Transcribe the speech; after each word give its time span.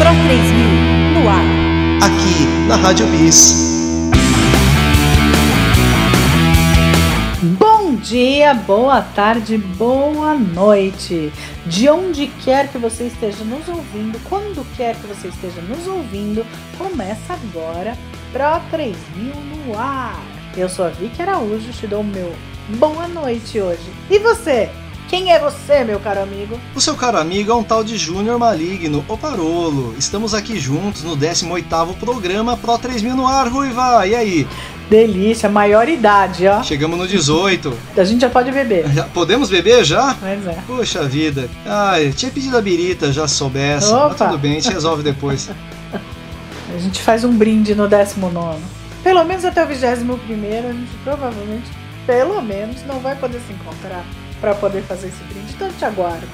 Pro 0.00 0.08
3000 0.08 1.12
no 1.12 1.28
ar. 1.28 1.44
Aqui 2.02 2.46
na 2.66 2.76
Rádio 2.76 3.06
Bis. 3.08 3.52
Bom 7.58 7.96
dia, 7.96 8.54
boa 8.54 9.02
tarde, 9.02 9.58
boa 9.58 10.34
noite. 10.34 11.30
De 11.66 11.86
onde 11.90 12.28
quer 12.42 12.68
que 12.68 12.78
você 12.78 13.08
esteja 13.08 13.44
nos 13.44 13.68
ouvindo, 13.68 14.18
quando 14.26 14.66
quer 14.74 14.96
que 14.96 15.06
você 15.06 15.28
esteja 15.28 15.60
nos 15.60 15.86
ouvindo, 15.86 16.46
começa 16.78 17.34
agora 17.34 17.94
Pro 18.32 18.58
3000 18.70 19.34
no 19.34 19.78
ar. 19.78 20.18
Eu 20.56 20.70
sou 20.70 20.86
a 20.86 20.88
Vicky 20.88 21.20
Araújo, 21.20 21.72
te 21.72 21.86
dou 21.86 22.00
o 22.00 22.04
meu 22.04 22.34
boa 22.78 23.06
noite 23.06 23.60
hoje. 23.60 23.92
E 24.08 24.18
você? 24.18 24.70
Quem 25.10 25.32
é 25.32 25.40
você, 25.40 25.82
meu 25.82 25.98
caro 25.98 26.22
amigo? 26.22 26.56
O 26.72 26.80
seu 26.80 26.94
caro 26.94 27.18
amigo 27.18 27.50
é 27.50 27.54
um 27.56 27.64
tal 27.64 27.82
de 27.82 27.98
Júnior 27.98 28.38
Maligno, 28.38 29.04
o 29.08 29.18
Parolo. 29.18 29.92
Estamos 29.98 30.34
aqui 30.34 30.56
juntos 30.56 31.02
no 31.02 31.16
18º 31.16 31.96
programa 31.96 32.56
Pro 32.56 32.78
3000 32.78 33.16
no 33.16 33.26
ar, 33.26 33.48
Ruiva. 33.48 34.06
E 34.06 34.14
aí? 34.14 34.46
Delícia, 34.88 35.48
maior 35.48 35.88
idade, 35.88 36.46
ó. 36.46 36.62
Chegamos 36.62 36.96
no 36.96 37.08
18. 37.08 37.76
A 37.96 38.04
gente 38.04 38.20
já 38.20 38.30
pode 38.30 38.52
beber. 38.52 38.86
Já, 38.92 39.02
podemos 39.02 39.50
beber 39.50 39.84
já? 39.84 40.14
Pois 40.14 40.46
é. 40.46 40.58
Poxa 40.64 41.02
vida. 41.02 41.50
Ai, 41.66 42.12
tinha 42.12 42.30
pedido 42.30 42.56
a 42.56 42.62
birita, 42.62 43.12
já 43.12 43.26
soubesse. 43.26 43.92
Mas 43.92 44.16
tudo 44.16 44.38
bem, 44.38 44.52
a 44.52 44.60
gente 44.60 44.72
resolve 44.72 45.02
depois. 45.02 45.50
a 45.92 46.78
gente 46.78 47.02
faz 47.02 47.24
um 47.24 47.36
brinde 47.36 47.74
no 47.74 47.88
19. 47.88 48.60
Pelo 49.02 49.24
menos 49.24 49.44
até 49.44 49.64
o 49.64 49.66
21 49.66 49.82
a 49.82 50.72
gente 50.72 50.90
provavelmente, 51.02 51.68
pelo 52.06 52.40
menos, 52.40 52.86
não 52.86 53.00
vai 53.00 53.16
poder 53.16 53.40
se 53.44 53.52
encontrar 53.52 54.04
para 54.40 54.54
poder 54.54 54.82
fazer 54.82 55.08
esse 55.08 55.22
brinde. 55.24 55.52
Então 55.54 55.70
te 55.72 55.84
aguarda, 55.84 56.26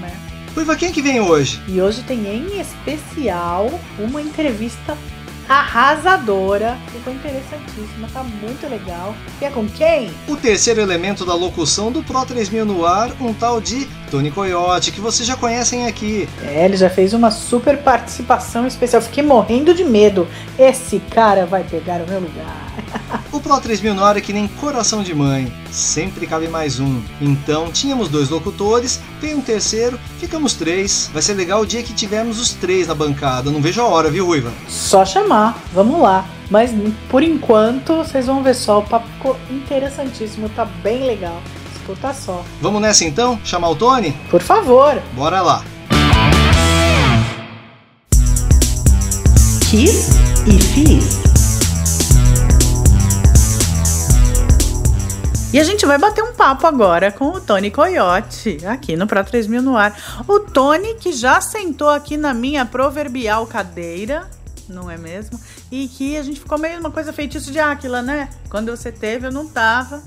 né? 0.00 0.16
Ruiva, 0.54 0.74
quem 0.74 0.88
é 0.88 0.92
que 0.92 1.02
vem 1.02 1.20
hoje? 1.20 1.60
E 1.68 1.80
hoje 1.80 2.02
tem 2.02 2.26
em 2.26 2.60
especial 2.60 3.68
uma 3.98 4.20
entrevista 4.20 4.96
arrasadora. 5.48 6.76
Ficou 6.92 7.12
interessantíssima, 7.12 8.08
tá 8.12 8.22
muito 8.22 8.68
legal. 8.68 9.14
E 9.40 9.44
é 9.44 9.50
com 9.50 9.66
quem? 9.66 10.10
O 10.28 10.36
terceiro 10.36 10.80
elemento 10.80 11.24
da 11.24 11.34
locução 11.34 11.90
do 11.90 12.02
Pro 12.02 12.24
3000 12.26 12.64
no 12.64 12.84
ar, 12.84 13.10
um 13.20 13.32
tal 13.32 13.60
de 13.60 13.88
Tony 14.10 14.30
Coyote, 14.30 14.92
que 14.92 15.00
vocês 15.00 15.26
já 15.26 15.36
conhecem 15.36 15.86
aqui. 15.86 16.28
É, 16.42 16.64
ele 16.64 16.76
já 16.76 16.90
fez 16.90 17.12
uma 17.12 17.30
super 17.30 17.78
participação 17.78 18.66
especial. 18.66 19.00
Fiquei 19.00 19.22
morrendo 19.22 19.72
de 19.72 19.84
medo. 19.84 20.28
Esse 20.58 20.98
cara 20.98 21.46
vai 21.46 21.64
pegar 21.64 22.02
o 22.02 22.08
meu 22.08 22.20
lugar. 22.20 22.72
o 23.32 23.40
Pro 23.40 23.60
3000 23.60 23.94
no 23.94 24.04
ar 24.04 24.16
é 24.16 24.20
que 24.20 24.32
nem 24.32 24.46
coração 24.46 25.02
de 25.02 25.14
mãe. 25.14 25.52
Sempre 25.70 26.26
cabe 26.26 26.48
mais 26.48 26.80
um. 26.80 27.00
Então, 27.20 27.70
tínhamos 27.70 28.08
dois 28.08 28.28
locutores, 28.28 29.00
tem 29.20 29.34
um 29.34 29.40
terceiro, 29.40 29.98
ficamos 30.18 30.54
três. 30.54 31.10
Vai 31.12 31.22
ser 31.22 31.34
legal 31.34 31.60
o 31.60 31.66
dia 31.66 31.82
que 31.82 31.92
tivermos 31.92 32.40
os 32.40 32.52
três 32.54 32.88
na 32.88 32.94
bancada. 32.94 33.50
Não 33.50 33.60
vejo 33.60 33.80
a 33.80 33.84
hora, 33.84 34.10
viu, 34.10 34.26
Ruiva? 34.26 34.52
Só 34.66 35.04
chamar. 35.04 35.37
Vamos 35.72 36.00
lá. 36.00 36.24
Mas 36.50 36.70
por 37.08 37.22
enquanto, 37.22 37.96
vocês 37.96 38.26
vão 38.26 38.42
ver 38.42 38.54
só, 38.54 38.78
o 38.78 38.82
papo 38.82 39.06
ficou 39.16 39.36
interessantíssimo, 39.50 40.48
tá 40.48 40.64
bem 40.64 41.04
legal. 41.04 41.40
Escuta 41.74 42.12
só. 42.12 42.44
Vamos 42.60 42.80
nessa 42.80 43.04
então? 43.04 43.38
Chamar 43.44 43.70
o 43.70 43.76
Tony? 43.76 44.12
Por 44.30 44.40
favor. 44.40 45.00
Bora 45.14 45.40
lá. 45.40 45.62
Kiss 49.70 50.10
e 50.46 50.58
Fiz. 50.58 51.28
E 55.50 55.58
a 55.58 55.64
gente 55.64 55.86
vai 55.86 55.96
bater 55.96 56.22
um 56.22 56.34
papo 56.34 56.66
agora 56.66 57.10
com 57.10 57.30
o 57.30 57.40
Tony 57.40 57.70
Coyote, 57.70 58.58
aqui 58.66 58.96
no 58.96 59.06
Pro 59.06 59.24
3000 59.24 59.62
no 59.62 59.78
ar. 59.78 59.96
O 60.28 60.40
Tony 60.40 60.94
que 60.94 61.10
já 61.10 61.40
sentou 61.40 61.88
aqui 61.88 62.18
na 62.18 62.34
minha 62.34 62.66
proverbial 62.66 63.46
cadeira, 63.46 64.28
não 64.68 64.90
é 64.90 64.96
mesmo? 64.96 65.40
E 65.70 65.88
que 65.88 66.16
a 66.16 66.22
gente 66.22 66.40
ficou 66.40 66.58
meio 66.58 66.78
uma 66.80 66.90
coisa 66.90 67.12
feitiço 67.12 67.50
de 67.50 67.58
Áquila, 67.58 68.02
né? 68.02 68.28
Quando 68.48 68.70
você 68.70 68.92
teve, 68.92 69.26
eu 69.26 69.32
não 69.32 69.46
tava. 69.46 70.02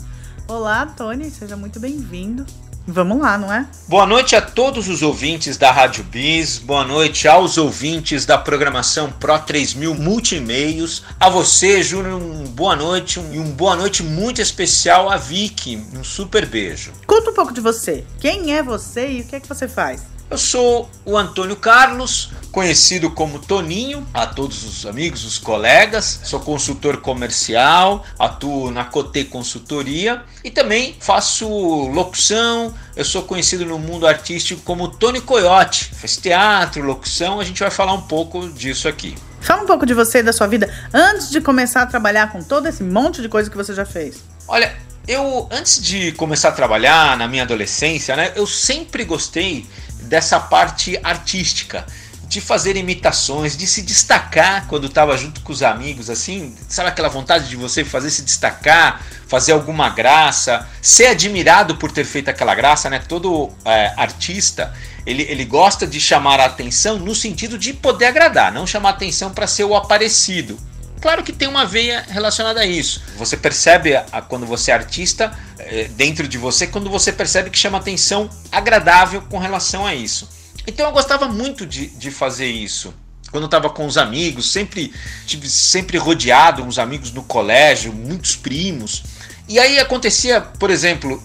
Olá, 0.47 0.85
Tony, 0.85 1.29
seja 1.29 1.55
muito 1.55 1.79
bem-vindo. 1.79 2.45
Vamos 2.87 3.19
lá, 3.19 3.37
não 3.37 3.53
é? 3.53 3.67
Boa 3.87 4.07
noite 4.07 4.35
a 4.35 4.41
todos 4.41 4.89
os 4.89 5.03
ouvintes 5.03 5.55
da 5.55 5.71
Rádio 5.71 6.03
Bis, 6.03 6.57
boa 6.57 6.83
noite 6.83 7.27
aos 7.27 7.57
ouvintes 7.57 8.25
da 8.25 8.39
programação 8.39 9.11
Pro 9.11 9.37
3000 9.37 9.93
Multimeios, 9.93 11.03
a 11.19 11.29
você, 11.29 11.83
Júnior, 11.83 12.19
um 12.19 12.43
boa 12.45 12.75
noite 12.75 13.19
um, 13.19 13.33
e 13.33 13.39
um 13.39 13.51
boa 13.51 13.75
noite 13.75 14.01
muito 14.01 14.41
especial 14.41 15.09
a 15.11 15.15
Vicky, 15.15 15.81
um 15.95 16.03
super 16.03 16.45
beijo. 16.45 16.91
Conta 17.05 17.29
um 17.29 17.33
pouco 17.33 17.53
de 17.53 17.61
você, 17.61 18.03
quem 18.19 18.53
é 18.53 18.63
você 18.63 19.09
e 19.09 19.21
o 19.21 19.25
que 19.25 19.35
é 19.35 19.39
que 19.39 19.47
você 19.47 19.67
faz? 19.67 20.10
Eu 20.31 20.37
sou 20.37 20.89
o 21.03 21.17
Antônio 21.17 21.57
Carlos, 21.57 22.31
conhecido 22.53 23.11
como 23.11 23.37
Toninho, 23.37 24.07
a 24.13 24.25
todos 24.25 24.63
os 24.63 24.85
amigos, 24.85 25.25
os 25.25 25.37
colegas. 25.37 26.21
Sou 26.23 26.39
consultor 26.39 27.01
comercial, 27.01 28.05
atuo 28.17 28.71
na 28.71 28.85
Cote 28.85 29.25
Consultoria 29.25 30.23
e 30.41 30.49
também 30.49 30.95
faço 31.01 31.45
locução. 31.89 32.73
Eu 32.95 33.03
sou 33.03 33.23
conhecido 33.23 33.65
no 33.65 33.77
mundo 33.77 34.07
artístico 34.07 34.61
como 34.61 34.87
Tony 34.87 35.19
Coyote. 35.19 35.91
Faz 35.93 36.15
teatro, 36.15 36.81
locução, 36.81 37.41
a 37.41 37.43
gente 37.43 37.59
vai 37.59 37.69
falar 37.69 37.91
um 37.91 38.03
pouco 38.03 38.47
disso 38.53 38.87
aqui. 38.87 39.13
Fala 39.41 39.63
um 39.63 39.67
pouco 39.67 39.85
de 39.85 39.93
você 39.93 40.19
e 40.19 40.23
da 40.23 40.31
sua 40.31 40.47
vida 40.47 40.73
antes 40.93 41.29
de 41.29 41.41
começar 41.41 41.81
a 41.81 41.85
trabalhar 41.85 42.31
com 42.31 42.41
todo 42.41 42.69
esse 42.69 42.83
monte 42.83 43.21
de 43.21 43.27
coisa 43.27 43.49
que 43.49 43.57
você 43.57 43.73
já 43.73 43.83
fez. 43.83 44.23
Olha, 44.47 44.73
eu 45.07 45.49
antes 45.51 45.81
de 45.81 46.11
começar 46.13 46.49
a 46.49 46.51
trabalhar 46.51 47.17
na 47.17 47.27
minha 47.27 47.43
adolescência, 47.43 48.15
né, 48.15 48.31
eu 48.35 48.45
sempre 48.45 49.03
gostei 49.03 49.65
dessa 50.11 50.41
parte 50.41 50.99
artística, 51.01 51.85
de 52.27 52.41
fazer 52.41 52.75
imitações, 52.75 53.55
de 53.55 53.65
se 53.65 53.81
destacar 53.81 54.67
quando 54.67 54.87
estava 54.87 55.17
junto 55.17 55.39
com 55.39 55.53
os 55.53 55.63
amigos, 55.63 56.09
assim, 56.09 56.53
sabe 56.67 56.89
aquela 56.89 57.07
vontade 57.07 57.47
de 57.47 57.55
você 57.55 57.85
fazer 57.85 58.11
se 58.11 58.21
destacar, 58.21 59.01
fazer 59.25 59.53
alguma 59.53 59.89
graça, 59.89 60.67
ser 60.81 61.07
admirado 61.07 61.77
por 61.77 61.91
ter 61.91 62.03
feito 62.03 62.29
aquela 62.29 62.53
graça, 62.53 62.89
né? 62.89 62.99
Todo 62.99 63.49
é, 63.63 63.93
artista 63.95 64.73
ele, 65.05 65.23
ele 65.23 65.45
gosta 65.45 65.87
de 65.87 65.99
chamar 65.99 66.41
a 66.41 66.45
atenção 66.45 66.99
no 66.99 67.15
sentido 67.15 67.57
de 67.57 67.73
poder 67.73 68.07
agradar, 68.07 68.51
não 68.51 68.67
chamar 68.67 68.89
atenção 68.89 69.31
para 69.31 69.47
ser 69.47 69.63
o 69.63 69.75
aparecido. 69.75 70.57
Claro 71.01 71.23
que 71.23 71.33
tem 71.33 71.47
uma 71.47 71.65
veia 71.65 72.05
relacionada 72.07 72.59
a 72.59 72.65
isso. 72.65 73.01
Você 73.17 73.35
percebe 73.35 73.95
a, 73.95 74.21
quando 74.21 74.45
você 74.45 74.69
é 74.69 74.75
artista 74.75 75.31
é, 75.57 75.85
dentro 75.85 76.27
de 76.27 76.37
você, 76.37 76.67
quando 76.67 76.89
você 76.89 77.11
percebe 77.11 77.49
que 77.49 77.57
chama 77.57 77.79
atenção 77.79 78.29
agradável 78.51 79.23
com 79.23 79.39
relação 79.39 79.85
a 79.85 79.95
isso. 79.95 80.29
Então 80.67 80.85
eu 80.85 80.91
gostava 80.91 81.27
muito 81.27 81.65
de, 81.65 81.87
de 81.87 82.11
fazer 82.11 82.47
isso. 82.47 82.93
Quando 83.31 83.43
eu 83.43 83.47
estava 83.47 83.69
com 83.69 83.85
os 83.85 83.97
amigos, 83.97 84.51
sempre 84.51 84.93
tive 85.25 85.49
sempre 85.49 85.97
rodeado 85.97 86.63
uns 86.63 86.77
amigos 86.77 87.11
no 87.11 87.23
colégio, 87.23 87.91
muitos 87.91 88.35
primos. 88.35 89.03
E 89.47 89.57
aí 89.57 89.79
acontecia, 89.79 90.39
por 90.41 90.69
exemplo, 90.69 91.23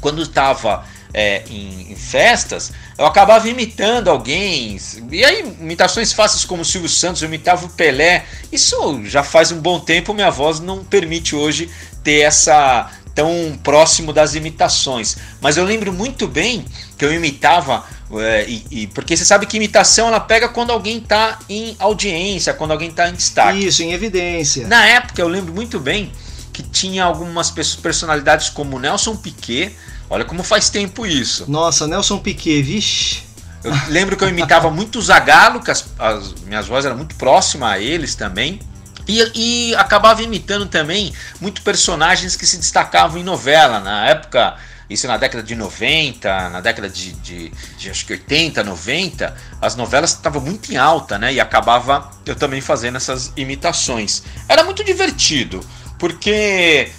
quando 0.00 0.22
estava 0.22 0.84
é, 1.12 1.42
em, 1.48 1.92
em, 1.92 1.96
festas, 1.96 2.72
eu 2.98 3.06
acabava 3.06 3.48
imitando 3.48 4.08
alguém. 4.08 4.76
E 5.10 5.24
aí, 5.24 5.40
imitações 5.60 6.12
fáceis 6.12 6.44
como 6.44 6.62
o 6.62 6.64
Silvio 6.64 6.88
Santos, 6.88 7.22
eu 7.22 7.28
imitava 7.28 7.64
o 7.64 7.68
Pelé. 7.68 8.26
Isso 8.50 9.00
já 9.04 9.22
faz 9.22 9.52
um 9.52 9.60
bom 9.60 9.78
tempo, 9.78 10.12
minha 10.12 10.30
voz 10.30 10.58
não 10.58 10.84
permite 10.84 11.36
hoje 11.36 11.70
ter 12.02 12.20
essa 12.22 12.90
tão 13.14 13.58
próximo 13.62 14.12
das 14.12 14.34
imitações. 14.34 15.16
Mas 15.40 15.56
eu 15.56 15.64
lembro 15.64 15.92
muito 15.92 16.26
bem 16.26 16.64
que 16.96 17.04
eu 17.04 17.12
imitava. 17.12 17.84
É, 18.10 18.44
e, 18.48 18.66
e, 18.70 18.86
porque 18.88 19.16
você 19.16 19.24
sabe 19.24 19.46
que 19.46 19.56
imitação 19.56 20.08
ela 20.08 20.18
pega 20.18 20.48
quando 20.48 20.70
alguém 20.70 20.98
está 20.98 21.38
em 21.48 21.76
audiência, 21.78 22.52
quando 22.52 22.72
alguém 22.72 22.88
está 22.88 23.08
em 23.08 23.12
destaque. 23.12 23.64
Isso, 23.64 23.82
em 23.82 23.92
evidência. 23.92 24.66
Na 24.66 24.84
época 24.86 25.22
eu 25.22 25.28
lembro 25.28 25.54
muito 25.54 25.78
bem 25.78 26.10
que 26.52 26.62
tinha 26.64 27.04
algumas 27.04 27.50
personalidades 27.50 28.48
como 28.48 28.78
Nelson 28.80 29.14
Piquet, 29.14 29.76
Olha 30.10 30.24
como 30.24 30.42
faz 30.42 30.70
tempo 30.70 31.06
isso. 31.06 31.50
Nossa, 31.50 31.86
Nelson 31.86 32.18
Piquet, 32.18 32.62
vixe. 32.62 33.22
Eu 33.62 33.72
lembro 33.88 34.16
que 34.16 34.24
eu 34.24 34.28
imitava 34.28 34.70
muito 34.70 34.98
o 34.98 35.02
Zagalo, 35.02 35.60
que 35.60 35.70
as, 35.70 35.84
as 35.98 36.34
minhas 36.46 36.66
vozes 36.66 36.86
eram 36.86 36.96
muito 36.96 37.14
próximas 37.16 37.72
a 37.72 37.78
eles 37.78 38.14
também. 38.14 38.60
E, 39.06 39.70
e, 39.70 39.74
acabava 39.74 40.22
imitando 40.22 40.66
também 40.66 41.12
muito 41.40 41.62
personagens 41.62 42.36
que 42.36 42.46
se 42.46 42.58
destacavam 42.58 43.18
em 43.18 43.24
novela. 43.24 43.80
Na 43.80 44.06
época, 44.06 44.56
isso 44.88 45.06
na 45.06 45.16
década 45.16 45.42
de 45.42 45.54
90, 45.54 46.50
na 46.50 46.60
década 46.60 46.88
de, 46.88 47.12
de, 47.12 47.52
de 47.78 47.90
acho 47.90 48.06
que 48.06 48.12
80, 48.12 48.62
90, 48.62 49.34
as 49.60 49.74
novelas 49.74 50.10
estavam 50.10 50.40
muito 50.40 50.72
em 50.72 50.76
alta, 50.76 51.18
né? 51.18 51.32
E 51.32 51.40
acabava 51.40 52.10
eu 52.24 52.36
também 52.36 52.60
fazendo 52.60 52.96
essas 52.96 53.32
imitações. 53.36 54.22
Era 54.48 54.62
muito 54.62 54.84
divertido 54.84 55.60
porque 55.98 56.90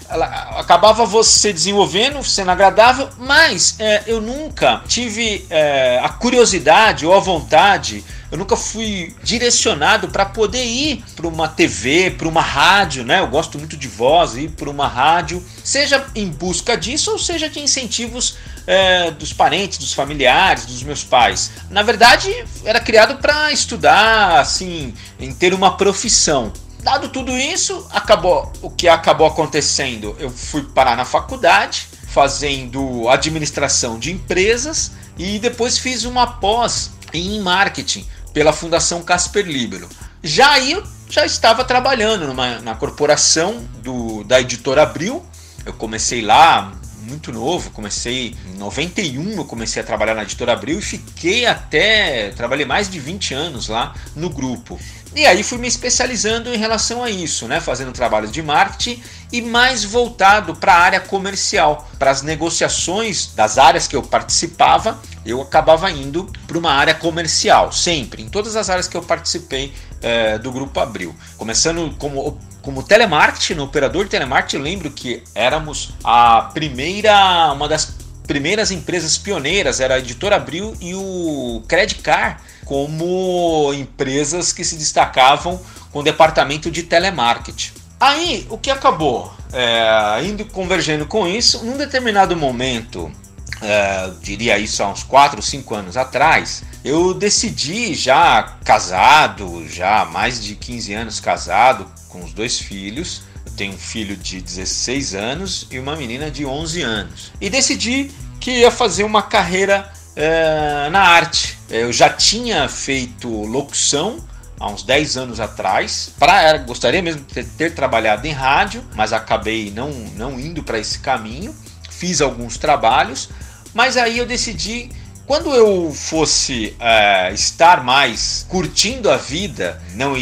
acabava 0.58 1.06
você 1.06 1.54
desenvolvendo, 1.54 2.24
sendo 2.24 2.52
agradável, 2.52 3.10
mas 3.18 3.76
é, 3.80 4.04
eu 4.06 4.22
nunca 4.22 4.84
tive 4.88 5.46
é, 5.50 6.00
a 6.04 6.10
curiosidade 6.10 7.06
ou 7.06 7.16
a 7.16 7.20
vontade, 7.20 8.04
eu 8.32 8.38
nunca 8.38 8.56
fui 8.56 9.16
direcionado 9.24 10.10
para 10.10 10.26
poder 10.26 10.64
ir 10.64 11.04
para 11.16 11.28
uma 11.28 11.48
TV, 11.48 12.12
para 12.12 12.28
uma 12.28 12.42
rádio, 12.42 13.04
né? 13.04 13.20
Eu 13.20 13.28
gosto 13.28 13.58
muito 13.58 13.76
de 13.76 13.88
voz, 13.88 14.36
ir 14.36 14.50
para 14.50 14.70
uma 14.70 14.88
rádio, 14.88 15.44
seja 15.64 16.06
em 16.14 16.28
busca 16.28 16.78
disso 16.78 17.12
ou 17.12 17.18
seja 17.18 17.50
de 17.50 17.60
incentivos 17.60 18.38
é, 18.68 19.10
dos 19.10 19.34
parentes, 19.34 19.80
dos 19.80 19.94
familiares, 19.94 20.66
dos 20.66 20.84
meus 20.84 21.04
pais. 21.04 21.52
Na 21.72 21.82
verdade, 21.82 22.32
era 22.64 22.80
criado 22.80 23.16
para 23.16 23.52
estudar, 23.52 24.40
assim, 24.40 24.94
em 25.20 25.34
ter 25.34 25.54
uma 25.54 25.76
profissão. 25.76 26.54
Dado 26.82 27.10
tudo 27.10 27.36
isso, 27.38 27.86
acabou 27.92 28.52
o 28.62 28.70
que 28.70 28.88
acabou 28.88 29.28
acontecendo. 29.28 30.16
Eu 30.18 30.30
fui 30.30 30.64
parar 30.64 30.96
na 30.96 31.06
faculdade, 31.06 31.88
fazendo 32.08 33.10
administração 33.10 34.00
de 34.00 34.12
empresas 34.12 34.92
e 35.18 35.40
depois 35.40 35.78
fiz 35.78 36.06
uma 36.06 36.26
pós 36.26 36.92
em 37.14 37.42
marketing 37.42 38.06
pela 38.34 38.54
Fundação 38.54 39.02
Casper 39.02 39.46
Libero. 39.46 39.90
Já 40.24 40.52
aí 40.52 40.72
eu 40.72 40.84
já 41.10 41.26
estava 41.26 41.64
trabalhando 41.64 42.28
numa, 42.28 42.60
na 42.60 42.76
corporação 42.76 43.64
do, 43.84 44.24
da 44.24 44.40
editora 44.40 44.84
Abril. 44.84 45.26
Eu 45.66 45.74
comecei 45.74 46.22
lá 46.22 46.72
muito 47.02 47.32
novo, 47.32 47.72
comecei 47.72 48.36
em 48.54 48.58
91, 48.58 49.38
eu 49.38 49.46
comecei 49.46 49.82
a 49.82 49.86
trabalhar 49.86 50.14
na 50.14 50.24
editora 50.24 50.54
Abril 50.54 50.80
e 50.80 50.82
fiquei 50.82 51.46
até, 51.46 52.30
trabalhei 52.32 52.66
mais 52.66 52.90
de 52.90 53.00
20 53.00 53.34
anos 53.34 53.68
lá 53.68 53.94
no 54.16 54.30
grupo. 54.30 54.80
E 55.16 55.26
aí 55.26 55.42
fui 55.42 55.58
me 55.58 55.68
especializando 55.68 56.54
em 56.54 56.58
relação 56.58 57.04
a 57.04 57.10
isso, 57.10 57.48
né, 57.48 57.60
fazendo 57.60 57.92
trabalhos 57.92 58.32
de 58.32 58.44
marketing 58.44 59.02
e 59.32 59.42
mais 59.42 59.84
voltado 59.84 60.56
para 60.56 60.74
a 60.74 60.80
área 60.80 61.00
comercial, 61.00 61.90
para 61.98 62.12
as 62.12 62.22
negociações 62.22 63.34
das 63.34 63.58
áreas 63.58 63.88
que 63.88 63.96
eu 63.96 64.04
participava, 64.04 65.00
eu 65.26 65.42
acabava 65.42 65.90
indo 65.90 66.32
para 66.48 66.58
uma 66.58 66.72
área 66.72 66.94
comercial, 66.94 67.72
sempre, 67.72 68.22
em 68.22 68.30
todas 68.30 68.56
as 68.56 68.70
áreas 68.70 68.88
que 68.88 68.96
eu 68.96 69.02
participei 69.02 69.74
é, 70.02 70.38
do 70.38 70.52
Grupo 70.52 70.80
Abril. 70.80 71.16
Começando 71.38 71.94
como, 71.98 72.40
como 72.62 72.84
telemarketing, 72.84 73.56
no 73.56 73.64
operador 73.64 74.06
de 74.06 74.12
telemarketing, 74.12 74.62
lembro 74.62 74.92
que 74.92 75.24
éramos 75.34 75.92
a 76.04 76.50
primeira, 76.54 77.52
uma 77.52 77.68
das 77.68 77.96
primeiras 78.28 78.70
empresas 78.70 79.18
pioneiras, 79.18 79.80
era 79.80 79.96
a 79.96 80.00
Editora 80.00 80.36
Abril 80.36 80.76
e 80.80 80.94
o 80.94 81.64
Credit 81.68 82.02
Car, 82.02 82.42
como 82.70 83.74
empresas 83.74 84.54
que 84.54 84.64
se 84.64 84.76
destacavam 84.76 85.60
com 85.92 86.00
o 86.02 86.04
departamento 86.04 86.70
de 86.70 86.84
telemarketing. 86.84 87.72
Aí, 88.00 88.46
o 88.48 88.60
que 88.60 88.70
acabou? 88.70 89.34
É, 89.52 90.24
indo 90.24 90.46
convergendo 90.46 91.08
com 91.08 91.28
isso, 91.28 91.66
num 91.66 91.76
determinado 91.76 92.38
momento, 92.38 93.12
é, 93.60 94.12
diria 94.22 94.60
isso 94.60 94.84
há 94.84 94.88
uns 94.88 95.02
4 95.02 95.38
ou 95.38 95.42
5 95.42 95.74
anos 95.74 95.98
atrás, 95.98 96.64
eu 96.86 97.12
decidi, 97.12 97.96
já 97.96 98.44
casado, 98.64 99.68
já 99.68 100.02
há 100.02 100.06
mais 100.06 100.40
de 100.40 100.54
15 100.54 100.94
anos 100.94 101.20
casado, 101.20 101.88
com 102.08 102.24
os 102.24 102.34
dois 102.34 102.60
filhos, 102.60 103.24
eu 103.48 103.52
tenho 103.54 103.74
um 103.74 103.80
filho 103.80 104.16
de 104.16 104.40
16 104.40 105.16
anos 105.16 105.66
e 105.72 105.80
uma 105.80 105.96
menina 105.96 106.30
de 106.30 106.46
11 106.46 106.84
anos, 106.84 107.32
e 107.42 107.50
decidi 107.50 108.12
que 108.40 108.60
ia 108.60 108.70
fazer 108.70 109.06
uma 109.06 109.24
carreira 109.24 109.92
é, 110.20 110.90
na 110.90 111.02
arte. 111.02 111.58
Eu 111.70 111.94
já 111.94 112.10
tinha 112.10 112.68
feito 112.68 113.30
locução 113.30 114.20
há 114.60 114.70
uns 114.70 114.84
10 114.84 115.16
anos 115.16 115.40
atrás. 115.40 116.12
Pra, 116.20 116.58
gostaria 116.58 117.02
mesmo 117.02 117.22
de 117.22 117.34
ter, 117.34 117.46
ter 117.46 117.74
trabalhado 117.74 118.28
em 118.28 118.32
rádio, 118.32 118.84
mas 118.96 119.14
acabei 119.14 119.72
não, 119.72 119.90
não 120.18 120.38
indo 120.38 120.62
para 120.62 120.78
esse 120.78 121.00
caminho. 121.00 121.56
Fiz 121.90 122.20
alguns 122.20 122.58
trabalhos, 122.58 123.30
mas 123.74 123.96
aí 123.96 124.18
eu 124.18 124.26
decidi 124.26 124.90
quando 125.30 125.54
eu 125.54 125.94
fosse 125.94 126.76
é, 126.80 127.32
estar 127.32 127.84
mais 127.84 128.48
curtindo 128.50 129.12
a 129.12 129.16
vida, 129.16 129.80
não, 129.94 130.16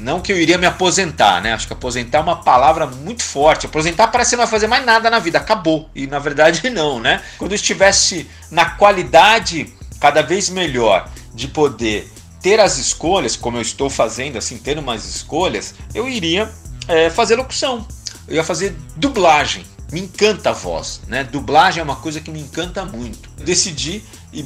não 0.00 0.20
que 0.20 0.32
eu 0.32 0.36
iria 0.36 0.58
me 0.58 0.66
aposentar, 0.66 1.40
né? 1.40 1.52
Acho 1.52 1.68
que 1.68 1.72
aposentar 1.72 2.18
é 2.18 2.20
uma 2.22 2.42
palavra 2.42 2.84
muito 2.84 3.22
forte. 3.22 3.66
Aposentar 3.66 4.08
parece 4.08 4.30
que 4.30 4.36
não 4.36 4.42
vai 4.42 4.50
fazer 4.50 4.66
mais 4.66 4.84
nada 4.84 5.08
na 5.08 5.20
vida, 5.20 5.38
acabou. 5.38 5.88
E 5.94 6.08
na 6.08 6.18
verdade 6.18 6.68
não, 6.74 6.98
né? 6.98 7.22
Quando 7.38 7.52
eu 7.52 7.54
estivesse 7.54 8.28
na 8.50 8.70
qualidade 8.70 9.72
cada 10.00 10.22
vez 10.22 10.48
melhor 10.48 11.08
de 11.32 11.46
poder 11.46 12.12
ter 12.42 12.58
as 12.58 12.78
escolhas, 12.78 13.36
como 13.36 13.58
eu 13.58 13.62
estou 13.62 13.88
fazendo, 13.88 14.38
assim, 14.38 14.58
ter 14.58 14.76
umas 14.76 15.04
escolhas, 15.04 15.72
eu 15.94 16.08
iria 16.08 16.50
é, 16.88 17.08
fazer 17.08 17.36
locução. 17.36 17.86
Eu 18.26 18.34
ia 18.34 18.44
fazer 18.44 18.74
dublagem. 18.96 19.64
Me 19.90 20.00
encanta 20.00 20.50
a 20.50 20.52
voz, 20.52 21.00
né? 21.06 21.24
Dublagem 21.24 21.80
é 21.80 21.82
uma 21.82 21.96
coisa 21.96 22.20
que 22.20 22.30
me 22.30 22.40
encanta 22.40 22.84
muito. 22.84 23.30
decidi 23.42 24.02
e 24.32 24.44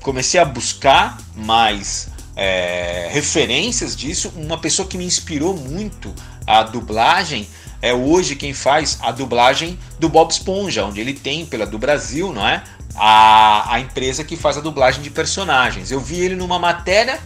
comecei 0.00 0.38
a 0.38 0.44
buscar 0.44 1.18
mais 1.34 2.08
é, 2.36 3.08
referências 3.10 3.96
disso. 3.96 4.32
Uma 4.36 4.58
pessoa 4.58 4.86
que 4.86 4.96
me 4.96 5.04
inspirou 5.04 5.56
muito 5.56 6.14
a 6.46 6.62
dublagem 6.62 7.48
é 7.82 7.92
hoje 7.92 8.36
quem 8.36 8.54
faz 8.54 8.98
a 9.02 9.10
dublagem 9.10 9.78
do 9.98 10.08
Bob 10.08 10.30
Esponja, 10.30 10.84
onde 10.84 11.00
ele 11.00 11.12
tem 11.12 11.44
pela 11.44 11.66
do 11.66 11.78
Brasil, 11.78 12.32
não 12.32 12.46
é? 12.46 12.62
A, 12.94 13.74
a 13.74 13.80
empresa 13.80 14.22
que 14.22 14.36
faz 14.36 14.56
a 14.56 14.60
dublagem 14.60 15.02
de 15.02 15.10
personagens. 15.10 15.90
Eu 15.90 16.00
vi 16.00 16.20
ele 16.20 16.36
numa 16.36 16.58
matéria, 16.58 17.18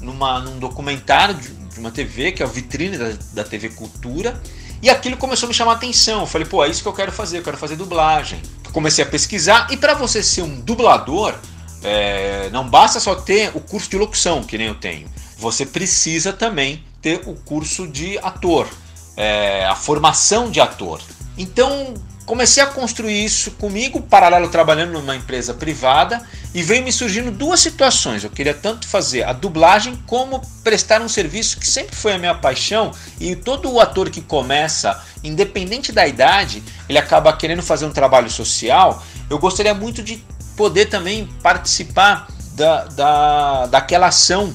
numa, 0.00 0.38
num 0.40 0.58
documentário 0.58 1.34
de, 1.34 1.48
de 1.48 1.80
uma 1.80 1.90
TV, 1.90 2.32
que 2.32 2.42
é 2.42 2.46
a 2.46 2.48
vitrine 2.48 2.96
da, 2.96 3.12
da 3.34 3.44
TV 3.44 3.70
Cultura, 3.70 4.40
e 4.82 4.90
aquilo 4.90 5.16
começou 5.16 5.46
a 5.46 5.48
me 5.48 5.54
chamar 5.54 5.72
a 5.72 5.74
atenção. 5.76 6.20
Eu 6.20 6.26
falei, 6.26 6.46
pô, 6.46 6.64
é 6.64 6.68
isso 6.68 6.82
que 6.82 6.88
eu 6.88 6.92
quero 6.92 7.12
fazer, 7.12 7.38
eu 7.38 7.42
quero 7.42 7.56
fazer 7.56 7.76
dublagem. 7.76 8.40
Comecei 8.72 9.02
a 9.02 9.06
pesquisar, 9.06 9.68
e 9.70 9.76
para 9.76 9.94
você 9.94 10.22
ser 10.22 10.42
um 10.42 10.60
dublador, 10.60 11.34
é, 11.82 12.50
não 12.50 12.68
basta 12.68 13.00
só 13.00 13.14
ter 13.14 13.50
o 13.54 13.60
curso 13.60 13.88
de 13.88 13.96
locução, 13.96 14.42
que 14.42 14.58
nem 14.58 14.66
eu 14.66 14.74
tenho. 14.74 15.08
Você 15.38 15.64
precisa 15.64 16.32
também 16.32 16.84
ter 17.00 17.22
o 17.26 17.34
curso 17.34 17.86
de 17.86 18.18
ator, 18.18 18.68
é, 19.16 19.64
a 19.66 19.74
formação 19.74 20.50
de 20.50 20.60
ator. 20.60 21.00
Então 21.38 21.94
comecei 22.26 22.60
a 22.62 22.66
construir 22.66 23.24
isso 23.24 23.52
comigo, 23.52 24.02
paralelo 24.02 24.48
trabalhando 24.48 24.92
numa 24.92 25.14
empresa 25.14 25.54
privada, 25.54 26.20
e 26.52 26.62
veio 26.62 26.82
me 26.82 26.92
surgindo 26.92 27.30
duas 27.30 27.60
situações. 27.60 28.24
Eu 28.24 28.30
queria 28.30 28.52
tanto 28.52 28.86
fazer 28.88 29.22
a 29.22 29.32
dublagem 29.32 29.96
como 30.06 30.42
prestar 30.64 31.00
um 31.00 31.08
serviço 31.08 31.58
que 31.58 31.66
sempre 31.66 31.94
foi 31.94 32.12
a 32.12 32.18
minha 32.18 32.34
paixão, 32.34 32.90
e 33.20 33.36
todo 33.36 33.72
o 33.72 33.80
ator 33.80 34.10
que 34.10 34.20
começa, 34.20 35.00
independente 35.22 35.92
da 35.92 36.06
idade, 36.06 36.62
ele 36.88 36.98
acaba 36.98 37.32
querendo 37.32 37.62
fazer 37.62 37.86
um 37.86 37.92
trabalho 37.92 38.28
social. 38.28 39.02
Eu 39.30 39.38
gostaria 39.38 39.72
muito 39.72 40.02
de 40.02 40.22
poder 40.56 40.86
também 40.86 41.28
participar 41.42 42.26
da, 42.54 42.84
da, 42.86 43.66
daquela 43.66 44.08
ação 44.08 44.52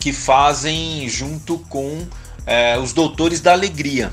que 0.00 0.12
fazem 0.12 1.08
junto 1.08 1.58
com 1.68 2.06
é, 2.46 2.78
os 2.78 2.92
Doutores 2.92 3.40
da 3.40 3.52
Alegria. 3.52 4.10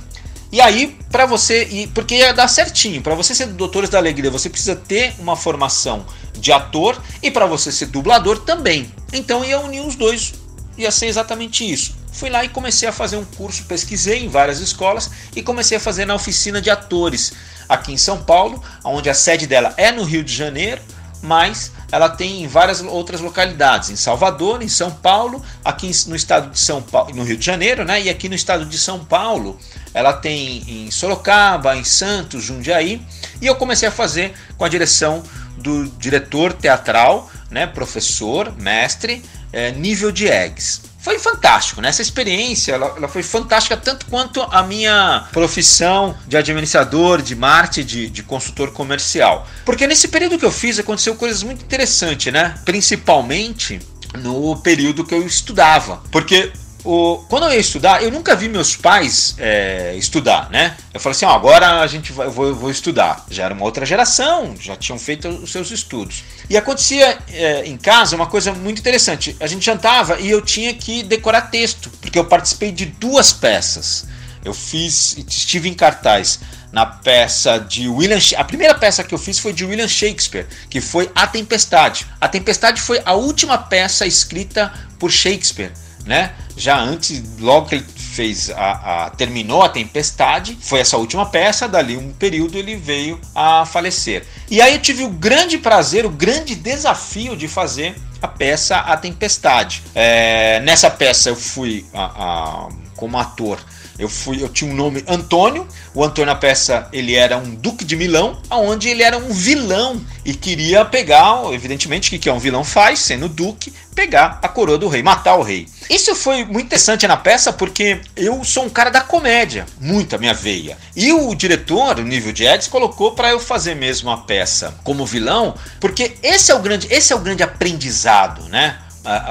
E 0.51 0.59
aí, 0.59 0.97
para 1.11 1.25
você, 1.27 1.87
porque 1.93 2.15
ia 2.15 2.33
dar 2.33 2.47
certinho, 2.47 3.01
para 3.01 3.13
você 3.13 3.35
ser 3.35 3.47
Doutores 3.47 3.89
da 3.89 3.99
Alegria, 3.99 4.31
você 4.31 4.49
precisa 4.49 4.75
ter 4.75 5.13
uma 5.19 5.35
formação 5.35 6.05
de 6.33 6.51
ator 6.51 6.99
e 7.21 7.29
para 7.29 7.45
você 7.45 7.71
ser 7.71 7.87
dublador 7.87 8.39
também. 8.39 8.91
Então 9.13 9.45
ia 9.45 9.59
unir 9.59 9.81
os 9.81 9.95
dois, 9.95 10.33
ia 10.75 10.89
ser 10.89 11.05
exatamente 11.05 11.69
isso. 11.69 11.95
Fui 12.11 12.29
lá 12.29 12.43
e 12.43 12.49
comecei 12.49 12.89
a 12.89 12.91
fazer 12.91 13.17
um 13.17 13.25
curso, 13.25 13.65
pesquisei 13.65 14.23
em 14.23 14.27
várias 14.27 14.59
escolas 14.59 15.11
e 15.35 15.43
comecei 15.43 15.77
a 15.77 15.79
fazer 15.79 16.05
na 16.05 16.15
oficina 16.15 16.59
de 16.59 16.69
atores 16.71 17.31
aqui 17.67 17.93
em 17.93 17.97
São 17.97 18.23
Paulo, 18.23 18.63
onde 18.83 19.09
a 19.09 19.13
sede 19.13 19.45
dela 19.45 19.73
é 19.77 19.91
no 19.91 20.03
Rio 20.03 20.23
de 20.23 20.33
Janeiro 20.33 20.81
mas 21.21 21.71
ela 21.91 22.09
tem 22.09 22.43
em 22.43 22.47
várias 22.47 22.81
outras 22.81 23.19
localidades, 23.21 23.89
em 23.89 23.95
Salvador, 23.95 24.61
em 24.61 24.67
São 24.67 24.91
Paulo, 24.91 25.43
aqui 25.63 25.91
no 26.07 26.15
estado 26.15 26.51
de 26.51 26.59
São 26.59 26.81
Paulo, 26.81 27.13
no 27.15 27.23
Rio 27.23 27.37
de 27.37 27.45
Janeiro, 27.45 27.83
né? 27.83 28.01
E 28.01 28.09
aqui 28.09 28.29
no 28.29 28.35
estado 28.35 28.65
de 28.65 28.77
São 28.77 29.03
Paulo, 29.03 29.57
ela 29.99 30.13
tem 30.13 30.63
em 30.67 30.91
Sorocaba, 30.91 31.75
em 31.75 31.83
Santos, 31.83 32.43
Jundiaí, 32.43 33.01
e 33.41 33.45
eu 33.45 33.55
comecei 33.55 33.87
a 33.87 33.91
fazer 33.91 34.33
com 34.57 34.65
a 34.65 34.69
direção 34.69 35.23
do 35.57 35.85
diretor 35.97 36.53
teatral, 36.53 37.29
né, 37.51 37.67
professor, 37.67 38.53
mestre, 38.57 39.23
é, 39.51 39.71
nível 39.71 40.11
de 40.11 40.27
eggs 40.27 40.89
foi 40.99 41.17
fantástico, 41.17 41.81
né? 41.81 41.89
Essa 41.89 42.01
experiência 42.01 42.73
ela, 42.73 42.93
ela, 42.97 43.07
foi 43.07 43.23
fantástica 43.23 43.77
tanto 43.77 44.05
quanto 44.07 44.41
a 44.41 44.63
minha 44.63 45.27
profissão 45.31 46.15
de 46.27 46.35
administrador, 46.35 47.21
de 47.21 47.35
marketing, 47.35 47.87
de, 47.87 48.09
de, 48.09 48.23
consultor 48.23 48.71
comercial. 48.71 49.47
Porque 49.65 49.87
nesse 49.87 50.09
período 50.09 50.37
que 50.37 50.45
eu 50.45 50.51
fiz 50.51 50.77
aconteceu 50.77 51.15
coisas 51.15 51.41
muito 51.41 51.63
interessantes, 51.63 52.31
né? 52.31 52.53
Principalmente 52.65 53.79
no 54.17 54.57
período 54.57 55.05
que 55.05 55.13
eu 55.13 55.25
estudava. 55.25 56.03
Porque 56.11 56.51
o, 56.83 57.17
quando 57.27 57.43
eu 57.43 57.51
ia 57.51 57.59
estudar, 57.59 58.01
eu 58.01 58.09
nunca 58.09 58.35
vi 58.35 58.47
meus 58.47 58.75
pais 58.75 59.35
é, 59.37 59.95
estudar, 59.97 60.49
né? 60.49 60.77
Eu 60.93 60.99
falei 60.99 61.15
assim, 61.15 61.25
ó, 61.25 61.31
agora 61.31 61.81
a 61.81 61.87
gente 61.87 62.13
vai, 62.13 62.27
eu 62.27 62.31
vou, 62.31 62.47
eu 62.47 62.55
vou, 62.55 62.71
estudar. 62.71 63.25
Já 63.29 63.45
era 63.45 63.53
uma 63.53 63.65
outra 63.65 63.85
geração, 63.85 64.55
já 64.59 64.77
tinham 64.77 64.97
feito 64.97 65.27
os 65.27 65.51
seus 65.51 65.71
estudos. 65.71 66.23
E 66.49 66.55
acontecia 66.55 67.17
é, 67.31 67.65
em 67.65 67.75
casa 67.75 68.15
uma 68.15 68.27
coisa 68.27 68.53
muito 68.53 68.79
interessante. 68.79 69.35
A 69.41 69.47
gente 69.47 69.65
jantava 69.65 70.19
e 70.19 70.29
eu 70.29 70.41
tinha 70.41 70.73
que 70.73 71.03
decorar 71.03 71.41
texto, 71.43 71.89
porque 72.01 72.17
eu 72.17 72.25
participei 72.25 72.71
de 72.71 72.85
duas 72.85 73.33
peças. 73.33 74.07
Eu 74.43 74.53
fiz, 74.53 75.17
estive 75.27 75.67
em 75.67 75.73
cartaz 75.73 76.39
na 76.71 76.85
peça 76.85 77.57
de 77.57 77.89
William 77.89 78.19
A 78.37 78.43
primeira 78.43 78.73
peça 78.73 79.03
que 79.03 79.13
eu 79.13 79.17
fiz 79.17 79.37
foi 79.37 79.51
de 79.51 79.65
William 79.65 79.87
Shakespeare, 79.87 80.47
que 80.69 80.79
foi 80.79 81.11
A 81.13 81.27
Tempestade. 81.27 82.07
A 82.21 82.29
Tempestade 82.29 82.79
foi 82.79 83.01
a 83.03 83.15
última 83.15 83.57
peça 83.57 84.05
escrita 84.05 84.71
por 84.97 85.11
Shakespeare 85.11 85.73
né? 86.09 86.33
Já 86.57 86.79
antes, 86.79 87.21
logo 87.39 87.67
que 87.67 87.75
ele 87.75 87.85
fez 87.95 88.49
a, 88.49 89.05
a, 89.05 89.09
terminou 89.11 89.61
a 89.61 89.69
Tempestade, 89.69 90.57
foi 90.59 90.79
essa 90.79 90.97
última 90.97 91.23
peça, 91.27 91.67
dali 91.67 91.95
um 91.95 92.11
período 92.11 92.57
ele 92.57 92.75
veio 92.75 93.21
a 93.35 93.63
falecer. 93.63 94.25
E 94.49 94.59
aí 94.59 94.73
eu 94.73 94.81
tive 94.81 95.03
o 95.03 95.09
grande 95.09 95.59
prazer, 95.59 96.07
o 96.07 96.09
grande 96.09 96.55
desafio 96.55 97.37
de 97.37 97.47
fazer 97.47 97.95
a 98.19 98.27
peça 98.27 98.77
A 98.77 98.97
Tempestade. 98.97 99.83
É, 99.93 100.59
nessa 100.61 100.89
peça 100.89 101.29
eu 101.29 101.35
fui 101.35 101.85
a, 101.93 102.05
a, 102.05 102.69
como 102.95 103.15
ator 103.19 103.59
eu 103.99 104.07
fui, 104.07 104.41
eu 104.41 104.47
tinha 104.47 104.71
um 104.71 104.73
nome 104.73 105.03
Antônio. 105.05 105.67
O 105.93 106.01
Antônio 106.03 106.27
na 106.27 106.35
peça 106.35 106.87
ele 106.93 107.15
era 107.15 107.37
um 107.37 107.53
duque 107.53 107.83
de 107.83 107.97
Milão, 107.97 108.41
aonde 108.49 108.87
ele 108.87 109.03
era 109.03 109.17
um 109.17 109.33
vilão 109.33 110.01
e 110.23 110.33
queria 110.33 110.85
pegar, 110.85 111.43
evidentemente, 111.51 112.15
o 112.15 112.19
que 112.19 112.29
é 112.29 112.33
um 112.33 112.39
vilão 112.39 112.63
faz, 112.63 112.99
sendo 112.99 113.27
duque, 113.27 113.73
pegar 113.99 114.39
a 114.41 114.47
coroa 114.47 114.77
do 114.77 114.87
rei, 114.87 115.03
matar 115.03 115.35
o 115.35 115.43
rei. 115.43 115.67
Isso 115.89 116.15
foi 116.15 116.45
muito 116.45 116.67
interessante 116.67 117.05
na 117.05 117.17
peça 117.17 117.51
porque 117.51 117.99
eu 118.15 118.45
sou 118.45 118.63
um 118.63 118.69
cara 118.69 118.89
da 118.89 119.01
comédia, 119.01 119.65
muito 119.77 120.15
a 120.15 120.17
minha 120.17 120.33
veia. 120.33 120.77
E 120.95 121.11
o 121.11 121.35
diretor, 121.35 121.99
o 121.99 122.03
nível 122.03 122.31
de 122.31 122.45
Eds, 122.45 122.69
colocou 122.69 123.11
para 123.11 123.29
eu 123.29 123.41
fazer 123.41 123.75
mesmo 123.75 124.09
a 124.09 124.15
peça 124.15 124.73
como 124.85 125.05
vilão, 125.05 125.53
porque 125.81 126.13
esse 126.23 126.49
é 126.49 126.55
o 126.55 126.59
grande, 126.59 126.87
esse 126.89 127.11
é 127.11 127.15
o 127.15 127.19
grande 127.19 127.43
aprendizado, 127.43 128.43
né? 128.47 128.79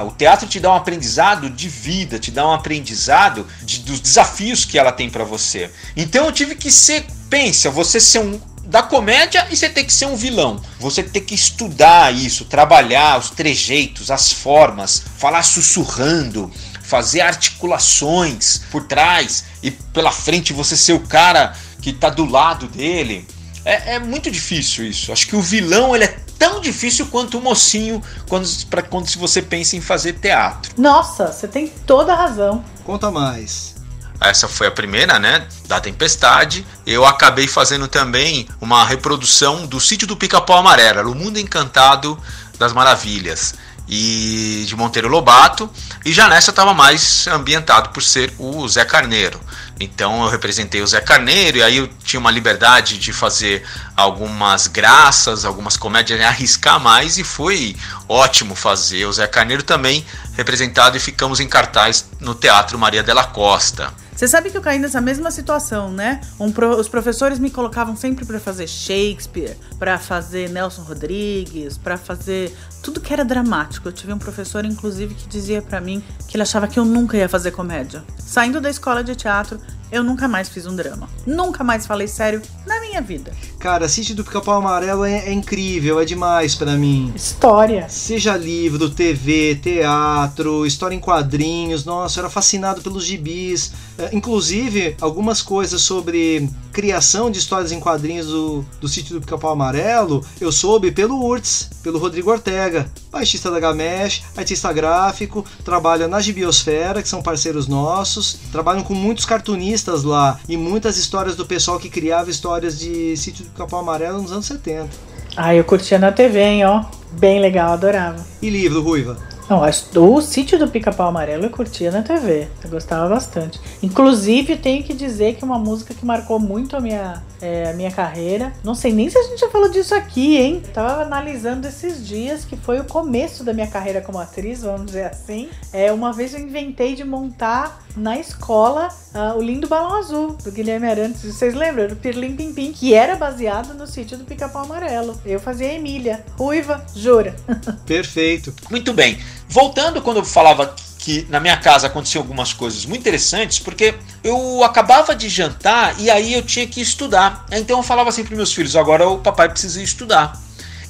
o 0.05 0.11
teatro 0.11 0.47
te 0.47 0.59
dá 0.59 0.71
um 0.71 0.75
aprendizado 0.75 1.49
de 1.49 1.69
vida, 1.69 2.19
te 2.19 2.31
dá 2.31 2.45
um 2.47 2.51
aprendizado 2.51 3.47
de, 3.63 3.79
dos 3.79 3.99
desafios 3.99 4.65
que 4.65 4.77
ela 4.77 4.91
tem 4.91 5.09
para 5.09 5.23
você. 5.23 5.71
Então 5.95 6.25
eu 6.25 6.31
tive 6.31 6.53
que 6.53 6.71
ser, 6.71 7.05
pensa, 7.29 7.71
você 7.71 7.99
ser 7.99 8.19
um 8.19 8.39
da 8.69 8.83
comédia 8.83 9.47
e 9.49 9.57
você 9.57 9.67
tem 9.67 9.83
que 9.83 9.91
ser 9.91 10.05
um 10.05 10.15
vilão. 10.15 10.61
Você 10.79 11.01
tem 11.01 11.23
que 11.23 11.33
estudar 11.33 12.13
isso, 12.13 12.45
trabalhar 12.45 13.17
os 13.17 13.31
trejeitos, 13.31 14.11
as 14.11 14.31
formas, 14.31 15.01
falar 15.17 15.41
sussurrando, 15.41 16.51
fazer 16.83 17.21
articulações 17.21 18.61
por 18.71 18.83
trás 18.83 19.43
e 19.63 19.71
pela 19.71 20.11
frente 20.11 20.53
você 20.53 20.77
ser 20.77 20.93
o 20.93 20.99
cara 20.99 21.55
que 21.81 21.91
tá 21.91 22.11
do 22.11 22.25
lado 22.25 22.67
dele. 22.67 23.27
É, 23.65 23.95
é 23.95 23.99
muito 23.99 24.29
difícil 24.29 24.85
isso. 24.85 25.11
Acho 25.11 25.27
que 25.27 25.35
o 25.35 25.41
vilão 25.41 25.95
ele 25.95 26.05
é 26.05 26.19
tão 26.37 26.61
difícil 26.61 27.07
quanto 27.07 27.39
o 27.39 27.41
mocinho 27.41 28.01
quando, 28.27 28.47
pra, 28.67 28.83
quando 28.83 29.07
se 29.07 29.17
você 29.17 29.41
pensa 29.41 29.75
em 29.77 29.81
fazer 29.81 30.13
teatro. 30.13 30.71
Nossa, 30.77 31.31
você 31.31 31.47
tem 31.47 31.67
toda 31.67 32.13
a 32.13 32.15
razão. 32.15 32.63
Conta 32.85 33.09
mais. 33.09 33.78
Essa 34.21 34.47
foi 34.47 34.67
a 34.67 34.71
primeira, 34.71 35.17
né? 35.17 35.47
Da 35.67 35.79
Tempestade. 35.79 36.65
Eu 36.85 37.05
acabei 37.05 37.47
fazendo 37.47 37.87
também 37.87 38.47
uma 38.59 38.83
reprodução 38.83 39.65
do 39.65 39.79
sítio 39.79 40.07
do 40.07 40.17
Pica-Pau 40.17 40.57
Amarelo, 40.57 41.11
o 41.11 41.15
Mundo 41.15 41.39
Encantado 41.39 42.19
das 42.57 42.73
Maravilhas 42.73 43.55
e 43.89 44.65
de 44.67 44.75
Monteiro 44.75 45.07
Lobato, 45.07 45.67
e 46.05 46.13
já 46.13 46.27
nessa 46.27 46.51
estava 46.51 46.75
mais 46.75 47.25
ambientado 47.27 47.89
por 47.89 48.03
ser 48.03 48.31
o 48.37 48.67
Zé 48.67 48.85
Carneiro. 48.85 49.39
Então 49.79 50.23
eu 50.23 50.29
representei 50.29 50.81
o 50.81 50.87
Zé 50.87 51.01
Carneiro 51.01 51.57
e 51.57 51.63
aí 51.63 51.77
eu 51.77 51.87
tinha 52.03 52.19
uma 52.19 52.29
liberdade 52.29 52.99
de 52.99 53.11
fazer 53.11 53.65
algumas 53.95 54.67
graças, 54.67 55.43
algumas 55.43 55.75
comédias, 55.75 56.21
arriscar 56.21 56.79
mais 56.79 57.17
e 57.17 57.23
foi 57.23 57.75
ótimo 58.07 58.53
fazer 58.53 59.05
o 59.05 59.13
Zé 59.13 59.25
Carneiro 59.25 59.63
também 59.63 60.05
representado 60.35 60.95
e 60.95 60.99
ficamos 60.99 61.39
em 61.39 61.47
cartaz 61.47 62.05
no 62.19 62.35
Teatro 62.35 62.77
Maria 62.77 63.01
della 63.01 63.23
Costa. 63.23 63.91
Você 64.19 64.27
sabe 64.27 64.49
que 64.49 64.57
eu 64.57 64.61
caí 64.61 64.77
nessa 64.77 64.99
mesma 64.99 65.31
situação, 65.31 65.93
né? 65.93 66.19
Um 66.37 66.51
pro, 66.51 66.77
os 66.77 66.89
professores 66.89 67.39
me 67.39 67.49
colocavam 67.49 67.95
sempre 67.95 68.25
para 68.25 68.37
fazer 68.37 68.67
Shakespeare, 68.67 69.55
para 69.79 69.97
fazer 69.97 70.49
Nelson 70.49 70.81
Rodrigues, 70.81 71.77
para 71.77 71.97
fazer 71.97 72.53
tudo 72.83 72.99
que 72.99 73.13
era 73.13 73.23
dramático. 73.23 73.87
Eu 73.87 73.93
tive 73.93 74.11
um 74.11 74.17
professor, 74.17 74.65
inclusive, 74.65 75.15
que 75.15 75.25
dizia 75.29 75.61
para 75.61 75.79
mim 75.79 76.03
que 76.27 76.35
ele 76.35 76.43
achava 76.43 76.67
que 76.67 76.77
eu 76.77 76.83
nunca 76.83 77.15
ia 77.15 77.29
fazer 77.29 77.51
comédia. 77.51 78.03
Saindo 78.17 78.59
da 78.59 78.69
escola 78.69 79.01
de 79.05 79.15
teatro, 79.15 79.57
eu 79.89 80.03
nunca 80.03 80.27
mais 80.27 80.49
fiz 80.49 80.65
um 80.65 80.75
drama. 80.75 81.09
Nunca 81.25 81.63
mais 81.63 81.87
falei 81.87 82.07
sério 82.07 82.41
na 82.65 82.79
minha 82.81 83.01
vida. 83.01 83.31
Cara, 83.57 83.87
Sítio 83.87 84.15
do 84.15 84.23
Pica-Pau 84.25 84.57
Amarelo 84.57 85.05
é, 85.05 85.29
é, 85.29 85.31
incrível, 85.31 85.99
é 85.99 86.03
demais 86.03 86.55
para 86.55 86.75
mim. 86.75 87.11
História. 87.15 87.87
Seja 87.87 88.35
livro, 88.35 88.89
TV, 88.89 89.55
teatro, 89.55 90.65
história 90.65 90.93
em 90.93 90.99
quadrinhos. 90.99 91.85
Nossa, 91.85 92.19
eu 92.19 92.23
era 92.23 92.29
fascinado 92.29 92.81
pelos 92.81 93.05
gibis. 93.05 93.71
É, 93.99 94.15
inclusive, 94.15 94.95
algumas 95.01 95.41
coisas 95.41 95.81
sobre 95.81 96.49
criação 96.71 97.29
de 97.29 97.37
histórias 97.37 97.73
em 97.73 97.79
quadrinhos 97.81 98.27
do, 98.27 98.65
do 98.79 98.87
Sítio 98.87 99.13
do 99.15 99.21
Pica-Pau 99.21 99.51
Amarelo, 99.51 100.25
eu 100.39 100.53
soube 100.53 100.89
pelo 100.89 101.21
Urtz, 101.21 101.69
pelo 101.83 101.99
Rodrigo 101.99 102.31
Ortega, 102.31 102.89
baixista 103.11 103.51
da 103.51 103.59
Gamesh, 103.59 104.23
artista 104.37 104.71
gráfico, 104.71 105.45
trabalha 105.65 106.07
na 106.07 106.21
Gibiosfera, 106.21 107.01
que 107.01 107.09
são 107.09 107.21
parceiros 107.21 107.67
nossos, 107.67 108.39
trabalham 108.53 108.83
com 108.83 108.93
muitos 108.93 109.25
cartunistas 109.25 110.03
lá 110.03 110.39
e 110.47 110.55
muitas 110.55 110.97
histórias 110.97 111.35
do 111.35 111.45
pessoal 111.45 111.77
que 111.77 111.89
criava 111.89 112.29
histórias 112.29 112.79
de 112.79 113.17
Sítio 113.17 113.43
do 113.43 113.51
Pica-Pau 113.51 113.81
Amarelo 113.81 114.21
nos 114.21 114.31
anos 114.31 114.45
70. 114.45 114.87
Ah, 115.35 115.53
eu 115.53 115.65
curtia 115.65 115.99
na 115.99 116.11
TV, 116.11 116.41
hein, 116.41 116.65
ó. 116.65 116.85
Bem 117.11 117.39
legal, 117.39 117.73
adorava. 117.73 118.25
E 118.41 118.49
livro, 118.49 118.81
Ruiva? 118.81 119.17
Não, 119.49 119.63
o 120.03 120.21
sítio 120.21 120.59
do 120.59 120.67
Pica-Pau 120.67 121.07
Amarelo 121.07 121.45
eu 121.45 121.49
curtia 121.49 121.89
na 121.89 122.03
TV. 122.03 122.47
Eu 122.63 122.69
gostava 122.69 123.09
bastante. 123.09 123.59
Inclusive, 123.81 124.55
tenho 124.55 124.83
que 124.83 124.93
dizer 124.93 125.37
que 125.37 125.43
uma 125.43 125.57
música 125.57 125.91
que 125.91 126.05
marcou 126.05 126.39
muito 126.39 126.77
a 126.77 126.79
minha, 126.79 127.23
é, 127.41 127.71
a 127.71 127.73
minha 127.73 127.89
carreira. 127.89 128.53
Não 128.63 128.75
sei 128.75 128.93
nem 128.93 129.09
se 129.09 129.17
a 129.17 129.23
gente 129.23 129.39
já 129.39 129.49
falou 129.49 129.67
disso 129.67 129.95
aqui, 129.95 130.37
hein? 130.37 130.61
Tava 130.71 131.01
analisando 131.01 131.67
esses 131.67 132.07
dias 132.07 132.45
que 132.45 132.55
foi 132.55 132.79
o 132.79 132.83
começo 132.83 133.43
da 133.43 133.51
minha 133.51 133.65
carreira 133.65 134.01
como 134.01 134.19
atriz, 134.19 134.61
vamos 134.61 134.85
dizer 134.85 135.05
assim. 135.05 135.49
É, 135.73 135.91
uma 135.91 136.13
vez 136.13 136.35
eu 136.35 136.39
inventei 136.39 136.93
de 136.93 137.03
montar 137.03 137.83
na 137.97 138.19
escola 138.19 138.89
uh, 139.15 139.35
o 139.35 139.41
Lindo 139.41 139.67
Balão 139.67 139.95
Azul, 139.95 140.37
do 140.43 140.51
Guilherme 140.51 140.87
Arantes. 140.87 141.23
Vocês 141.23 141.55
lembram? 141.55 141.87
Do 141.87 141.95
Pirlim 141.95 142.35
Pim 142.35 142.53
Pim, 142.53 142.71
que 142.71 142.93
era 142.93 143.15
baseado 143.15 143.73
no 143.73 143.87
sítio 143.87 144.15
do 144.15 144.25
Pica-Pau 144.25 144.63
Amarelo. 144.63 145.19
Eu 145.25 145.39
fazia 145.39 145.73
Emília, 145.73 146.23
ruiva, 146.37 146.85
jura. 146.95 147.35
Perfeito. 147.87 148.53
Muito 148.69 148.93
bem. 148.93 149.17
Voltando 149.49 150.01
quando 150.01 150.17
eu 150.17 150.25
falava 150.25 150.75
que 150.99 151.25
na 151.29 151.39
minha 151.39 151.57
casa 151.57 151.87
aconteciam 151.87 152.21
algumas 152.21 152.53
coisas 152.53 152.85
muito 152.85 153.01
interessantes, 153.01 153.57
porque 153.57 153.95
eu 154.23 154.63
acabava 154.63 155.15
de 155.15 155.27
jantar 155.27 155.99
e 155.99 156.09
aí 156.09 156.33
eu 156.33 156.43
tinha 156.43 156.67
que 156.67 156.79
estudar. 156.79 157.45
Então 157.51 157.79
eu 157.79 157.83
falava 157.83 158.09
assim 158.09 158.23
para 158.23 158.35
meus 158.35 158.53
filhos: 158.53 158.75
agora 158.75 159.07
o 159.07 159.17
papai 159.17 159.49
precisa 159.49 159.81
estudar. 159.81 160.39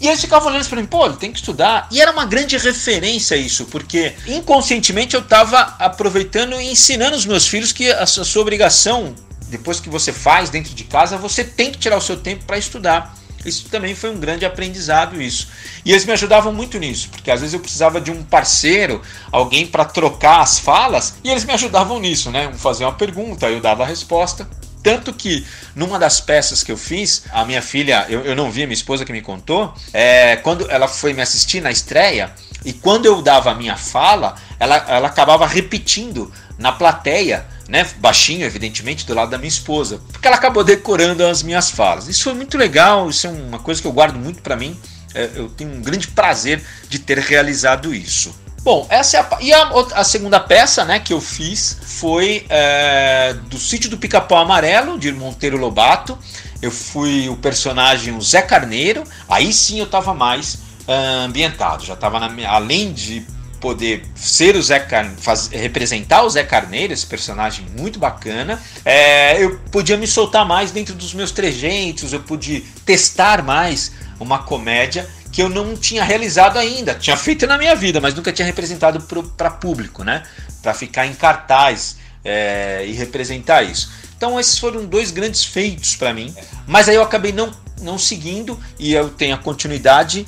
E 0.01 0.07
eles 0.07 0.21
ficavam 0.21 0.49
olhando 0.49 0.67
para 0.67 0.81
mim, 0.81 0.87
pô, 0.87 1.05
ele 1.05 1.17
tem 1.17 1.31
que 1.31 1.39
estudar. 1.39 1.87
E 1.91 2.01
era 2.01 2.11
uma 2.11 2.25
grande 2.25 2.57
referência 2.57 3.35
isso, 3.35 3.65
porque 3.65 4.15
inconscientemente 4.27 5.13
eu 5.13 5.21
estava 5.21 5.75
aproveitando 5.77 6.59
e 6.59 6.71
ensinando 6.71 7.15
os 7.15 7.25
meus 7.25 7.47
filhos 7.47 7.71
que 7.71 7.91
a 7.91 8.05
sua 8.05 8.41
obrigação, 8.41 9.13
depois 9.47 9.79
que 9.79 9.89
você 9.89 10.13
faz 10.13 10.49
dentro 10.49 10.73
de 10.73 10.85
casa, 10.85 11.17
você 11.17 11.43
tem 11.43 11.71
que 11.71 11.77
tirar 11.77 11.97
o 11.97 12.01
seu 12.01 12.17
tempo 12.17 12.45
para 12.45 12.57
estudar. 12.57 13.13
Isso 13.49 13.65
também 13.69 13.95
foi 13.95 14.11
um 14.11 14.19
grande 14.19 14.45
aprendizado 14.45 15.21
isso. 15.21 15.49
E 15.83 15.91
eles 15.91 16.05
me 16.05 16.13
ajudavam 16.13 16.53
muito 16.53 16.77
nisso, 16.77 17.09
porque 17.09 17.31
às 17.31 17.41
vezes 17.41 17.53
eu 17.53 17.59
precisava 17.59 17.99
de 17.99 18.11
um 18.11 18.23
parceiro, 18.23 19.01
alguém 19.31 19.65
para 19.65 19.83
trocar 19.83 20.41
as 20.41 20.59
falas, 20.59 21.15
e 21.23 21.29
eles 21.29 21.43
me 21.43 21.53
ajudavam 21.53 21.99
nisso, 21.99 22.31
né? 22.31 22.51
Fazer 22.53 22.85
uma 22.85 22.93
pergunta, 22.93 23.47
eu 23.49 23.59
dava 23.59 23.83
a 23.83 23.87
resposta. 23.87 24.47
Tanto 24.81 25.11
que 25.11 25.45
numa 25.75 25.99
das 25.99 26.21
peças 26.21 26.63
que 26.63 26.71
eu 26.71 26.77
fiz, 26.77 27.23
a 27.31 27.43
minha 27.43 27.61
filha, 27.61 28.05
eu, 28.07 28.21
eu 28.21 28.35
não 28.35 28.49
vi, 28.49 28.61
minha 28.61 28.73
esposa 28.73 29.03
que 29.03 29.11
me 29.11 29.21
contou, 29.21 29.73
é, 29.91 30.37
quando 30.37 30.69
ela 30.71 30.87
foi 30.87 31.13
me 31.13 31.21
assistir 31.21 31.61
na 31.61 31.69
estreia, 31.69 32.33
e 32.63 32.71
quando 32.71 33.05
eu 33.05 33.21
dava 33.21 33.51
a 33.51 33.55
minha 33.55 33.75
fala, 33.75 34.35
ela, 34.59 34.77
ela 34.87 35.07
acabava 35.07 35.45
repetindo 35.45 36.31
na 36.57 36.71
plateia, 36.71 37.45
né, 37.69 37.87
baixinho, 37.97 38.45
evidentemente, 38.45 39.05
do 39.05 39.13
lado 39.13 39.29
da 39.29 39.37
minha 39.37 39.47
esposa, 39.47 40.01
porque 40.11 40.27
ela 40.27 40.35
acabou 40.35 40.63
decorando 40.63 41.25
as 41.25 41.43
minhas 41.43 41.69
falas. 41.69 42.07
Isso 42.07 42.23
foi 42.23 42.33
muito 42.33 42.57
legal, 42.57 43.09
isso 43.09 43.27
é 43.27 43.29
uma 43.29 43.59
coisa 43.59 43.79
que 43.79 43.87
eu 43.87 43.91
guardo 43.91 44.17
muito 44.17 44.41
para 44.41 44.55
mim. 44.55 44.77
É, 45.13 45.29
eu 45.35 45.49
tenho 45.49 45.71
um 45.71 45.81
grande 45.81 46.07
prazer 46.07 46.63
de 46.89 46.97
ter 46.99 47.19
realizado 47.19 47.93
isso. 47.93 48.35
Bom, 48.61 48.85
essa 48.89 49.17
é 49.17 49.19
a, 49.21 49.37
e 49.39 49.53
a, 49.53 49.69
a, 49.95 50.03
segunda 50.03 50.39
peça 50.39 50.83
né, 50.83 50.99
que 50.99 51.13
eu 51.13 51.21
fiz 51.21 51.77
foi 51.81 52.45
é, 52.49 53.33
do 53.49 53.57
Sítio 53.57 53.89
do 53.89 53.97
Pica-Pau 53.97 54.39
Amarelo, 54.39 54.99
de 54.99 55.11
Monteiro 55.11 55.57
Lobato. 55.57 56.17
Eu 56.61 56.71
fui 56.71 57.29
o 57.29 57.37
personagem 57.37 58.15
o 58.15 58.21
Zé 58.21 58.41
Carneiro, 58.41 59.03
aí 59.29 59.53
sim 59.53 59.79
eu 59.79 59.85
estava 59.85 60.13
mais 60.13 60.55
uh, 60.55 61.25
ambientado, 61.25 61.85
já 61.85 61.93
estava 61.93 62.19
além 62.47 62.91
de 62.91 63.25
poder 63.59 64.03
ser 64.15 64.55
o 64.55 64.61
Zé 64.61 64.79
Car... 64.79 65.11
Faz... 65.17 65.47
representar 65.47 66.23
o 66.23 66.29
Zé 66.29 66.43
Carneiro, 66.43 66.93
esse 66.93 67.05
personagem 67.05 67.65
muito 67.77 67.99
bacana. 67.99 68.61
É, 68.83 69.43
eu 69.43 69.59
podia 69.71 69.97
me 69.97 70.07
soltar 70.07 70.45
mais 70.45 70.71
dentro 70.71 70.95
dos 70.95 71.13
meus 71.13 71.31
trejeitos, 71.31 72.13
eu 72.13 72.21
podia 72.21 72.61
testar 72.85 73.43
mais 73.43 73.91
uma 74.19 74.39
comédia 74.39 75.07
que 75.31 75.41
eu 75.41 75.49
não 75.49 75.75
tinha 75.75 76.03
realizado 76.03 76.57
ainda. 76.57 76.95
Tinha 76.95 77.15
feito 77.15 77.45
na 77.45 77.57
minha 77.57 77.75
vida, 77.75 78.01
mas 78.01 78.13
nunca 78.15 78.31
tinha 78.33 78.45
representado 78.45 79.01
para 79.37 79.49
público, 79.49 80.03
né? 80.03 80.23
Para 80.61 80.73
ficar 80.73 81.05
em 81.05 81.13
cartaz 81.13 81.97
é, 82.23 82.83
e 82.87 82.93
representar 82.93 83.63
isso. 83.63 83.91
Então 84.19 84.37
esses 84.37 84.57
foram 84.57 84.85
dois 84.85 85.11
grandes 85.11 85.45
feitos 85.45 85.95
para 85.95 86.13
mim. 86.13 86.35
Mas 86.67 86.89
aí 86.89 86.95
eu 86.95 87.01
acabei 87.01 87.31
não 87.31 87.49
não 87.81 87.97
seguindo 87.97 88.59
e 88.77 88.93
eu 88.93 89.09
tenho 89.09 89.33
a 89.33 89.37
continuidade 89.37 90.27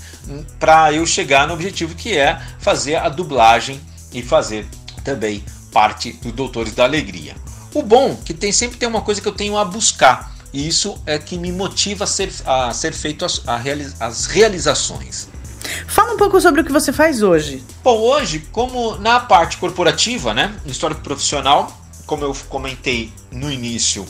para 0.57 0.93
eu 0.93 1.05
chegar 1.05 1.45
no 1.45 1.53
objetivo 1.53 1.93
que 1.93 2.17
é 2.17 2.41
fazer 2.59 2.95
a 2.95 3.09
dublagem 3.09 3.77
e 4.13 4.23
fazer 4.23 4.65
também 5.03 5.43
parte 5.69 6.13
do 6.13 6.31
Doutores 6.31 6.73
da 6.73 6.85
Alegria. 6.85 7.35
O 7.73 7.83
bom 7.83 8.11
é 8.11 8.23
que 8.23 8.33
tem 8.33 8.53
sempre 8.53 8.77
tem 8.77 8.87
uma 8.87 9.01
coisa 9.01 9.19
que 9.19 9.27
eu 9.27 9.33
tenho 9.33 9.57
a 9.57 9.65
buscar. 9.65 10.31
E 10.53 10.65
isso 10.65 10.97
é 11.05 11.19
que 11.19 11.37
me 11.37 11.51
motiva 11.51 12.05
a 12.05 12.07
ser, 12.07 12.31
a 12.45 12.71
ser 12.73 12.93
feito 12.93 13.25
as, 13.25 13.45
a 13.45 13.57
realiza, 13.57 13.97
as 13.99 14.27
realizações. 14.27 15.27
Fala 15.87 16.13
um 16.13 16.17
pouco 16.17 16.39
sobre 16.39 16.61
o 16.61 16.63
que 16.63 16.71
você 16.71 16.93
faz 16.93 17.21
hoje. 17.21 17.61
Bom, 17.83 17.97
hoje, 17.97 18.39
como 18.53 18.95
na 18.97 19.19
parte 19.19 19.57
corporativa, 19.57 20.33
né, 20.33 20.55
no 20.63 20.71
histórico 20.71 21.01
profissional, 21.01 21.80
como 22.11 22.25
eu 22.25 22.35
comentei 22.49 23.09
no 23.31 23.49
início, 23.49 24.05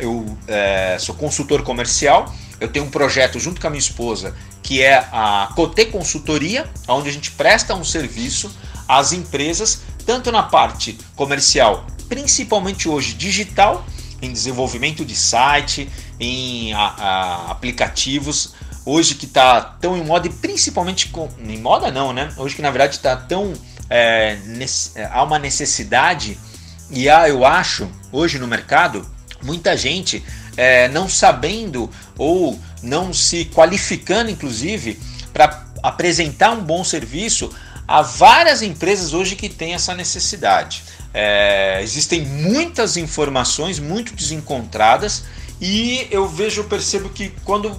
eu 0.00 0.36
é, 0.48 0.96
sou 0.98 1.14
consultor 1.14 1.62
comercial. 1.62 2.34
Eu 2.58 2.66
tenho 2.66 2.86
um 2.86 2.90
projeto 2.90 3.38
junto 3.38 3.60
com 3.60 3.68
a 3.68 3.70
minha 3.70 3.78
esposa 3.78 4.34
que 4.64 4.82
é 4.82 4.96
a 5.12 5.52
Cote 5.54 5.86
Consultoria, 5.86 6.68
onde 6.88 7.08
a 7.08 7.12
gente 7.12 7.30
presta 7.30 7.72
um 7.72 7.84
serviço 7.84 8.50
às 8.88 9.12
empresas, 9.12 9.82
tanto 10.04 10.32
na 10.32 10.42
parte 10.42 10.98
comercial, 11.14 11.86
principalmente 12.08 12.88
hoje 12.88 13.14
digital, 13.14 13.86
em 14.20 14.32
desenvolvimento 14.32 15.04
de 15.04 15.14
site, 15.14 15.88
em 16.18 16.72
a, 16.72 16.80
a, 16.80 17.50
aplicativos, 17.52 18.54
hoje 18.84 19.14
que 19.14 19.26
está 19.26 19.60
tão 19.60 19.96
em 19.96 20.04
moda 20.04 20.26
e 20.26 20.30
principalmente 20.30 21.10
com, 21.10 21.28
em 21.38 21.58
moda 21.58 21.92
não, 21.92 22.12
né? 22.12 22.34
Hoje 22.38 22.56
que 22.56 22.62
na 22.62 22.72
verdade 22.72 22.96
está 22.96 23.14
tão 23.14 23.52
é, 23.88 24.34
nesse, 24.46 24.98
é, 24.98 25.04
há 25.04 25.22
uma 25.22 25.38
necessidade 25.38 26.36
e 26.90 27.08
há, 27.08 27.28
eu 27.28 27.44
acho, 27.44 27.90
hoje 28.12 28.38
no 28.38 28.46
mercado, 28.46 29.06
muita 29.42 29.76
gente 29.76 30.24
é, 30.56 30.88
não 30.88 31.08
sabendo 31.08 31.90
ou 32.16 32.58
não 32.82 33.12
se 33.12 33.46
qualificando, 33.46 34.30
inclusive, 34.30 34.98
para 35.32 35.64
apresentar 35.82 36.50
um 36.50 36.62
bom 36.62 36.82
serviço 36.84 37.50
Há 37.88 38.02
várias 38.02 38.62
empresas 38.62 39.14
hoje 39.14 39.36
que 39.36 39.48
têm 39.48 39.74
essa 39.74 39.94
necessidade. 39.94 40.82
É, 41.14 41.78
existem 41.82 42.26
muitas 42.26 42.96
informações 42.96 43.78
muito 43.78 44.12
desencontradas 44.12 45.24
e 45.60 46.06
eu 46.10 46.28
vejo, 46.28 46.64
percebo 46.64 47.08
que 47.08 47.32
quando 47.44 47.74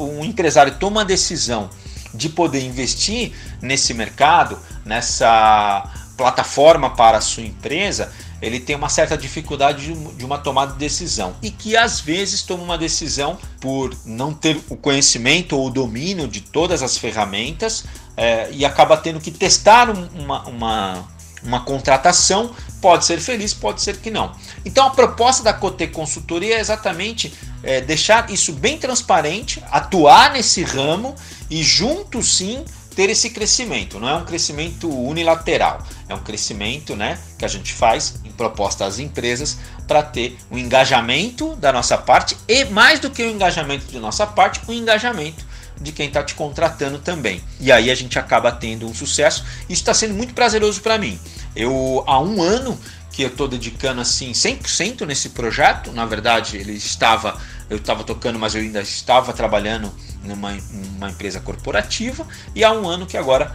um 0.00 0.24
empresário 0.24 0.74
toma 0.76 1.02
a 1.02 1.04
decisão 1.04 1.68
de 2.14 2.30
poder 2.30 2.64
investir 2.64 3.32
nesse 3.60 3.92
mercado, 3.92 4.58
nessa 4.84 5.92
plataforma 6.16 6.90
para 6.90 7.18
a 7.18 7.20
sua 7.20 7.44
empresa, 7.44 8.10
ele 8.40 8.60
tem 8.60 8.76
uma 8.76 8.88
certa 8.88 9.16
dificuldade 9.16 9.94
de 9.94 10.24
uma 10.24 10.38
tomada 10.38 10.72
de 10.72 10.78
decisão 10.78 11.34
e 11.42 11.50
que 11.50 11.76
às 11.76 12.00
vezes 12.00 12.42
toma 12.42 12.62
uma 12.62 12.78
decisão 12.78 13.38
por 13.60 13.94
não 14.04 14.32
ter 14.32 14.58
o 14.68 14.76
conhecimento 14.76 15.56
ou 15.56 15.66
o 15.66 15.70
domínio 15.70 16.26
de 16.26 16.40
todas 16.40 16.82
as 16.82 16.96
ferramentas 16.96 17.84
é, 18.16 18.48
e 18.52 18.64
acaba 18.64 18.96
tendo 18.96 19.20
que 19.20 19.30
testar 19.30 19.90
uma, 19.90 20.46
uma, 20.46 21.08
uma 21.42 21.60
contratação. 21.60 22.54
Pode 22.80 23.04
ser 23.04 23.20
feliz, 23.20 23.52
pode 23.52 23.82
ser 23.82 23.98
que 23.98 24.10
não. 24.10 24.32
Então 24.64 24.86
a 24.86 24.90
proposta 24.90 25.42
da 25.42 25.52
Cote 25.52 25.86
Consultoria 25.86 26.56
é 26.56 26.60
exatamente 26.60 27.32
é, 27.62 27.80
deixar 27.80 28.30
isso 28.30 28.52
bem 28.52 28.78
transparente, 28.78 29.62
atuar 29.70 30.32
nesse 30.32 30.62
ramo 30.62 31.14
e 31.50 31.62
junto 31.62 32.22
sim 32.22 32.64
ter 32.94 33.08
esse 33.08 33.30
crescimento. 33.30 33.98
Não 33.98 34.08
é 34.08 34.14
um 34.14 34.24
crescimento 34.24 34.88
unilateral, 34.88 35.82
é 36.08 36.14
um 36.14 36.20
crescimento 36.20 36.96
né, 36.96 37.18
que 37.38 37.44
a 37.44 37.48
gente 37.48 37.72
faz 37.72 38.19
proposta 38.40 38.86
às 38.86 38.98
empresas 38.98 39.58
para 39.86 40.02
ter 40.02 40.38
um 40.50 40.56
engajamento 40.56 41.54
da 41.56 41.70
nossa 41.70 41.98
parte 41.98 42.34
e, 42.48 42.64
mais 42.64 42.98
do 42.98 43.10
que 43.10 43.22
o 43.22 43.28
engajamento 43.28 43.84
de 43.84 43.98
nossa 43.98 44.26
parte, 44.26 44.62
o 44.66 44.70
um 44.70 44.74
engajamento 44.74 45.44
de 45.78 45.92
quem 45.92 46.08
está 46.08 46.22
te 46.22 46.34
contratando 46.34 46.98
também. 46.98 47.42
E 47.60 47.70
aí 47.70 47.90
a 47.90 47.94
gente 47.94 48.18
acaba 48.18 48.50
tendo 48.50 48.86
um 48.86 48.94
sucesso. 48.94 49.44
Isso 49.68 49.82
está 49.82 49.92
sendo 49.92 50.14
muito 50.14 50.32
prazeroso 50.32 50.80
para 50.80 50.96
mim. 50.96 51.20
Eu, 51.54 52.02
há 52.06 52.18
um 52.18 52.40
ano 52.40 52.80
que 53.12 53.22
eu 53.22 53.28
estou 53.28 53.46
dedicando 53.46 54.00
assim 54.00 54.32
100% 54.32 55.04
nesse 55.06 55.30
projeto, 55.30 55.92
na 55.92 56.06
verdade 56.06 56.56
ele 56.56 56.72
estava, 56.72 57.38
eu 57.68 57.76
estava 57.76 58.04
tocando, 58.04 58.38
mas 58.38 58.54
eu 58.54 58.62
ainda 58.62 58.80
estava 58.80 59.34
trabalhando 59.34 59.92
numa, 60.24 60.52
numa 60.52 61.10
empresa 61.10 61.40
corporativa 61.40 62.26
e 62.54 62.64
há 62.64 62.72
um 62.72 62.88
ano 62.88 63.04
que 63.06 63.18
agora 63.18 63.54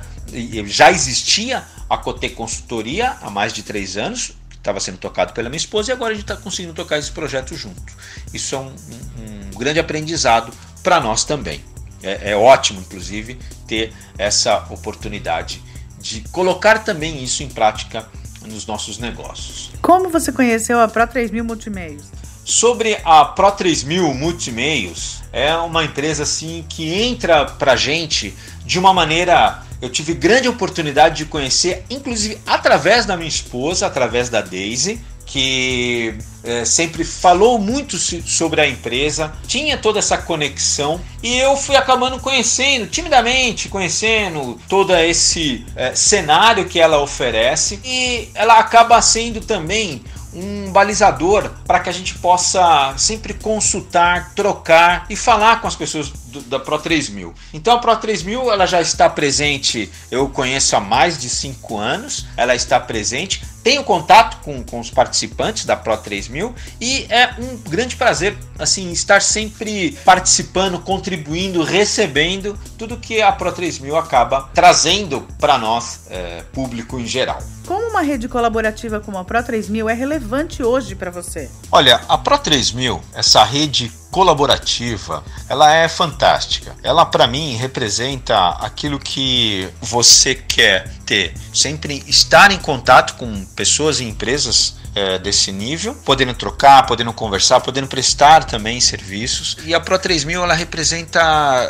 já 0.66 0.92
existia 0.92 1.64
a 1.90 1.98
Cote 1.98 2.30
Consultoria 2.30 3.18
há 3.22 3.30
mais 3.30 3.54
de 3.54 3.64
três 3.64 3.98
anos, 3.98 4.34
estava 4.66 4.80
sendo 4.80 4.98
tocado 4.98 5.32
pela 5.32 5.48
minha 5.48 5.58
esposa 5.58 5.92
e 5.92 5.94
agora 5.94 6.12
a 6.12 6.16
gente 6.16 6.24
está 6.24 6.36
conseguindo 6.36 6.74
tocar 6.74 6.98
esse 6.98 7.12
projeto 7.12 7.56
junto. 7.56 7.94
Isso 8.34 8.56
é 8.56 8.58
um, 8.58 8.64
um, 8.64 9.54
um 9.54 9.58
grande 9.58 9.80
aprendizado 9.80 10.52
para 10.84 11.00
nós 11.00 11.24
também. 11.24 11.64
É, 12.02 12.32
é 12.32 12.36
ótimo, 12.36 12.82
inclusive, 12.82 13.38
ter 13.68 13.94
essa 14.18 14.66
oportunidade 14.72 15.62
de 16.00 16.22
colocar 16.30 16.84
também 16.84 17.24
isso 17.24 17.44
em 17.44 17.50
prática 17.50 18.08
nos 18.46 18.66
nossos 18.66 18.98
negócios. 18.98 19.72
Como 19.82 20.10
você 20.10 20.32
conheceu 20.32 20.80
a 20.80 20.88
Pro 20.88 21.06
3000 21.08 21.44
Multimeios? 21.44 22.06
Sobre 22.44 23.00
a 23.04 23.26
Pro 23.26 23.52
3000 23.52 24.14
Multimeios, 24.14 25.24
é 25.32 25.56
uma 25.58 25.84
empresa 25.84 26.24
assim 26.24 26.66
que 26.68 26.94
entra 26.94 27.46
pra 27.46 27.76
gente 27.76 28.36
de 28.64 28.78
uma 28.78 28.94
maneira 28.94 29.64
eu 29.86 29.90
tive 29.90 30.16
grande 30.16 30.48
oportunidade 30.48 31.18
de 31.18 31.26
conhecer, 31.26 31.86
inclusive 31.90 32.40
através 32.46 33.06
da 33.06 33.16
minha 33.16 33.30
esposa, 33.30 33.86
através 33.86 34.30
da 34.30 34.42
Daisy, 34.42 35.00
que 35.26 36.16
é, 36.44 36.66
sempre 36.66 37.04
falou 37.04 37.60
muito 37.60 37.98
sobre 37.98 38.62
a 38.62 38.68
empresa, 38.68 39.34
tinha 39.48 39.78
toda 39.78 40.00
essa 40.00 40.18
conexão 40.18 41.00
e 41.22 41.38
eu 41.38 41.56
fui 41.58 41.76
acabando 41.76 42.20
conhecendo, 42.20 42.88
timidamente 42.88 43.70
conhecendo 43.70 44.60
todo 44.70 44.96
esse 44.96 45.66
é, 45.76 45.94
cenário 45.94 46.66
que 46.66 46.80
ela 46.80 47.00
oferece 47.00 47.80
e 47.84 48.30
ela 48.34 48.60
acaba 48.60 49.02
sendo 49.02 49.42
também 49.42 50.04
um 50.36 50.72
balizador 50.72 51.50
para 51.66 51.80
que 51.80 51.90
a 51.90 51.94
gente 51.94 52.16
possa 52.16 52.94
sempre 52.98 53.34
consultar, 53.34 54.34
trocar 54.36 55.06
e 55.10 55.16
falar 55.16 55.62
com 55.62 55.68
as 55.68 55.76
pessoas 55.76 56.10
do, 56.10 56.42
da 56.42 56.60
Pro 56.60 56.78
3000. 56.78 57.34
Então 57.54 57.76
a 57.76 57.80
Pro 57.80 57.96
3000 57.96 58.52
ela 58.52 58.66
já 58.66 58.82
está 58.82 59.10
presente, 59.10 59.90
eu 60.12 60.28
conheço 60.30 60.76
há 60.76 60.80
mais 60.80 61.18
de 61.18 61.30
5 61.30 61.78
anos, 61.78 62.28
ela 62.36 62.54
está 62.54 62.80
presente, 62.80 63.44
tenho 63.64 63.84
contato 63.84 64.44
com, 64.44 64.64
com 64.64 64.80
os 64.80 64.92
participantes 64.92 65.66
da 65.66 65.76
Pro 65.76 65.98
3000 65.98 66.54
e 66.80 67.08
é 67.10 67.34
um 67.40 67.58
grande 67.58 67.96
prazer 67.96 68.38
assim 68.60 68.92
estar 68.92 69.22
sempre 69.22 69.98
participando, 70.04 70.80
contribuindo, 70.80 71.64
recebendo 71.64 72.60
tudo 72.78 72.98
que 72.98 73.22
a 73.22 73.32
Pro 73.32 73.52
3000 73.52 73.96
acaba 73.96 74.50
trazendo 74.54 75.22
para 75.40 75.58
nós, 75.58 76.02
é, 76.10 76.44
público 76.54 77.00
em 77.00 77.08
geral. 77.08 77.42
Como 77.66 77.88
uma 77.88 78.02
rede 78.02 78.28
colaborativa 78.28 79.00
como 79.00 79.18
a 79.18 79.26
Pro 79.26 79.42
3000 79.42 79.90
é 79.90 79.94
relevante 79.94 80.62
hoje 80.62 80.94
para 80.94 81.10
você? 81.10 81.50
Olha, 81.72 82.00
a 82.08 82.16
Pro 82.16 82.38
3000, 82.38 83.02
essa 83.14 83.44
rede 83.44 83.92
colaborativa, 84.12 85.24
ela 85.50 85.74
é 85.74 85.90
fantástica. 85.90 86.76
Ela 86.84 87.06
para 87.06 87.26
mim 87.26 87.56
representa 87.56 88.50
aquilo 88.50 89.00
que 89.00 89.68
você 89.82 90.36
quer 90.36 90.90
ter, 91.06 91.34
sempre 91.52 92.04
estar 92.06 92.52
em 92.52 92.60
contato 92.60 93.16
com 93.16 93.44
pessoas 93.56 94.00
e 94.00 94.04
empresas 94.06 94.76
é, 94.96 95.20
desse 95.20 95.52
nível, 95.52 95.94
podendo 96.06 96.34
trocar, 96.34 96.86
podendo 96.86 97.12
conversar, 97.12 97.60
podendo 97.60 97.86
prestar 97.86 98.46
também 98.46 98.80
serviços. 98.80 99.58
E 99.66 99.74
a 99.74 99.80
Pro 99.80 100.00
3000 100.00 100.42
ela 100.42 100.54
representa 100.54 101.20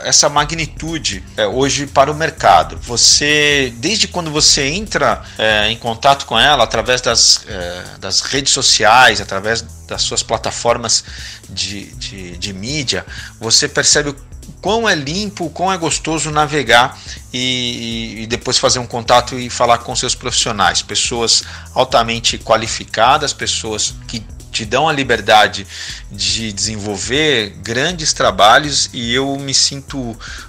essa 0.03 0.29
magnitude 0.29 1.23
é, 1.35 1.47
hoje 1.47 1.87
para 1.87 2.11
o 2.11 2.15
mercado. 2.15 2.77
Você, 2.83 3.73
desde 3.77 4.07
quando 4.07 4.29
você 4.29 4.67
entra 4.67 5.23
é, 5.39 5.69
em 5.71 5.77
contato 5.77 6.27
com 6.27 6.37
ela 6.39 6.63
através 6.63 7.01
das, 7.01 7.43
é, 7.47 7.83
das 7.99 8.21
redes 8.21 8.53
sociais, 8.53 9.19
através 9.19 9.65
das 9.87 10.03
suas 10.03 10.21
plataformas 10.21 11.03
de, 11.49 11.85
de, 11.95 12.37
de 12.37 12.53
mídia, 12.53 13.05
você 13.39 13.67
percebe 13.67 14.09
o 14.09 14.15
quão 14.61 14.87
é 14.87 14.95
limpo, 14.95 15.49
quão 15.49 15.71
é 15.71 15.77
gostoso 15.77 16.31
navegar 16.31 16.99
e, 17.33 18.23
e, 18.23 18.27
depois 18.27 18.57
fazer 18.57 18.79
um 18.79 18.87
contato 18.87 19.37
e 19.37 19.49
falar 19.49 19.79
com 19.79 19.95
seus 19.95 20.15
profissionais, 20.15 20.81
pessoas 20.81 21.43
altamente 21.73 22.37
qualificadas, 22.37 23.33
pessoas 23.33 23.93
que 24.07 24.23
te 24.51 24.63
dão 24.63 24.87
a 24.87 24.93
liberdade 24.93 25.67
de 26.09 26.53
desenvolver 26.53 27.49
grandes 27.61 28.13
trabalhos 28.13 28.89
e 28.93 29.13
eu 29.13 29.37
me 29.37 29.53
sinto 29.53 29.97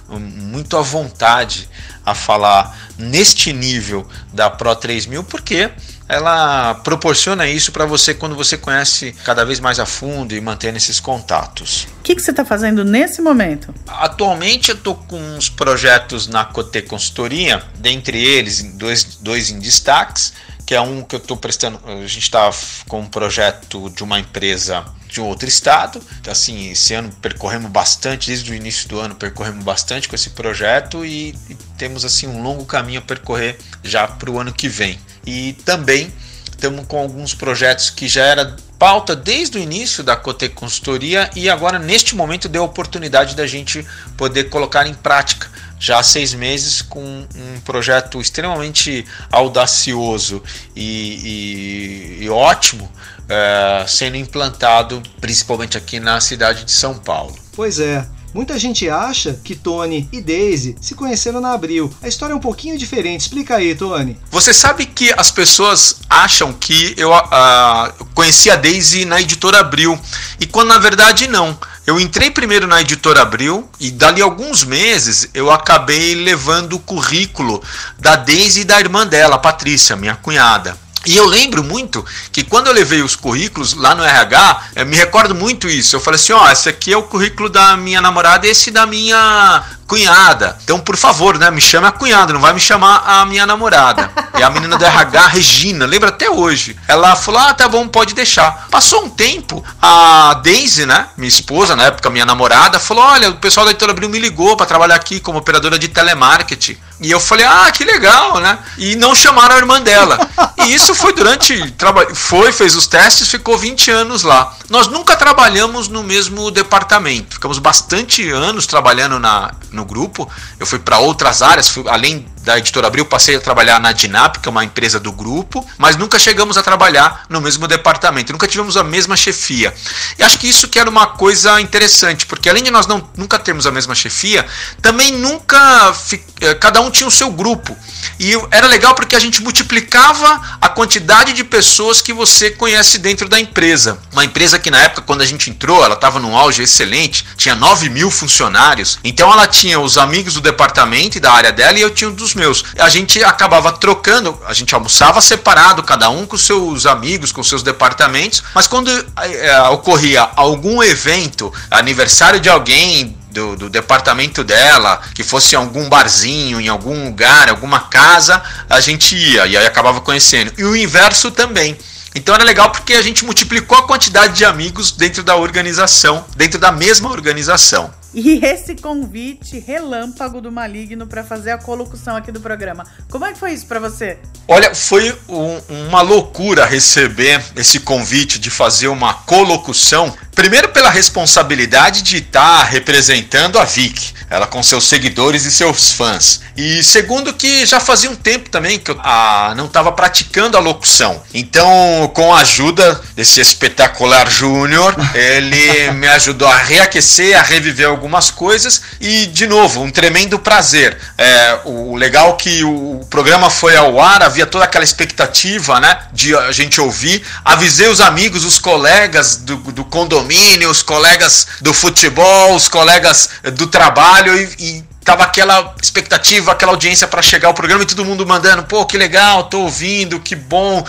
hum, 0.09 0.17
muito 0.17 0.77
à 0.77 0.81
vontade 0.81 1.67
a 2.05 2.15
falar 2.15 2.93
neste 2.97 3.51
nível 3.51 4.07
da 4.31 4.49
Pro 4.49 4.73
3000 4.73 5.25
porque 5.25 5.69
ela 6.07 6.75
proporciona 6.75 7.47
isso 7.47 7.71
para 7.71 7.85
você 7.85 8.13
quando 8.13 8.35
você 8.35 8.57
conhece 8.57 9.13
cada 9.23 9.43
vez 9.43 9.59
mais 9.59 9.79
a 9.79 9.85
fundo 9.85 10.33
e 10.33 10.39
mantém 10.39 10.75
esses 10.75 10.99
contatos. 10.99 11.87
O 11.99 12.03
que, 12.03 12.15
que 12.15 12.21
você 12.21 12.31
está 12.31 12.45
fazendo 12.45 12.85
nesse 12.85 13.21
momento? 13.21 13.73
Atualmente 13.87 14.69
eu 14.69 14.75
estou 14.75 14.95
com 14.95 15.19
uns 15.19 15.49
projetos 15.49 16.27
na 16.27 16.45
Cote 16.45 16.81
Consultoria, 16.81 17.63
dentre 17.77 18.23
eles 18.23 18.63
dois, 18.63 19.17
dois 19.21 19.49
em 19.49 19.59
destaques, 19.59 20.33
que 20.65 20.75
é 20.75 20.81
um 20.81 21.01
que 21.01 21.15
eu 21.15 21.19
estou 21.19 21.37
prestando. 21.37 21.79
A 21.85 22.07
gente 22.07 22.23
está 22.23 22.49
com 22.87 23.01
um 23.01 23.07
projeto 23.07 23.89
de 23.89 24.03
uma 24.03 24.19
empresa 24.19 24.85
de 25.07 25.21
outro 25.21 25.47
estado. 25.47 26.01
Assim, 26.27 26.71
esse 26.71 26.93
ano 26.93 27.09
percorremos 27.21 27.71
bastante, 27.71 28.27
desde 28.27 28.51
o 28.51 28.53
início 28.53 28.87
do 28.89 28.99
ano 28.99 29.15
percorremos 29.15 29.63
bastante 29.63 30.07
com 30.07 30.15
esse 30.15 30.31
projeto 30.31 31.05
e, 31.05 31.29
e 31.49 31.55
temos 31.77 32.03
assim 32.03 32.27
um 32.27 32.41
longo 32.41 32.65
caminho 32.65 32.99
a 32.99 33.01
percorrer 33.01 33.57
já 33.83 34.07
para 34.07 34.29
o 34.29 34.39
ano 34.39 34.53
que 34.53 34.67
vem. 34.67 34.99
E 35.27 35.53
também 35.65 36.11
estamos 36.49 36.85
com 36.87 36.97
alguns 36.97 37.35
projetos 37.35 37.89
que 37.89 38.07
já 38.07 38.23
era 38.23 38.55
pauta 38.79 39.15
desde 39.15 39.57
o 39.57 39.61
início 39.61 40.03
da 40.03 40.15
Cote 40.15 40.49
Consultoria 40.49 41.29
e 41.35 41.49
agora 41.49 41.77
neste 41.77 42.15
momento 42.15 42.47
deu 42.47 42.63
a 42.63 42.65
oportunidade 42.65 43.35
da 43.35 43.45
gente 43.45 43.85
poder 44.15 44.45
colocar 44.45 44.87
em 44.87 44.93
prática 44.93 45.49
já 45.79 45.99
há 45.99 46.03
seis 46.03 46.33
meses 46.33 46.81
com 46.81 47.01
um 47.03 47.59
projeto 47.63 48.19
extremamente 48.19 49.05
audacioso 49.31 50.41
e, 50.75 52.17
e, 52.19 52.23
e 52.23 52.29
ótimo 52.29 52.91
é, 53.29 53.85
sendo 53.87 54.17
implantado 54.17 55.03
principalmente 55.19 55.77
aqui 55.77 55.99
na 55.99 56.19
cidade 56.19 56.63
de 56.63 56.71
São 56.71 56.97
Paulo. 56.97 57.35
Pois 57.55 57.79
é, 57.79 58.07
Muita 58.37 58.59
gente 58.59 58.87
acha 58.87 59.33
que 59.43 59.55
Tony 59.55 60.07
e 60.11 60.21
Daisy 60.21 60.75
se 60.79 60.93
conheceram 60.93 61.41
na 61.41 61.53
Abril. 61.53 61.91
A 62.03 62.07
história 62.07 62.33
é 62.33 62.35
um 62.35 62.39
pouquinho 62.39 62.77
diferente. 62.77 63.21
Explica 63.21 63.55
aí, 63.55 63.73
Tony. 63.73 64.15
Você 64.29 64.53
sabe 64.53 64.85
que 64.85 65.11
as 65.17 65.31
pessoas 65.31 66.01
acham 66.07 66.53
que 66.53 66.93
eu 66.97 67.11
uh, 67.11 68.05
conheci 68.13 68.51
a 68.51 68.55
Daisy 68.55 69.05
na 69.05 69.19
editora 69.19 69.61
Abril 69.61 69.99
e 70.39 70.45
quando 70.45 70.67
na 70.67 70.77
verdade 70.77 71.27
não. 71.27 71.57
Eu 71.87 71.99
entrei 71.99 72.29
primeiro 72.29 72.67
na 72.67 72.79
editora 72.79 73.23
Abril 73.23 73.67
e 73.79 73.89
dali 73.89 74.21
alguns 74.21 74.63
meses 74.63 75.29
eu 75.33 75.49
acabei 75.49 76.13
levando 76.13 76.73
o 76.73 76.79
currículo 76.79 77.59
da 77.97 78.15
Daisy 78.15 78.61
e 78.61 78.65
da 78.65 78.79
irmã 78.79 79.07
dela, 79.07 79.39
Patrícia, 79.39 79.95
minha 79.95 80.15
cunhada. 80.15 80.77
E 81.05 81.15
eu 81.15 81.25
lembro 81.25 81.63
muito 81.63 82.05
que 82.31 82.43
quando 82.43 82.67
eu 82.67 82.73
levei 82.73 83.01
os 83.01 83.15
currículos 83.15 83.73
lá 83.73 83.95
no 83.95 84.03
RH, 84.03 84.69
eu 84.75 84.85
me 84.85 84.95
recordo 84.95 85.33
muito 85.33 85.69
isso. 85.69 85.95
Eu 85.95 85.99
falei 85.99 86.19
assim: 86.19 86.33
ó, 86.33 86.43
oh, 86.43 86.49
esse 86.49 86.67
aqui 86.67 86.91
é 86.91 86.97
o 86.97 87.03
currículo 87.03 87.49
da 87.49 87.77
minha 87.77 88.01
namorada, 88.01 88.47
esse 88.47 88.71
da 88.71 88.85
minha 88.85 89.63
cunhada. 89.87 90.57
Então, 90.63 90.79
por 90.79 90.97
favor, 90.97 91.37
né, 91.37 91.49
me 91.49 91.61
chame 91.61 91.87
a 91.87 91.91
cunhada, 91.91 92.33
não 92.33 92.41
vai 92.41 92.53
me 92.53 92.59
chamar 92.59 93.03
a 93.05 93.25
minha 93.25 93.45
namorada. 93.45 94.11
E 94.37 94.43
a 94.43 94.49
menina 94.49 94.77
do 94.77 94.85
RH, 94.85 95.27
Regina, 95.27 95.85
lembra 95.85 96.09
até 96.09 96.29
hoje. 96.29 96.77
Ela 96.87 97.15
falou: 97.15 97.39
"Ah, 97.39 97.53
tá 97.53 97.67
bom, 97.67 97.87
pode 97.87 98.13
deixar". 98.13 98.67
Passou 98.69 99.05
um 99.05 99.09
tempo, 99.09 99.63
a 99.81 100.35
Daisy, 100.43 100.85
né, 100.85 101.07
minha 101.17 101.29
esposa, 101.29 101.75
na 101.75 101.85
época 101.85 102.09
minha 102.09 102.25
namorada, 102.25 102.79
falou: 102.79 103.03
"Olha, 103.03 103.29
o 103.29 103.35
pessoal 103.35 103.65
da 103.65 103.71
Editora 103.71 103.93
Abril 103.93 104.09
me 104.09 104.19
ligou 104.19 104.57
para 104.57 104.65
trabalhar 104.65 104.95
aqui 104.95 105.19
como 105.19 105.39
operadora 105.39 105.79
de 105.79 105.87
telemarketing". 105.87 106.77
E 106.99 107.09
eu 107.09 107.19
falei: 107.19 107.45
"Ah, 107.45 107.71
que 107.71 107.85
legal, 107.85 108.39
né?". 108.39 108.57
E 108.77 108.95
não 108.95 109.15
chamaram 109.15 109.55
a 109.55 109.57
irmã 109.57 109.81
dela. 109.81 110.19
E 110.65 110.73
isso 110.73 110.93
foi 110.93 111.13
durante 111.13 111.73
foi, 112.13 112.51
fez 112.51 112.75
os 112.75 112.87
testes, 112.87 113.29
ficou 113.29 113.57
20 113.57 113.89
anos 113.89 114.23
lá. 114.23 114.53
Nós 114.69 114.87
nunca 114.87 115.15
trabalhamos 115.15 115.87
no 115.87 116.03
mesmo 116.03 116.51
departamento. 116.51 117.35
Ficamos 117.35 117.59
bastante 117.59 118.29
anos 118.29 118.65
trabalhando 118.65 119.19
na 119.19 119.51
no 119.77 119.85
grupo. 119.85 120.29
Eu 120.59 120.65
fui 120.65 120.79
para 120.79 120.99
outras 120.99 121.41
áreas, 121.41 121.69
fui, 121.69 121.85
além 121.87 122.25
da 122.47 122.57
editora 122.57 122.87
Abril, 122.87 123.05
passei 123.05 123.35
a 123.35 123.41
trabalhar 123.41 123.79
na 123.79 123.91
Dinap, 123.91 124.37
que 124.37 124.47
é 124.47 124.51
uma 124.51 124.63
empresa 124.63 124.99
do 124.99 125.11
grupo, 125.11 125.65
mas 125.77 125.97
nunca 125.97 126.17
chegamos 126.17 126.57
a 126.57 126.63
trabalhar 126.63 127.25
no 127.29 127.41
mesmo 127.41 127.67
departamento, 127.67 128.31
nunca 128.31 128.47
tivemos 128.47 128.77
a 128.77 128.83
mesma 128.83 129.17
chefia. 129.17 129.73
E 130.17 130.23
acho 130.23 130.39
que 130.39 130.47
isso 130.47 130.69
que 130.69 130.79
era 130.79 130.89
uma 130.89 131.07
coisa 131.07 131.59
interessante, 131.59 132.25
porque 132.25 132.49
além 132.49 132.63
de 132.63 132.71
nós 132.71 132.87
não, 132.87 133.05
nunca 133.17 133.37
termos 133.37 133.67
a 133.67 133.71
mesma 133.71 133.93
chefia, 133.93 134.45
também 134.81 135.11
nunca 135.11 135.93
eh, 136.39 136.53
cada 136.55 136.79
um 136.79 136.89
tinha 136.89 137.07
o 137.07 137.11
seu 137.11 137.29
grupo. 137.31 137.75
E 138.17 138.31
era 138.49 138.65
legal 138.65 138.95
porque 138.95 139.15
a 139.15 139.19
gente 139.19 139.41
multiplicava 139.41 140.41
a 140.61 140.69
quantidade 140.69 141.33
de 141.33 141.43
pessoas 141.43 142.01
que 142.01 142.13
você 142.13 142.49
conhece 142.49 142.97
dentro 142.97 143.27
da 143.27 143.37
empresa. 143.37 143.99
Uma 144.13 144.23
empresa 144.23 144.57
que 144.57 144.71
na 144.71 144.79
época, 144.79 145.01
quando 145.01 145.21
a 145.21 145.25
gente 145.25 145.49
entrou, 145.49 145.83
ela 145.83 145.95
estava 145.95 146.17
num 146.17 146.35
auge 146.35 146.63
excelente, 146.63 147.25
tinha 147.35 147.55
9 147.55 147.89
mil 147.89 148.09
funcionários, 148.09 148.99
então 149.03 149.31
ela 149.31 149.47
tinha 149.47 149.66
os 149.75 149.97
amigos 149.97 150.35
do 150.35 150.41
departamento 150.41 151.17
e 151.17 151.19
da 151.19 151.31
área 151.31 151.51
dela 151.51 151.77
e 151.77 151.81
eu 151.81 151.89
tinha 151.89 152.09
dos 152.09 152.35
meus. 152.35 152.63
A 152.77 152.89
gente 152.89 153.23
acabava 153.23 153.71
trocando, 153.71 154.37
a 154.45 154.53
gente 154.53 154.73
almoçava 154.73 155.19
separado, 155.19 155.83
cada 155.83 156.09
um 156.09 156.25
com 156.25 156.37
seus 156.37 156.85
amigos, 156.85 157.31
com 157.31 157.43
seus 157.43 157.63
departamentos, 157.63 158.43
mas 158.53 158.67
quando 158.67 158.89
é, 159.17 159.61
ocorria 159.69 160.29
algum 160.35 160.81
evento, 160.83 161.51
aniversário 161.69 162.39
de 162.39 162.49
alguém, 162.49 163.17
do, 163.31 163.55
do, 163.55 163.69
departamento 163.69 164.43
dela, 164.43 164.99
que 165.13 165.23
fosse 165.23 165.53
em 165.53 165.57
algum 165.57 165.87
barzinho, 165.87 166.59
em 166.59 166.67
algum 166.67 167.05
lugar, 167.05 167.49
alguma 167.49 167.81
casa, 167.81 168.41
a 168.67 168.79
gente 168.79 169.15
ia 169.15 169.45
e 169.45 169.55
aí 169.55 169.65
acabava 169.65 170.01
conhecendo. 170.01 170.51
E 170.57 170.63
o 170.63 170.75
inverso 170.75 171.29
também. 171.29 171.77
Então 172.15 172.33
era 172.33 172.43
legal 172.43 172.71
porque 172.71 172.93
a 172.93 173.01
gente 173.01 173.23
multiplicou 173.23 173.77
a 173.77 173.83
quantidade 173.83 174.33
de 174.33 174.43
amigos 174.43 174.91
dentro 174.91 175.21
da 175.21 175.35
organização, 175.35 176.25
dentro 176.35 176.57
da 176.57 176.71
mesma 176.71 177.09
organização. 177.11 177.93
E 178.13 178.43
esse 178.43 178.75
convite 178.75 179.59
relâmpago 179.59 180.41
do 180.41 180.51
Maligno 180.51 181.05
para 181.07 181.23
fazer 181.23 181.51
a 181.51 181.57
colocução 181.57 182.15
aqui 182.15 182.31
do 182.31 182.39
programa. 182.39 182.85
Como 183.09 183.25
é 183.25 183.33
que 183.33 183.39
foi 183.39 183.53
isso 183.53 183.65
para 183.65 183.79
você? 183.79 184.17
Olha, 184.47 184.73
foi 184.73 185.15
um, 185.27 185.59
uma 185.87 186.01
loucura 186.01 186.65
receber 186.65 187.43
esse 187.55 187.79
convite 187.81 188.39
de 188.39 188.49
fazer 188.49 188.87
uma 188.87 189.13
colocução. 189.13 190.13
Primeiro 190.33 190.69
pela 190.69 190.89
responsabilidade 190.89 192.01
de 192.01 192.17
estar 192.17 192.59
tá 192.59 192.63
representando 192.63 193.59
a 193.59 193.65
Vic, 193.65 194.13
ela 194.29 194.45
com 194.45 194.61
seus 194.61 194.87
seguidores 194.87 195.45
e 195.45 195.51
seus 195.51 195.91
fãs. 195.91 196.41
E 196.55 196.83
segundo 196.83 197.33
que 197.33 197.65
já 197.65 197.79
fazia 197.79 198.09
um 198.09 198.15
tempo 198.15 198.49
também 198.49 198.77
que 198.79 198.91
eu 198.91 198.99
ah, 198.99 199.53
não 199.55 199.65
estava 199.65 199.91
praticando 199.91 200.57
a 200.57 200.59
locução. 200.59 201.21
Então, 201.33 202.11
com 202.13 202.33
a 202.33 202.41
ajuda 202.41 203.01
desse 203.15 203.39
espetacular 203.39 204.29
Júnior, 204.29 204.95
ele 205.13 205.91
me 205.91 206.07
ajudou 206.07 206.47
a 206.47 206.57
reaquecer, 206.57 207.37
a 207.37 207.41
reviver 207.41 207.87
algumas 207.97 208.31
coisas 208.31 208.81
e, 209.01 209.25
de 209.27 209.47
novo, 209.47 209.81
um 209.81 209.91
tremendo 209.91 210.39
prazer. 210.39 210.97
É, 211.17 211.59
o 211.65 211.95
legal 211.95 212.37
que 212.37 212.63
o 212.63 213.01
programa 213.09 213.49
foi 213.49 213.75
ao 213.75 213.99
ar, 213.99 214.23
havia 214.23 214.45
toda 214.45 214.63
aquela 214.63 214.83
expectativa 214.83 215.79
né, 215.79 215.99
de 216.13 216.35
a 216.35 216.51
gente 216.51 216.79
ouvir. 216.79 217.23
Avisei 217.43 217.89
os 217.89 217.99
amigos, 217.99 218.45
os 218.45 218.59
colegas 218.59 219.37
do, 219.37 219.57
do 219.57 219.83
condomínio, 219.83 220.69
os 220.69 220.81
colegas 220.81 221.47
do 221.59 221.73
futebol, 221.73 222.55
os 222.55 222.69
colegas 222.69 223.29
do 223.53 223.67
trabalho 223.67 224.37
e, 224.37 224.55
e 224.59 224.83
tava 225.03 225.23
aquela 225.23 225.73
expectativa, 225.81 226.51
aquela 226.51 226.73
audiência 226.73 227.07
para 227.07 227.21
chegar 227.21 227.47
ao 227.47 227.53
programa 227.53 227.83
e 227.83 227.85
todo 227.85 228.03
mundo 228.03 228.27
mandando, 228.27 228.63
pô, 228.63 228.85
que 228.85 228.97
legal, 228.97 229.45
tô 229.45 229.61
ouvindo, 229.61 230.19
que 230.19 230.35
bom. 230.35 230.85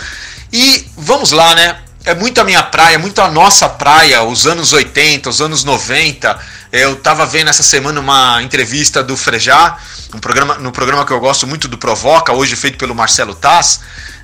E 0.51 0.87
vamos 0.97 1.31
lá, 1.31 1.55
né? 1.55 1.77
É 2.05 2.13
muito 2.15 2.39
a 2.39 2.43
minha 2.43 2.63
praia, 2.63 2.97
muito 2.97 3.21
a 3.21 3.29
nossa 3.29 3.69
praia, 3.69 4.23
os 4.23 4.47
anos 4.47 4.73
80, 4.73 5.29
os 5.29 5.41
anos 5.41 5.63
90. 5.63 6.37
Eu 6.71 6.93
estava 6.93 7.25
vendo 7.25 7.49
essa 7.49 7.63
semana 7.63 7.99
uma 7.99 8.43
entrevista 8.43 9.01
do 9.01 9.17
Frejá, 9.17 9.77
um 10.13 10.19
programa, 10.19 10.55
no 10.55 10.71
programa 10.71 11.03
que 11.03 11.11
eu 11.11 11.19
gosto 11.19 11.47
muito 11.47 11.67
do 11.67 11.79
Provoca, 11.79 12.31
hoje 12.31 12.55
feito 12.55 12.77
pelo 12.77 12.93
Marcelo 12.93 13.33
Taz. 13.33 13.79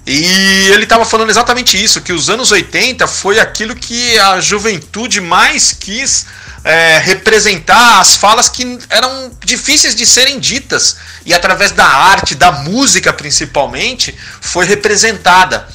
E 0.06 0.24
ele 0.72 0.84
estava 0.84 1.04
falando 1.04 1.32
exatamente 1.32 1.84
isso, 1.84 2.02
que 2.02 2.14
os 2.14 2.30
anos 2.30 2.52
80 2.52 3.08
foi 3.08 3.40
aquilo 3.40 3.76
que 3.76 4.20
a 4.20 4.40
juventude 4.40 5.20
mais 5.20 5.72
quis 5.72 6.28
é, 6.64 7.00
representar 7.00 8.00
as 8.00 8.16
falas 8.16 8.48
que 8.48 8.78
eram 8.92 9.32
difíceis 9.44 9.96
de 9.96 10.06
serem 10.06 10.40
ditas. 10.40 10.98
E 11.26 11.34
através 11.34 11.72
da 11.72 11.88
arte, 11.88 12.36
da 12.36 12.52
música 12.52 13.12
principalmente, 13.12 14.16
foi 14.40 14.66
representada. 14.66 15.68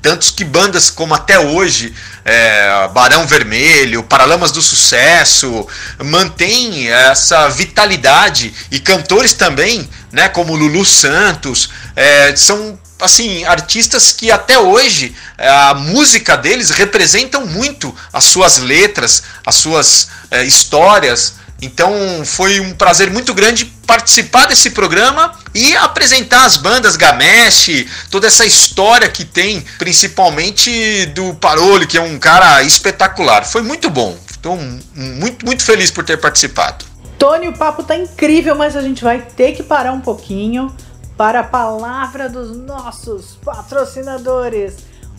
Tantos 0.00 0.30
que 0.30 0.44
bandas 0.44 0.90
como 0.90 1.12
até 1.14 1.38
hoje, 1.38 1.92
é, 2.24 2.88
Barão 2.92 3.26
Vermelho, 3.26 4.02
Paralamas 4.02 4.52
do 4.52 4.62
Sucesso, 4.62 5.66
mantém 6.04 6.88
essa 6.88 7.48
vitalidade 7.48 8.54
e 8.70 8.78
cantores 8.78 9.32
também, 9.32 9.88
né, 10.12 10.28
como 10.28 10.54
Lulu 10.54 10.84
Santos, 10.84 11.70
é, 11.96 12.34
são 12.36 12.78
assim 13.00 13.44
artistas 13.44 14.12
que 14.12 14.30
até 14.30 14.58
hoje 14.58 15.14
é, 15.36 15.48
a 15.48 15.74
música 15.74 16.36
deles 16.36 16.70
representam 16.70 17.46
muito 17.46 17.94
as 18.12 18.24
suas 18.24 18.58
letras, 18.58 19.22
as 19.44 19.54
suas 19.54 20.08
é, 20.30 20.44
histórias 20.44 21.37
então 21.60 21.92
foi 22.24 22.60
um 22.60 22.72
prazer 22.72 23.10
muito 23.10 23.34
grande 23.34 23.64
participar 23.86 24.46
desse 24.46 24.70
programa 24.70 25.32
e 25.54 25.76
apresentar 25.76 26.44
as 26.44 26.56
bandas 26.56 26.94
Gamesh, 26.94 27.86
toda 28.10 28.28
essa 28.28 28.46
história 28.46 29.08
que 29.08 29.24
tem, 29.24 29.64
principalmente 29.78 31.06
do 31.06 31.34
Paroli, 31.34 31.86
que 31.86 31.98
é 31.98 32.00
um 32.00 32.18
cara 32.18 32.62
espetacular. 32.62 33.44
Foi 33.44 33.62
muito 33.62 33.90
bom. 33.90 34.16
Estou 34.30 34.56
muito, 34.94 35.44
muito 35.44 35.64
feliz 35.64 35.90
por 35.90 36.04
ter 36.04 36.16
participado. 36.16 36.84
Tony, 37.18 37.48
o 37.48 37.52
papo 37.52 37.82
tá 37.82 37.96
incrível, 37.96 38.54
mas 38.54 38.76
a 38.76 38.80
gente 38.80 39.02
vai 39.02 39.20
ter 39.20 39.52
que 39.52 39.62
parar 39.64 39.92
um 39.92 40.00
pouquinho 40.00 40.72
para 41.16 41.40
a 41.40 41.44
palavra 41.44 42.28
dos 42.28 42.56
nossos 42.56 43.36
patrocinadores. 43.44 44.76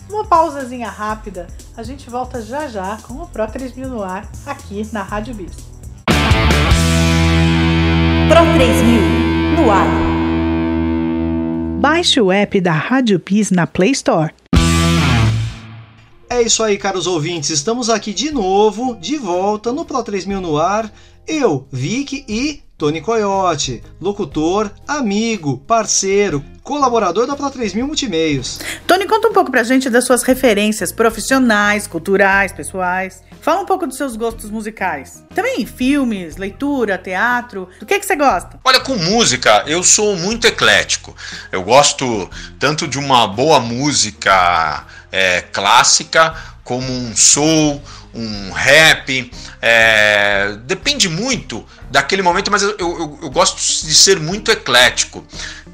Uma 0.08 0.24
pausazinha 0.24 0.88
rápida, 0.88 1.46
a 1.76 1.82
gente 1.82 2.08
volta 2.08 2.40
já 2.40 2.66
já 2.66 2.96
com 3.02 3.14
o 3.14 3.26
Pro 3.28 3.46
3000 3.46 3.88
no 3.88 4.02
ar 4.02 4.26
aqui 4.46 4.88
na 4.90 5.02
Rádio 5.02 5.34
Bis. 5.34 5.69
Pro 8.30 8.44
3000 8.54 9.00
no 9.56 9.72
ar. 9.72 9.88
Baixe 11.80 12.20
o 12.20 12.30
app 12.30 12.60
da 12.60 12.72
Rádio 12.72 13.18
Pis 13.18 13.50
na 13.50 13.66
Play 13.66 13.90
Store. 13.90 14.32
É 16.28 16.40
isso 16.40 16.62
aí, 16.62 16.78
caros 16.78 17.08
ouvintes. 17.08 17.50
Estamos 17.50 17.90
aqui 17.90 18.14
de 18.14 18.30
novo, 18.30 18.96
de 19.00 19.16
volta 19.16 19.72
no 19.72 19.84
Pro 19.84 20.00
3000 20.04 20.40
no 20.40 20.56
ar. 20.58 20.88
Eu, 21.32 21.68
Vic 21.70 22.24
e 22.28 22.60
Tony 22.76 23.00
Coyote, 23.00 23.84
locutor, 24.00 24.68
amigo, 24.88 25.58
parceiro, 25.58 26.44
colaborador 26.60 27.24
da 27.24 27.36
Pro 27.36 27.48
3000 27.48 27.86
Multimeios. 27.86 28.58
Tony, 28.84 29.06
conta 29.06 29.28
um 29.28 29.32
pouco 29.32 29.48
pra 29.48 29.62
gente 29.62 29.88
das 29.88 30.04
suas 30.04 30.24
referências 30.24 30.90
profissionais, 30.90 31.86
culturais, 31.86 32.52
pessoais. 32.52 33.22
Fala 33.40 33.60
um 33.60 33.64
pouco 33.64 33.86
dos 33.86 33.96
seus 33.96 34.16
gostos 34.16 34.50
musicais. 34.50 35.22
Também 35.32 35.64
filmes, 35.64 36.36
leitura, 36.36 36.98
teatro. 36.98 37.68
Do 37.78 37.86
que, 37.86 37.94
é 37.94 38.00
que 38.00 38.06
você 38.06 38.16
gosta? 38.16 38.58
Olha, 38.64 38.80
com 38.80 38.96
música, 38.96 39.62
eu 39.68 39.84
sou 39.84 40.16
muito 40.16 40.48
eclético. 40.48 41.14
Eu 41.52 41.62
gosto 41.62 42.28
tanto 42.58 42.88
de 42.88 42.98
uma 42.98 43.28
boa 43.28 43.60
música 43.60 44.84
é, 45.12 45.42
clássica, 45.42 46.34
como 46.64 46.90
um 46.90 47.14
soul, 47.14 47.80
um 48.12 48.50
rap. 48.50 49.30
É, 49.62 50.56
depende 50.64 51.08
muito 51.08 51.64
daquele 51.90 52.22
momento, 52.22 52.50
mas 52.50 52.62
eu, 52.62 52.76
eu, 52.78 53.18
eu 53.22 53.30
gosto 53.30 53.56
de 53.86 53.94
ser 53.94 54.18
muito 54.18 54.50
eclético. 54.50 55.24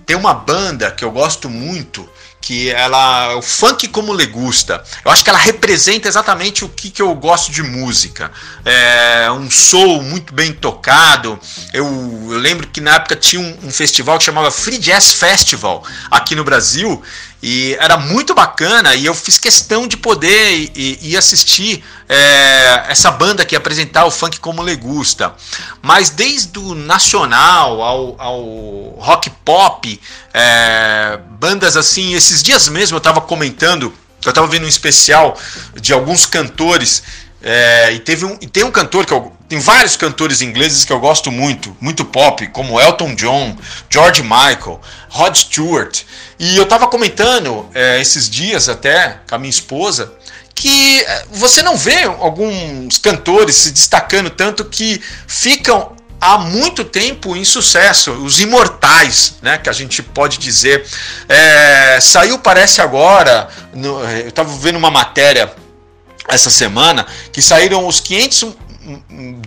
Tem 0.04 0.16
uma 0.16 0.34
banda 0.34 0.90
que 0.90 1.04
eu 1.04 1.10
gosto 1.10 1.48
muito 1.48 2.08
que 2.46 2.70
ela 2.70 3.34
o 3.34 3.42
funk 3.42 3.88
como 3.88 4.12
legusta. 4.12 4.80
Eu 5.04 5.10
acho 5.10 5.24
que 5.24 5.28
ela 5.28 5.38
representa 5.38 6.06
exatamente 6.06 6.64
o 6.64 6.68
que, 6.68 6.90
que 6.90 7.02
eu 7.02 7.12
gosto 7.16 7.50
de 7.50 7.60
música. 7.60 8.30
É 8.64 9.28
um 9.32 9.50
soul 9.50 10.00
muito 10.00 10.32
bem 10.32 10.52
tocado. 10.52 11.36
Eu, 11.72 11.84
eu 12.30 12.38
lembro 12.38 12.68
que 12.68 12.80
na 12.80 12.94
época 12.94 13.16
tinha 13.16 13.42
um, 13.42 13.66
um, 13.66 13.70
festival 13.72 14.16
que 14.16 14.22
chamava 14.22 14.52
Free 14.52 14.78
Jazz 14.78 15.12
Festival 15.12 15.84
aqui 16.08 16.36
no 16.36 16.44
Brasil 16.44 17.02
e 17.42 17.76
era 17.80 17.96
muito 17.96 18.32
bacana 18.32 18.94
e 18.94 19.04
eu 19.04 19.14
fiz 19.14 19.38
questão 19.38 19.86
de 19.86 19.96
poder 19.96 20.70
ir 20.76 21.16
assistir 21.16 21.84
é, 22.08 22.84
essa 22.88 23.10
banda 23.10 23.44
que 23.44 23.54
apresentar 23.54 24.04
o 24.04 24.10
funk 24.10 24.38
como 24.40 24.62
legusta. 24.62 25.34
Mas 25.82 26.10
desde 26.10 26.58
o 26.58 26.74
nacional 26.74 27.82
ao, 27.82 28.20
ao 28.20 28.40
rock 28.98 29.30
pop, 29.44 29.75
é, 30.32 31.18
bandas 31.38 31.76
assim, 31.76 32.14
esses 32.14 32.42
dias 32.42 32.68
mesmo 32.68 32.96
eu 32.96 32.98
estava 32.98 33.20
comentando, 33.20 33.92
eu 34.24 34.30
estava 34.30 34.46
vendo 34.46 34.64
um 34.64 34.68
especial 34.68 35.38
de 35.80 35.92
alguns 35.92 36.26
cantores 36.26 37.02
é, 37.42 37.92
e 37.92 38.00
teve 38.00 38.24
um, 38.24 38.36
e 38.40 38.46
tem 38.46 38.64
um 38.64 38.70
cantor 38.70 39.06
que 39.06 39.12
eu, 39.12 39.32
tem 39.48 39.60
vários 39.60 39.96
cantores 39.96 40.42
ingleses 40.42 40.84
que 40.84 40.92
eu 40.92 40.98
gosto 40.98 41.30
muito, 41.30 41.76
muito 41.80 42.04
pop, 42.04 42.44
como 42.48 42.80
Elton 42.80 43.14
John, 43.14 43.56
George 43.88 44.22
Michael, 44.22 44.80
Rod 45.08 45.36
Stewart. 45.36 46.02
E 46.38 46.56
eu 46.56 46.64
estava 46.64 46.88
comentando 46.88 47.68
é, 47.72 48.00
esses 48.00 48.28
dias 48.28 48.68
até 48.68 49.20
com 49.28 49.34
a 49.36 49.38
minha 49.38 49.50
esposa 49.50 50.12
que 50.56 51.02
é, 51.02 51.24
você 51.30 51.62
não 51.62 51.76
vê 51.76 52.04
alguns 52.04 52.98
cantores 52.98 53.54
se 53.54 53.70
destacando 53.70 54.30
tanto 54.30 54.64
que 54.64 55.00
ficam 55.28 55.94
há 56.20 56.38
muito 56.38 56.84
tempo 56.84 57.36
em 57.36 57.44
sucesso, 57.44 58.12
os 58.12 58.40
imortais, 58.40 59.36
né, 59.42 59.58
que 59.58 59.68
a 59.68 59.72
gente 59.72 60.02
pode 60.02 60.38
dizer. 60.38 60.86
É, 61.28 61.98
saiu, 62.00 62.38
parece 62.38 62.80
agora, 62.80 63.48
no, 63.72 64.00
eu 64.04 64.28
estava 64.28 64.50
vendo 64.56 64.76
uma 64.76 64.90
matéria 64.90 65.52
essa 66.28 66.50
semana 66.50 67.06
que 67.32 67.40
saíram 67.40 67.86
os 67.86 68.00
500 68.00 68.56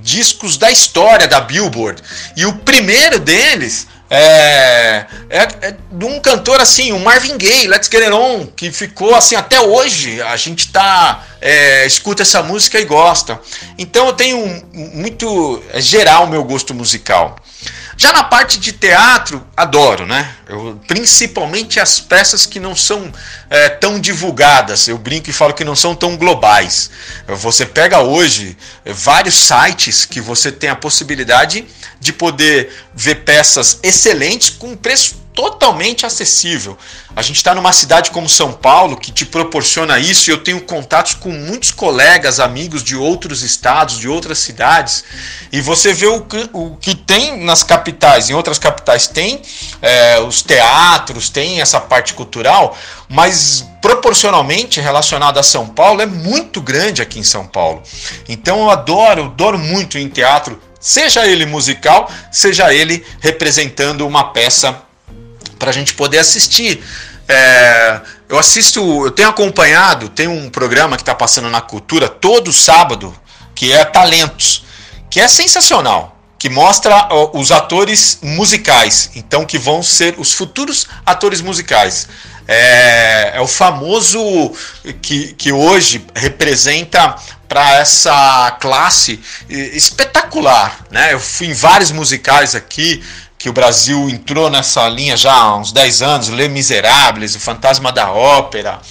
discos 0.02 0.58
da 0.58 0.70
história 0.70 1.28
da 1.28 1.40
Billboard 1.40 2.02
e 2.36 2.46
o 2.46 2.54
primeiro 2.58 3.20
deles 3.20 3.88
é, 4.10 5.06
é, 5.30 5.38
é, 5.62 5.76
de 5.92 6.06
um 6.06 6.20
cantor 6.20 6.60
assim, 6.60 6.92
o 6.92 7.00
Marvin 7.00 7.38
Gaye, 7.38 7.68
Let's 7.68 7.88
Get 7.92 8.02
It 8.02 8.12
On, 8.12 8.48
que 8.48 8.72
ficou 8.72 9.14
assim 9.14 9.36
até 9.36 9.62
hoje. 9.62 10.22
A 10.22 10.36
gente 10.36 10.72
tá 10.72 11.24
é, 11.40 11.86
escuta 11.86 12.24
essa 12.24 12.42
música 12.42 12.80
e 12.80 12.86
gosta. 12.86 13.40
Então 13.78 14.08
eu 14.08 14.14
tenho 14.14 14.66
muito 14.74 15.62
é, 15.72 15.80
geral 15.80 16.28
meu 16.28 16.44
gosto 16.44 16.74
musical. 16.74 17.36
Já 18.02 18.14
na 18.14 18.24
parte 18.24 18.58
de 18.62 18.72
teatro, 18.72 19.46
adoro, 19.58 20.06
né? 20.06 20.34
Eu, 20.48 20.80
principalmente 20.88 21.82
as 21.82 22.00
peças 22.00 22.46
que 22.46 22.58
não 22.58 22.74
são 22.74 23.12
é, 23.50 23.68
tão 23.68 24.00
divulgadas. 24.00 24.88
Eu 24.88 24.98
brinco 24.98 25.30
e 25.30 25.34
falo 25.34 25.54
que 25.54 25.66
não 25.66 25.76
são 25.76 25.94
tão 25.94 26.16
globais. 26.16 26.90
Você 27.28 27.66
pega 27.66 28.00
hoje 28.00 28.58
é, 28.86 28.94
vários 28.94 29.36
sites 29.36 30.06
que 30.06 30.22
você 30.22 30.50
tem 30.50 30.70
a 30.70 30.78
possibilidade 30.78 31.68
de 32.00 32.14
poder 32.14 32.72
ver 32.96 33.16
peças 33.26 33.82
excelentes 33.84 34.50
com 34.50 34.78
preço 34.78 35.18
totalmente 35.40 36.06
acessível. 36.06 36.78
A 37.16 37.22
gente 37.22 37.38
está 37.38 37.56
numa 37.56 37.72
cidade 37.72 38.12
como 38.12 38.28
São 38.28 38.52
Paulo 38.52 38.98
que 38.98 39.10
te 39.10 39.26
proporciona 39.26 39.98
isso 39.98 40.30
e 40.30 40.34
eu 40.34 40.44
tenho 40.44 40.60
contatos 40.60 41.14
com 41.14 41.32
muitos 41.32 41.72
colegas, 41.72 42.42
amigos 42.42 42.84
de 42.84 42.98
outros 42.98 43.42
estados, 43.42 43.98
de 43.98 44.10
outras 44.10 44.40
cidades, 44.40 45.06
e 45.50 45.62
você 45.62 45.94
vê 45.94 46.08
o 46.08 46.24
que, 46.24 46.50
o 46.52 46.76
que 46.76 46.94
tem 46.94 47.42
nas 47.42 47.64
capitais, 47.64 48.30
em 48.30 48.34
outras 48.34 48.60
capitais 48.60 49.08
tem 49.08 49.42
é, 49.82 50.20
os 50.20 50.42
teatros, 50.42 51.30
tem 51.30 51.62
essa 51.62 51.80
parte 51.80 52.14
cultural, 52.16 52.78
mas 53.08 53.66
proporcionalmente 53.82 54.82
relacionado 54.82 55.38
a 55.38 55.44
São 55.44 55.70
Paulo 55.70 56.02
é 56.02 56.06
muito 56.06 56.60
grande 56.60 57.02
aqui 57.02 57.18
em 57.18 57.24
São 57.24 57.48
Paulo. 57.48 57.82
Então 58.28 58.60
eu 58.60 58.70
adoro, 58.70 59.24
adoro 59.24 59.58
muito 59.58 59.98
em 59.98 60.10
teatro, 60.10 60.62
seja 60.82 61.26
ele 61.26 61.46
musical, 61.46 62.12
seja 62.30 62.74
ele 62.74 63.06
representando 63.22 64.06
uma 64.06 64.34
peça 64.34 64.89
para 65.60 65.70
a 65.70 65.74
gente 65.74 65.94
poder 65.94 66.18
assistir. 66.18 66.82
É, 67.28 68.02
eu 68.28 68.40
assisto, 68.40 68.80
eu 69.06 69.12
tenho 69.12 69.30
acompanhado, 69.30 70.10
tem 70.10 70.28
um 70.28 70.50
programa 70.50 70.96
que 70.96 71.04
está 71.04 71.14
passando 71.14 71.50
na 71.50 71.62
cultura 71.62 72.10
todo 72.10 72.52
sábado, 72.52 73.14
que 73.54 73.72
é 73.72 73.84
Talentos, 73.86 74.66
que 75.12 75.20
é 75.20 75.28
sensacional, 75.28 76.18
que 76.40 76.50
mostra 76.50 77.10
os 77.34 77.52
atores 77.52 78.20
musicais, 78.22 79.12
então 79.16 79.46
que 79.46 79.58
vão 79.58 79.84
ser 79.84 80.16
os 80.18 80.34
futuros 80.34 80.88
atores 81.06 81.42
musicais. 81.42 82.08
É, 82.48 83.34
é 83.36 83.42
o 83.42 83.48
famoso 83.48 84.20
que, 85.02 85.34
que 85.34 85.52
hoje 85.52 86.04
representa 86.16 87.16
para 87.48 87.78
essa 87.78 88.58
classe 88.60 89.20
espetacular, 89.50 90.86
né? 90.90 91.14
Eu 91.14 91.20
fui 91.20 91.48
em 91.48 91.54
vários 91.54 91.92
musicais 91.92 92.56
aqui, 92.56 93.04
que 93.40 93.50
o 93.50 93.54
Brasil 93.54 94.10
entrou 94.10 94.50
nessa 94.50 94.88
linha 94.90 95.16
já 95.16 95.34
há 95.34 95.56
uns 95.56 95.72
10 95.72 96.02
anos, 96.02 96.28
Les 96.28 96.52
Miserables, 96.52 97.36
O 97.36 97.40
Fantasma 97.40 97.90
da 97.90 98.12
Ópera, 98.12 98.82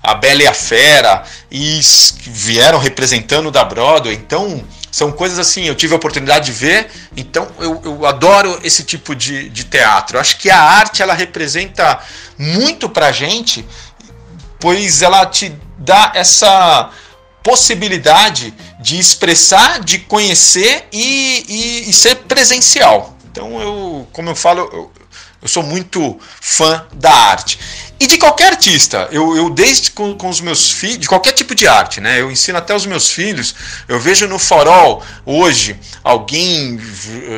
A 0.00 0.14
Bela 0.14 0.44
e 0.44 0.46
a 0.46 0.54
Fera, 0.54 1.24
e 1.50 1.80
vieram 2.22 2.78
representando 2.78 3.50
da 3.50 3.64
Broadway. 3.64 4.14
Então, 4.14 4.64
são 4.92 5.10
coisas 5.10 5.40
assim, 5.40 5.64
eu 5.64 5.74
tive 5.74 5.92
a 5.92 5.96
oportunidade 5.96 6.46
de 6.46 6.52
ver, 6.52 6.88
então 7.16 7.48
eu, 7.58 7.82
eu 7.84 8.06
adoro 8.06 8.60
esse 8.62 8.84
tipo 8.84 9.12
de, 9.12 9.50
de 9.50 9.64
teatro. 9.64 10.16
Eu 10.16 10.20
acho 10.20 10.38
que 10.38 10.50
a 10.50 10.62
arte 10.62 11.02
ela 11.02 11.12
representa 11.12 11.98
muito 12.38 12.88
pra 12.88 13.10
gente, 13.10 13.66
pois 14.60 15.02
ela 15.02 15.26
te 15.26 15.52
dá 15.78 16.12
essa 16.14 16.90
possibilidade 17.42 18.54
de 18.80 19.00
expressar, 19.00 19.80
de 19.80 19.98
conhecer 19.98 20.86
e, 20.92 21.44
e, 21.48 21.90
e 21.90 21.92
ser 21.92 22.14
presencial. 22.28 23.15
Então 23.36 23.60
eu, 23.60 24.08
como 24.14 24.30
eu 24.30 24.34
falo, 24.34 24.60
eu, 24.72 24.90
eu 25.42 25.46
sou 25.46 25.62
muito 25.62 26.18
fã 26.40 26.86
da 26.94 27.12
arte. 27.12 27.58
E 28.00 28.06
de 28.06 28.16
qualquer 28.16 28.52
artista, 28.52 29.08
eu, 29.10 29.36
eu 29.36 29.50
desde 29.50 29.90
com, 29.90 30.16
com 30.16 30.30
os 30.30 30.40
meus 30.40 30.70
filhos, 30.70 31.00
de 31.00 31.06
qualquer 31.06 31.32
tipo 31.32 31.54
de 31.54 31.68
arte, 31.68 32.00
né? 32.00 32.18
Eu 32.18 32.30
ensino 32.30 32.56
até 32.56 32.74
os 32.74 32.86
meus 32.86 33.10
filhos. 33.10 33.54
Eu 33.86 34.00
vejo 34.00 34.26
no 34.26 34.38
farol 34.38 35.02
hoje 35.26 35.78
alguém 36.02 36.80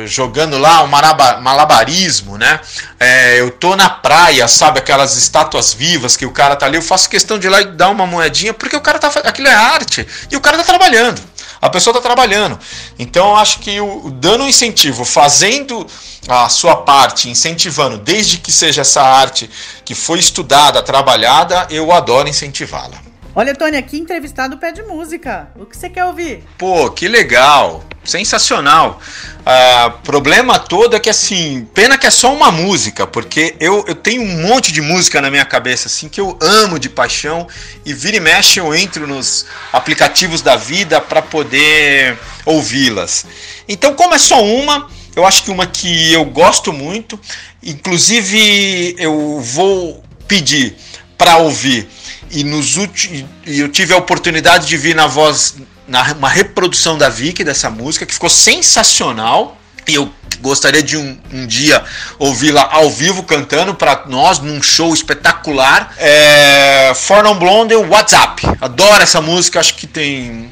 jogando 0.05 0.57
lá 0.57 0.83
um 0.83 0.87
malabarismo, 0.87 2.37
né? 2.37 2.61
É, 2.97 3.41
eu 3.41 3.51
tô 3.51 3.75
na 3.75 3.89
praia, 3.89 4.47
sabe, 4.47 4.79
aquelas 4.79 5.17
estátuas 5.17 5.73
vivas 5.73 6.15
que 6.15 6.25
o 6.25 6.31
cara 6.31 6.55
tá 6.55 6.65
ali. 6.65 6.77
Eu 6.77 6.81
faço 6.81 7.09
questão 7.09 7.37
de 7.37 7.47
ir 7.47 7.49
lá 7.49 7.59
e 7.61 7.65
dar 7.65 7.89
uma 7.89 8.05
moedinha, 8.05 8.53
porque 8.53 8.75
o 8.75 8.81
cara 8.81 8.99
tá. 8.99 9.09
Aquilo 9.25 9.49
é 9.49 9.53
arte 9.53 10.07
e 10.31 10.37
o 10.37 10.41
cara 10.41 10.55
tá 10.55 10.63
trabalhando 10.63 11.21
a 11.61 11.69
pessoa 11.69 11.95
está 11.95 12.01
trabalhando. 12.01 12.59
Então 12.97 13.29
eu 13.29 13.35
acho 13.35 13.59
que 13.59 13.79
o, 13.81 14.09
dando 14.11 14.43
um 14.43 14.47
incentivo, 14.47 15.03
fazendo 15.03 15.85
a 16.27 16.47
sua 16.49 16.77
parte, 16.77 17.29
incentivando, 17.29 17.97
desde 17.97 18.37
que 18.37 18.51
seja 18.51 18.81
essa 18.81 19.01
arte 19.01 19.49
que 19.83 19.95
foi 19.95 20.19
estudada, 20.19 20.81
trabalhada, 20.81 21.67
eu 21.69 21.91
adoro 21.91 22.29
incentivá-la. 22.29 23.08
Olha, 23.35 23.55
Tony, 23.55 23.77
aqui 23.77 23.97
entrevistado 23.97 24.57
pede 24.57 24.81
música. 24.83 25.49
O 25.55 25.65
que 25.65 25.77
você 25.77 25.89
quer 25.89 26.05
ouvir? 26.05 26.43
Pô, 26.57 26.89
que 26.89 27.07
legal! 27.07 27.83
sensacional. 28.03 28.99
Uh, 29.39 29.91
problema 30.01 30.59
todo 30.59 30.95
é 30.95 30.99
que 30.99 31.09
assim, 31.09 31.67
pena 31.73 31.97
que 31.97 32.07
é 32.07 32.09
só 32.09 32.33
uma 32.33 32.51
música, 32.51 33.07
porque 33.07 33.55
eu, 33.59 33.85
eu 33.87 33.95
tenho 33.95 34.21
um 34.21 34.47
monte 34.47 34.71
de 34.71 34.81
música 34.81 35.21
na 35.21 35.29
minha 35.29 35.45
cabeça 35.45 35.87
assim 35.87 36.09
que 36.09 36.19
eu 36.19 36.37
amo 36.41 36.79
de 36.79 36.89
paixão 36.89 37.47
e 37.85 37.93
vira 37.93 38.17
e 38.17 38.19
mexe 38.19 38.59
eu 38.59 38.73
entro 38.73 39.07
nos 39.07 39.45
aplicativos 39.71 40.41
da 40.41 40.55
vida 40.55 40.99
para 40.99 41.21
poder 41.21 42.17
ouvi-las. 42.45 43.25
Então, 43.67 43.93
como 43.93 44.13
é 44.13 44.17
só 44.17 44.43
uma, 44.43 44.89
eu 45.15 45.25
acho 45.25 45.43
que 45.43 45.51
uma 45.51 45.65
que 45.65 46.11
eu 46.13 46.25
gosto 46.25 46.73
muito, 46.73 47.19
inclusive 47.63 48.95
eu 48.97 49.39
vou 49.39 50.03
pedir 50.27 50.75
para 51.19 51.37
ouvir 51.37 51.87
e 52.31 52.43
nos 52.43 52.77
últimos 52.77 53.25
eu 53.45 53.67
tive 53.67 53.93
a 53.93 53.97
oportunidade 53.97 54.67
de 54.67 54.77
vir 54.77 54.95
na 54.95 55.05
voz 55.05 55.55
na, 55.87 56.13
uma 56.13 56.29
reprodução 56.29 56.97
da 56.97 57.09
Vicky 57.09 57.43
dessa 57.43 57.69
música 57.69 58.05
que 58.05 58.13
ficou 58.13 58.29
sensacional. 58.29 59.57
E 59.87 59.95
eu 59.95 60.11
gostaria 60.39 60.83
de 60.83 60.95
um, 60.95 61.17
um 61.33 61.47
dia 61.47 61.83
ouvi-la 62.19 62.69
ao 62.71 62.91
vivo 62.91 63.23
cantando 63.23 63.73
para 63.73 64.03
nós 64.07 64.39
num 64.39 64.61
show 64.61 64.93
espetacular. 64.93 65.93
É, 65.97 66.93
For 66.95 67.23
Non 67.23 67.35
Blonde, 67.35 67.75
WhatsApp. 67.75 68.43
Adoro 68.61 69.01
essa 69.01 69.19
música, 69.19 69.59
acho 69.59 69.75
que 69.75 69.87
tem 69.87 70.49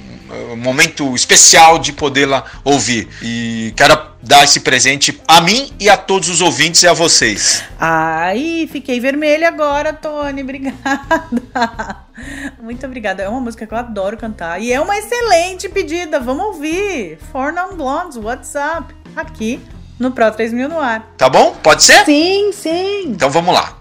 um 0.52 0.56
momento 0.56 1.16
especial 1.16 1.80
de 1.80 1.92
podê-la 1.92 2.44
ouvir. 2.64 3.08
E 3.22 3.74
quero 3.76 3.98
dar 4.22 4.44
esse 4.44 4.60
presente 4.60 5.22
a 5.28 5.42
mim 5.42 5.72
e 5.80 5.90
a 5.90 5.98
todos 5.98 6.30
os 6.30 6.42
ouvintes 6.42 6.84
e 6.84 6.88
a 6.88 6.94
vocês. 6.94 7.64
Ai, 7.80 8.68
fiquei 8.72 9.00
vermelha 9.00 9.48
agora, 9.48 9.94
Tony. 9.94 10.42
Obrigada. 10.44 12.08
Muito 12.62 12.86
obrigada. 12.86 13.24
É 13.24 13.30
uma 13.30 13.40
música 13.40 13.66
que 13.66 13.74
eu 13.74 13.78
adoro 13.78 14.18
cantar. 14.18 14.60
E 14.60 14.74
é 14.74 14.82
uma 14.82 14.98
excelente 14.98 15.70
pedida. 15.70 16.20
Vamos 16.20 16.46
ouvir. 16.48 17.20
For 17.32 17.54
Non 17.54 17.76
Blondes, 17.76 18.18
WhatsApp. 18.18 18.94
Aqui 19.16 19.62
no 20.00 20.12
Pro 20.12 20.32
3000 20.32 20.70
no 20.70 20.80
ar. 20.80 21.14
Tá 21.18 21.30
bom? 21.30 21.56
Pode 21.62 21.84
ser? 21.84 22.06
Sim, 22.06 22.52
sim. 22.52 23.04
Então 23.08 23.30
vamos 23.30 23.54
lá. 23.54 23.77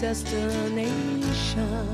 Destination. 0.00 1.86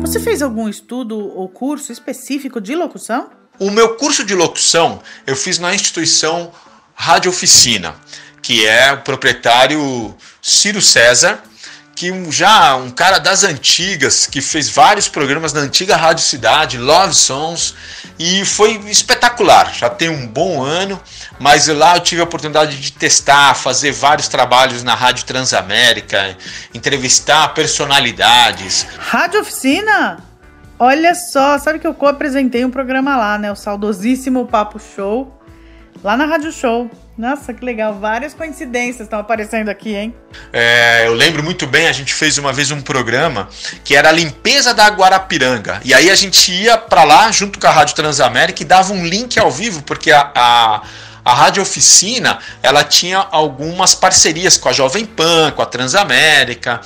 Você 0.00 0.20
fez 0.20 0.40
algum 0.40 0.68
estudo 0.68 1.18
ou 1.18 1.48
curso 1.48 1.92
específico 1.92 2.60
de 2.60 2.74
locução? 2.74 3.30
O 3.58 3.70
meu 3.70 3.96
curso 3.96 4.24
de 4.24 4.34
locução 4.34 5.02
eu 5.26 5.36
fiz 5.36 5.58
na 5.58 5.74
instituição 5.74 6.50
Rádio 6.94 7.30
Oficina, 7.30 7.94
que 8.40 8.66
é 8.66 8.92
o 8.92 9.02
proprietário 9.02 10.14
Ciro 10.40 10.80
César, 10.80 11.42
que 11.94 12.12
já 12.30 12.76
um 12.76 12.90
cara 12.90 13.18
das 13.18 13.42
antigas, 13.42 14.24
que 14.24 14.40
fez 14.40 14.68
vários 14.68 15.08
programas 15.08 15.52
na 15.52 15.60
antiga 15.60 15.96
Rádio 15.96 16.24
Cidade, 16.24 16.78
Love 16.78 17.12
Songs, 17.12 17.74
e 18.18 18.44
foi 18.44 18.74
espetacular. 18.86 19.72
Já 19.72 19.88
tem 19.88 20.08
um 20.08 20.26
bom 20.26 20.62
ano, 20.62 21.00
mas 21.38 21.68
lá 21.68 21.96
eu 21.96 22.00
tive 22.00 22.20
a 22.20 22.24
oportunidade 22.24 22.78
de 22.80 22.92
testar, 22.92 23.54
fazer 23.54 23.92
vários 23.92 24.28
trabalhos 24.28 24.82
na 24.82 24.94
Rádio 24.94 25.24
Transamérica, 25.24 26.36
entrevistar 26.74 27.54
personalidades, 27.54 28.86
Rádio 28.98 29.40
Oficina? 29.40 30.18
Olha 30.78 31.14
só, 31.14 31.58
sabe 31.58 31.78
que 31.78 31.86
eu 31.86 31.94
co-apresentei 31.94 32.64
um 32.64 32.70
programa 32.70 33.16
lá, 33.16 33.36
né? 33.36 33.50
O 33.50 33.56
saudosíssimo 33.56 34.46
Papo 34.46 34.78
Show, 34.78 35.37
lá 36.02 36.16
na 36.16 36.26
Rádio 36.26 36.52
Show. 36.52 36.90
Nossa, 37.16 37.52
que 37.52 37.64
legal. 37.64 37.98
Várias 37.98 38.32
coincidências 38.32 39.06
estão 39.06 39.18
aparecendo 39.18 39.68
aqui, 39.68 39.94
hein? 39.94 40.14
É, 40.52 41.06
eu 41.06 41.14
lembro 41.14 41.42
muito 41.42 41.66
bem, 41.66 41.88
a 41.88 41.92
gente 41.92 42.14
fez 42.14 42.38
uma 42.38 42.52
vez 42.52 42.70
um 42.70 42.80
programa 42.80 43.48
que 43.82 43.96
era 43.96 44.10
a 44.10 44.12
limpeza 44.12 44.72
da 44.72 44.86
Guarapiranga. 44.88 45.80
E 45.84 45.92
aí 45.92 46.10
a 46.10 46.14
gente 46.14 46.52
ia 46.52 46.78
pra 46.78 47.02
lá 47.02 47.30
junto 47.32 47.58
com 47.58 47.66
a 47.66 47.70
Rádio 47.70 47.96
Transamérica 47.96 48.62
e 48.62 48.64
dava 48.64 48.92
um 48.92 49.04
link 49.04 49.36
ao 49.38 49.50
vivo, 49.50 49.82
porque 49.82 50.12
a, 50.12 50.30
a, 50.32 50.82
a 51.24 51.34
Rádio 51.34 51.60
Oficina 51.60 52.38
ela 52.62 52.84
tinha 52.84 53.18
algumas 53.18 53.96
parcerias 53.96 54.56
com 54.56 54.68
a 54.68 54.72
Jovem 54.72 55.04
Pan, 55.04 55.50
com 55.50 55.62
a 55.62 55.66
Transamérica. 55.66 56.80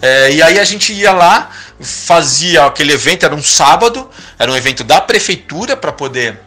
É, 0.00 0.32
e 0.32 0.42
aí 0.42 0.60
a 0.60 0.64
gente 0.64 0.92
ia 0.92 1.12
lá, 1.12 1.50
fazia 1.80 2.66
aquele 2.66 2.92
evento, 2.92 3.24
era 3.24 3.34
um 3.34 3.42
sábado, 3.42 4.08
era 4.38 4.50
um 4.50 4.56
evento 4.56 4.84
da 4.84 5.00
prefeitura 5.00 5.76
para 5.76 5.92
poder 5.92 6.38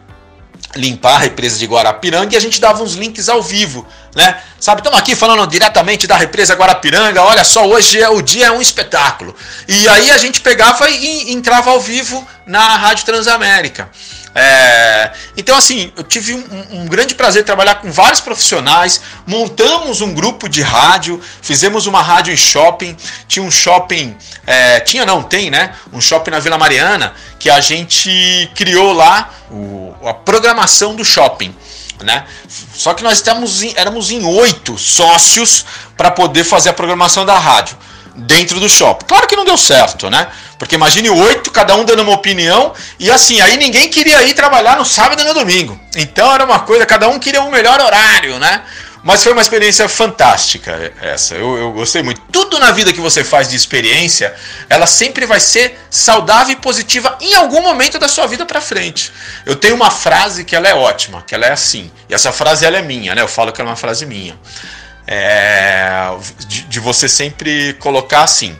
limpar 0.76 1.16
a 1.16 1.18
represa 1.18 1.58
de 1.58 1.66
Guarapiranga 1.66 2.34
e 2.34 2.36
a 2.36 2.40
gente 2.40 2.60
dava 2.60 2.82
uns 2.82 2.94
links 2.94 3.28
ao 3.28 3.42
vivo, 3.42 3.86
né? 4.16 4.40
Sabe, 4.58 4.80
estamos 4.80 4.98
aqui 4.98 5.14
falando 5.14 5.46
diretamente 5.46 6.06
da 6.06 6.16
represa 6.16 6.54
Guarapiranga, 6.54 7.22
olha 7.22 7.44
só, 7.44 7.66
hoje 7.66 8.00
é 8.00 8.08
o 8.08 8.22
dia 8.22 8.46
é 8.46 8.50
um 8.50 8.62
espetáculo. 8.62 9.36
E 9.68 9.86
aí 9.88 10.10
a 10.10 10.16
gente 10.16 10.40
pegava 10.40 10.88
e, 10.88 11.30
entrava 11.32 11.70
ao 11.70 11.80
vivo 11.80 12.26
na 12.46 12.76
Rádio 12.76 13.04
Transamérica. 13.04 13.90
É, 14.34 15.12
então, 15.36 15.56
assim, 15.56 15.92
eu 15.96 16.02
tive 16.02 16.34
um, 16.34 16.82
um 16.82 16.86
grande 16.86 17.14
prazer 17.14 17.42
trabalhar 17.44 17.76
com 17.76 17.90
vários 17.90 18.20
profissionais, 18.20 19.00
montamos 19.26 20.00
um 20.00 20.12
grupo 20.12 20.46
de 20.48 20.60
rádio, 20.60 21.20
fizemos 21.40 21.86
uma 21.86 22.02
rádio 22.02 22.32
em 22.34 22.36
shopping, 22.36 22.94
tinha 23.28 23.42
um 23.42 23.50
shopping, 23.50 24.14
é, 24.46 24.80
tinha 24.80 25.06
não, 25.06 25.22
tem, 25.22 25.50
né? 25.50 25.74
Um 25.92 26.02
shopping 26.02 26.30
na 26.30 26.38
Vila 26.38 26.58
Mariana, 26.58 27.14
que 27.38 27.48
a 27.48 27.60
gente 27.60 28.50
criou 28.54 28.92
lá 28.92 29.30
o- 29.50 29.94
a 30.06 30.12
programação 30.12 30.94
do 30.94 31.04
shopping. 31.04 31.54
Né? 32.02 32.24
Só 32.74 32.92
que 32.92 33.02
nós 33.02 33.14
estamos 33.14 33.62
em- 33.62 33.72
éramos 33.76 34.10
em 34.10 34.24
oito 34.24 34.76
sócios 34.76 35.64
para 35.96 36.10
poder 36.10 36.44
fazer 36.44 36.68
a 36.68 36.72
programação 36.72 37.24
da 37.24 37.38
rádio 37.38 37.76
dentro 38.14 38.60
do 38.60 38.68
shopping. 38.68 39.06
Claro 39.06 39.26
que 39.26 39.36
não 39.36 39.44
deu 39.44 39.56
certo, 39.56 40.08
né? 40.10 40.26
Porque 40.58 40.74
imagine 40.74 41.10
oito, 41.10 41.50
cada 41.50 41.74
um 41.74 41.84
dando 41.84 42.02
uma 42.02 42.12
opinião, 42.12 42.72
e 42.98 43.10
assim, 43.10 43.40
aí 43.40 43.56
ninguém 43.58 43.88
queria 43.90 44.22
ir 44.22 44.32
trabalhar 44.34 44.76
no 44.76 44.84
sábado 44.86 45.20
e 45.20 45.24
no 45.24 45.34
domingo. 45.34 45.78
Então 45.94 46.32
era 46.32 46.44
uma 46.44 46.60
coisa, 46.60 46.86
cada 46.86 47.08
um 47.08 47.18
queria 47.18 47.42
um 47.42 47.50
melhor 47.50 47.78
horário, 47.80 48.38
né? 48.38 48.62
Mas 49.06 49.22
foi 49.22 49.30
uma 49.30 49.40
experiência 49.40 49.88
fantástica 49.88 50.92
essa. 51.00 51.36
Eu, 51.36 51.56
eu 51.56 51.70
gostei 51.70 52.02
muito. 52.02 52.20
Tudo 52.22 52.58
na 52.58 52.72
vida 52.72 52.92
que 52.92 53.00
você 53.00 53.22
faz 53.22 53.48
de 53.48 53.54
experiência, 53.54 54.34
ela 54.68 54.84
sempre 54.84 55.24
vai 55.24 55.38
ser 55.38 55.78
saudável 55.88 56.54
e 56.54 56.56
positiva 56.56 57.16
em 57.20 57.32
algum 57.34 57.62
momento 57.62 58.00
da 58.00 58.08
sua 58.08 58.26
vida 58.26 58.44
para 58.44 58.60
frente. 58.60 59.12
Eu 59.44 59.54
tenho 59.54 59.76
uma 59.76 59.92
frase 59.92 60.44
que 60.44 60.56
ela 60.56 60.66
é 60.66 60.74
ótima, 60.74 61.22
que 61.22 61.36
ela 61.36 61.46
é 61.46 61.52
assim. 61.52 61.88
E 62.08 62.14
essa 62.14 62.32
frase 62.32 62.66
ela 62.66 62.78
é 62.78 62.82
minha, 62.82 63.14
né? 63.14 63.22
Eu 63.22 63.28
falo 63.28 63.52
que 63.52 63.60
ela 63.60 63.70
é 63.70 63.74
uma 63.74 63.76
frase 63.76 64.04
minha. 64.04 64.36
É, 65.06 66.10
de, 66.48 66.62
de 66.62 66.80
você 66.80 67.08
sempre 67.08 67.74
colocar 67.74 68.24
assim: 68.24 68.58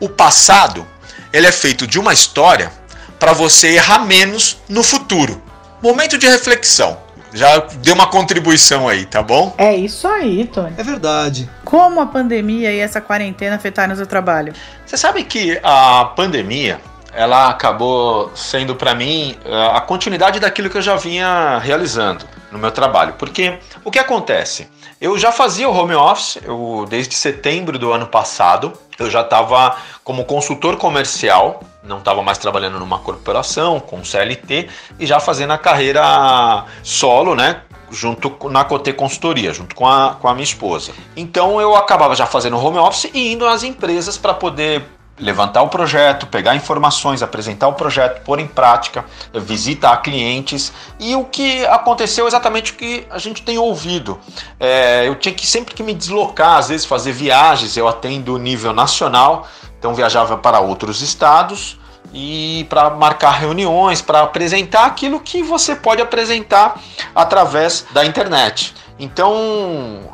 o 0.00 0.08
passado 0.08 0.88
ele 1.34 1.46
é 1.46 1.52
feito 1.52 1.86
de 1.86 1.98
uma 1.98 2.14
história 2.14 2.72
para 3.20 3.34
você 3.34 3.74
errar 3.74 4.06
menos 4.06 4.56
no 4.70 4.82
futuro. 4.82 5.42
Momento 5.82 6.16
de 6.16 6.26
reflexão. 6.26 7.01
Já 7.32 7.58
deu 7.58 7.94
uma 7.94 8.06
contribuição 8.06 8.88
aí, 8.88 9.06
tá 9.06 9.22
bom? 9.22 9.54
É 9.56 9.74
isso 9.74 10.06
aí, 10.06 10.44
Tony. 10.46 10.74
É 10.76 10.82
verdade. 10.82 11.48
Como 11.64 12.00
a 12.00 12.06
pandemia 12.06 12.70
e 12.72 12.78
essa 12.78 13.00
quarentena 13.00 13.56
afetaram 13.56 13.94
o 13.94 13.96
seu 13.96 14.06
trabalho? 14.06 14.52
Você 14.84 14.96
sabe 14.96 15.24
que 15.24 15.58
a 15.62 16.04
pandemia 16.16 16.80
ela 17.14 17.50
acabou 17.50 18.30
sendo 18.34 18.74
para 18.74 18.94
mim 18.94 19.36
eh, 19.44 19.70
a 19.74 19.80
continuidade 19.80 20.40
daquilo 20.40 20.70
que 20.70 20.78
eu 20.78 20.82
já 20.82 20.96
vinha 20.96 21.58
realizando 21.58 22.24
no 22.50 22.58
meu 22.58 22.70
trabalho. 22.70 23.14
Porque 23.18 23.58
o 23.84 23.90
que 23.90 23.98
acontece? 23.98 24.68
Eu 25.02 25.18
já 25.18 25.32
fazia 25.32 25.68
o 25.68 25.76
home 25.76 25.96
office, 25.96 26.38
eu, 26.44 26.86
desde 26.88 27.16
setembro 27.16 27.76
do 27.76 27.90
ano 27.92 28.06
passado, 28.06 28.72
eu 28.96 29.10
já 29.10 29.22
estava 29.22 29.76
como 30.04 30.24
consultor 30.24 30.76
comercial, 30.76 31.60
não 31.82 31.98
estava 31.98 32.22
mais 32.22 32.38
trabalhando 32.38 32.78
numa 32.78 33.00
corporação 33.00 33.80
com 33.80 34.04
CLT 34.04 34.68
e 35.00 35.04
já 35.04 35.18
fazendo 35.18 35.50
a 35.54 35.58
carreira 35.58 36.66
solo, 36.84 37.34
né? 37.34 37.62
junto 37.90 38.48
na 38.48 38.64
Cote 38.64 38.92
Consultoria, 38.92 39.52
junto 39.52 39.74
com 39.74 39.88
a, 39.88 40.16
com 40.20 40.28
a 40.28 40.34
minha 40.34 40.44
esposa. 40.44 40.92
Então 41.16 41.60
eu 41.60 41.74
acabava 41.74 42.14
já 42.14 42.24
fazendo 42.24 42.56
home 42.56 42.78
office 42.78 43.10
e 43.12 43.32
indo 43.32 43.44
às 43.44 43.64
empresas 43.64 44.16
para 44.16 44.32
poder 44.32 44.84
levantar 45.22 45.62
o 45.62 45.68
projeto, 45.68 46.26
pegar 46.26 46.56
informações, 46.56 47.22
apresentar 47.22 47.68
o 47.68 47.74
projeto, 47.74 48.22
pôr 48.22 48.40
em 48.40 48.46
prática, 48.46 49.04
visitar 49.32 49.96
clientes 49.98 50.72
e 50.98 51.14
o 51.14 51.24
que 51.24 51.64
aconteceu 51.66 52.24
é 52.24 52.28
exatamente 52.28 52.72
o 52.72 52.74
que 52.74 53.06
a 53.08 53.18
gente 53.18 53.42
tem 53.42 53.56
ouvido. 53.56 54.18
É, 54.58 55.06
eu 55.06 55.14
tinha 55.14 55.32
que 55.32 55.46
sempre 55.46 55.74
que 55.74 55.82
me 55.82 55.94
deslocar, 55.94 56.58
às 56.58 56.68
vezes 56.68 56.84
fazer 56.84 57.12
viagens, 57.12 57.76
eu 57.76 57.86
atendo 57.86 58.36
nível 58.36 58.72
nacional, 58.72 59.46
então 59.78 59.94
viajava 59.94 60.36
para 60.36 60.58
outros 60.58 61.00
estados 61.00 61.78
e 62.12 62.66
para 62.68 62.90
marcar 62.90 63.30
reuniões, 63.30 64.02
para 64.02 64.22
apresentar 64.22 64.86
aquilo 64.86 65.20
que 65.20 65.42
você 65.42 65.76
pode 65.76 66.02
apresentar 66.02 66.80
através 67.14 67.86
da 67.92 68.04
internet. 68.04 68.74
Então, 68.98 69.34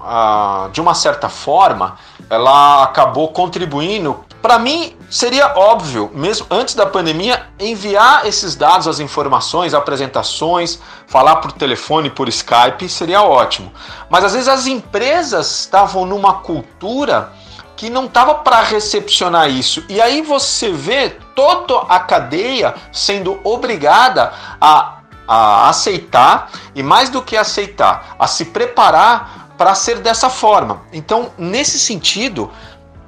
ah, 0.04 0.68
de 0.72 0.80
uma 0.80 0.94
certa 0.94 1.28
forma, 1.28 1.98
ela 2.30 2.82
acabou 2.82 3.28
contribuindo. 3.28 4.24
Para 4.41 4.59
mim, 4.59 4.97
seria 5.11 5.55
óbvio, 5.57 6.11
mesmo 6.14 6.47
antes 6.49 6.74
da 6.74 6.86
pandemia, 6.86 7.47
enviar 7.59 8.24
esses 8.24 8.55
dados, 8.55 8.86
as 8.86 9.01
informações, 9.01 9.74
apresentações, 9.74 10.78
falar 11.09 11.36
por 11.36 11.51
telefone, 11.51 12.09
por 12.09 12.28
Skype, 12.28 12.89
seria 12.89 13.22
ótimo. 13.22 13.72
Mas 14.09 14.24
às 14.24 14.32
vezes 14.34 14.49
as 14.49 14.66
empresas 14.66 15.61
estavam 15.61 16.07
numa 16.07 16.34
cultura 16.34 17.32
que 17.76 17.91
não 17.91 18.07
estava 18.07 18.36
para 18.36 18.61
recepcionar 18.61 19.51
isso. 19.51 19.84
E 19.89 20.01
aí 20.01 20.22
você 20.22 20.70
vê 20.70 21.11
toda 21.34 21.80
a 21.89 21.99
cadeia 22.01 22.74
sendo 22.93 23.41
obrigada 23.43 24.32
a, 24.61 24.99
a 25.26 25.68
aceitar 25.68 26.51
e 26.74 26.82
mais 26.82 27.09
do 27.09 27.22
que 27.22 27.36
aceitar, 27.36 28.16
a 28.18 28.26
se 28.26 28.47
preparar 28.47 29.49
para 29.59 29.74
ser 29.74 29.99
dessa 29.99 30.30
forma. 30.30 30.82
Então, 30.93 31.32
nesse 31.36 31.78
sentido, 31.78 32.51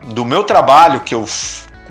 do 0.05 0.25
meu 0.25 0.45
trabalho 0.45 1.01
que 1.01 1.15
eu 1.15 1.27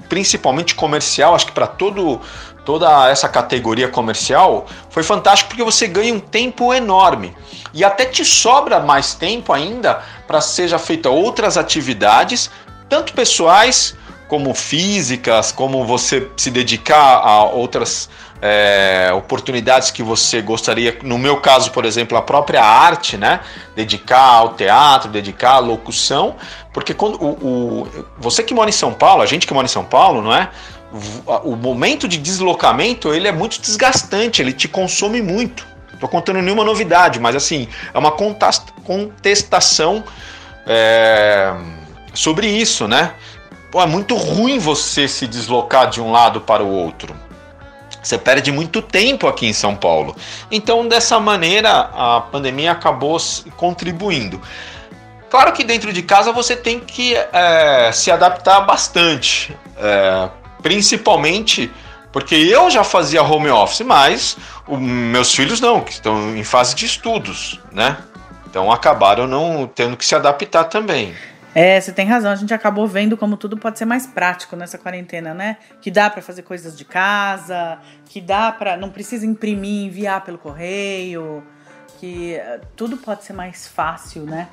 principalmente 0.08 0.76
comercial, 0.76 1.36
acho 1.36 1.48
que 1.48 1.52
para 1.52 1.68
todo 1.68 2.20
toda 2.66 3.10
essa 3.10 3.28
categoria 3.28 3.88
comercial 3.88 4.68
foi 4.92 5.02
fantástico 5.02 5.50
porque 5.50 5.64
você 5.64 5.88
ganha 5.88 6.14
um 6.14 6.20
tempo 6.20 6.72
enorme. 6.74 7.36
E 7.74 7.84
até 7.84 8.06
te 8.06 8.24
sobra 8.24 8.80
mais 8.80 9.16
tempo 9.16 9.52
ainda 9.52 10.04
para 10.28 10.40
seja 10.40 10.78
feita 10.78 11.10
outras 11.10 11.58
atividades, 11.58 12.52
tanto 12.88 13.14
pessoais 13.14 13.96
como 14.28 14.54
físicas, 14.54 15.52
como 15.52 15.84
você 15.84 16.30
se 16.38 16.52
dedicar 16.52 17.18
a 17.18 17.44
outras 17.44 18.08
é, 18.42 19.12
oportunidades 19.14 19.92
que 19.92 20.02
você 20.02 20.42
gostaria, 20.42 20.98
no 21.04 21.18
meu 21.18 21.38
caso, 21.38 21.72
por 21.72 21.84
exemplo, 21.86 22.18
a 22.18 22.22
própria 22.22 22.64
arte, 22.64 23.18
né? 23.18 23.42
Dedicar 23.76 24.20
ao 24.22 24.54
teatro, 24.54 25.10
dedicar 25.10 25.56
à 25.56 25.60
locução, 25.60 26.36
porque 26.74 26.94
quando 26.94 27.16
o, 27.22 27.28
o- 27.84 28.06
você 28.18 28.42
que 28.44 28.54
mora 28.54 28.70
em 28.70 28.74
São 28.74 28.94
Paulo, 28.94 29.22
a 29.22 29.26
gente 29.26 29.46
que 29.46 29.54
mora 29.54 29.66
em 29.66 29.70
São 29.70 29.84
Paulo, 29.84 30.22
não 30.22 30.34
é? 30.34 30.50
O, 31.44 31.56
momento 31.56 32.08
de 32.08 32.18
deslocamento 32.18 33.14
ele 33.14 33.28
é 33.28 33.32
muito 33.32 33.62
desgastante, 33.62 34.42
ele 34.42 34.52
te 34.54 34.68
consome 34.68 35.22
muito. 35.22 35.68
Tô 36.00 36.08
contando 36.08 36.42
nenhuma 36.42 36.64
novidade, 36.64 37.20
mas 37.20 37.36
assim, 37.36 37.68
é 37.94 38.00
uma 38.00 38.12
contestação 38.12 40.04
é, 40.66 41.54
sobre 42.14 42.48
isso, 42.48 42.88
né? 42.88 43.14
Pô, 43.72 43.82
é 43.82 43.86
muito 43.86 44.16
ruim 44.16 44.58
você 44.58 45.08
se 45.08 45.28
deslocar 45.28 45.90
de 45.90 46.02
um 46.02 46.12
lado 46.12 46.42
para 46.42 46.64
o 46.64 46.68
outro. 46.72 47.14
Você 48.10 48.18
perde 48.18 48.52
muito 48.52 48.82
tempo 48.82 49.28
aqui 49.28 49.46
em 49.46 49.54
São 49.54 49.76
Paulo. 49.76 50.16
Então, 50.50 50.88
dessa 50.88 51.20
maneira, 51.20 51.92
a 51.94 52.22
pandemia 52.22 52.72
acabou 52.72 53.20
contribuindo. 53.56 54.42
Claro 55.30 55.54
que 55.54 55.64
dentro 55.64 55.94
de 55.94 56.02
casa 56.02 56.32
você 56.32 56.56
tem 56.56 56.80
que 56.80 57.14
é, 57.14 57.92
se 57.94 58.10
adaptar 58.10 58.62
bastante, 58.62 59.56
é, 59.78 60.28
principalmente 60.60 61.72
porque 62.12 62.34
eu 62.34 62.72
já 62.72 62.84
fazia 62.84 63.22
home 63.22 63.52
office, 63.52 63.82
mas 63.82 64.36
os 64.68 64.80
meus 64.80 65.36
filhos 65.36 65.62
não, 65.62 65.82
que 65.82 65.92
estão 65.92 66.36
em 66.36 66.44
fase 66.44 66.74
de 66.74 66.88
estudos, 66.88 67.60
né? 67.72 67.96
Então 68.50 68.72
acabaram 68.72 69.28
não 69.28 69.68
tendo 69.68 69.96
que 69.96 70.04
se 70.04 70.16
adaptar 70.16 70.64
também. 70.64 71.14
É, 71.54 71.80
você 71.80 71.92
tem 71.92 72.06
razão. 72.06 72.32
A 72.32 72.36
gente 72.36 72.54
acabou 72.54 72.88
vendo 72.88 73.18
como 73.18 73.36
tudo 73.36 73.58
pode 73.58 73.78
ser 73.78 73.86
mais 73.86 74.06
prático 74.06 74.56
nessa 74.56 74.78
quarentena, 74.78 75.34
né? 75.34 75.58
Que 75.82 75.90
dá 75.90 76.10
para 76.10 76.22
fazer 76.22 76.44
coisas 76.44 76.78
de 76.78 76.86
casa, 76.86 77.80
que 78.06 78.22
dá 78.22 78.52
para 78.52 78.78
não 78.78 78.90
precisa 78.90 79.26
imprimir, 79.26 79.88
enviar 79.88 80.24
pelo 80.24 80.38
correio, 80.38 81.44
que 82.00 82.36
eh, 82.36 82.62
tudo 82.76 82.98
pode 82.98 83.24
ser 83.24 83.34
mais 83.34 83.68
fácil, 83.68 84.24
né? 84.24 84.48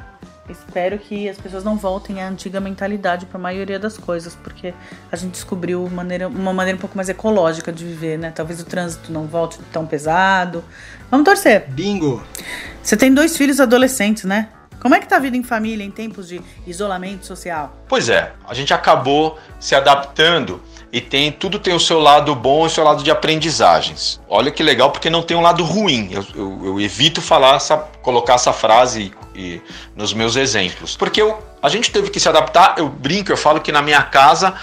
Espero 0.48 0.96
que 0.98 1.28
as 1.28 1.36
pessoas 1.36 1.64
não 1.64 1.76
voltem 1.76 2.22
à 2.22 2.28
antiga 2.28 2.60
mentalidade 2.60 3.26
para 3.26 3.36
a 3.36 3.40
maioria 3.40 3.80
das 3.80 3.98
coisas, 3.98 4.36
porque 4.36 4.72
a 5.10 5.16
gente 5.16 5.32
descobriu 5.32 5.88
maneira, 5.90 6.28
uma 6.28 6.52
maneira 6.52 6.76
um 6.76 6.80
pouco 6.80 6.96
mais 6.96 7.08
ecológica 7.08 7.72
de 7.72 7.84
viver, 7.84 8.16
né? 8.16 8.30
Talvez 8.34 8.60
o 8.60 8.64
trânsito 8.64 9.12
não 9.12 9.26
volte 9.26 9.58
tão 9.72 9.84
pesado. 9.86 10.64
Vamos 11.10 11.24
torcer. 11.24 11.68
Bingo! 11.68 12.22
Você 12.80 12.96
tem 12.96 13.12
dois 13.12 13.36
filhos 13.36 13.58
adolescentes, 13.58 14.22
né? 14.24 14.48
Como 14.80 14.94
é 14.94 15.00
que 15.00 15.08
tá 15.08 15.16
a 15.16 15.18
vida 15.18 15.36
em 15.36 15.42
família 15.42 15.84
em 15.84 15.90
tempos 15.90 16.28
de 16.28 16.40
isolamento 16.66 17.26
social? 17.26 17.74
Pois 17.88 18.08
é, 18.08 18.32
a 18.46 18.54
gente 18.54 18.72
acabou 18.72 19.38
se 19.58 19.74
adaptando 19.74 20.60
e 20.92 21.00
tem 21.00 21.32
tudo 21.32 21.58
tem 21.58 21.74
o 21.74 21.80
seu 21.80 21.98
lado 21.98 22.34
bom 22.34 22.64
e 22.64 22.66
o 22.66 22.70
seu 22.70 22.84
lado 22.84 23.02
de 23.02 23.10
aprendizagens. 23.10 24.20
Olha 24.28 24.50
que 24.50 24.62
legal, 24.62 24.90
porque 24.90 25.10
não 25.10 25.22
tem 25.22 25.36
um 25.36 25.40
lado 25.40 25.64
ruim. 25.64 26.10
Eu, 26.12 26.24
eu, 26.34 26.66
eu 26.66 26.80
evito 26.80 27.20
falar 27.20 27.56
essa, 27.56 27.76
colocar 28.02 28.34
essa 28.34 28.52
frase 28.52 29.12
e, 29.34 29.40
e, 29.40 29.62
nos 29.94 30.14
meus 30.14 30.36
exemplos, 30.36 30.96
porque 30.96 31.20
eu, 31.20 31.42
a 31.62 31.68
gente 31.68 31.90
teve 31.90 32.10
que 32.10 32.20
se 32.20 32.28
adaptar. 32.28 32.76
Eu 32.78 32.88
brinco, 32.88 33.32
eu 33.32 33.36
falo 33.36 33.60
que 33.60 33.72
na 33.72 33.82
minha 33.82 34.02
casa 34.02 34.54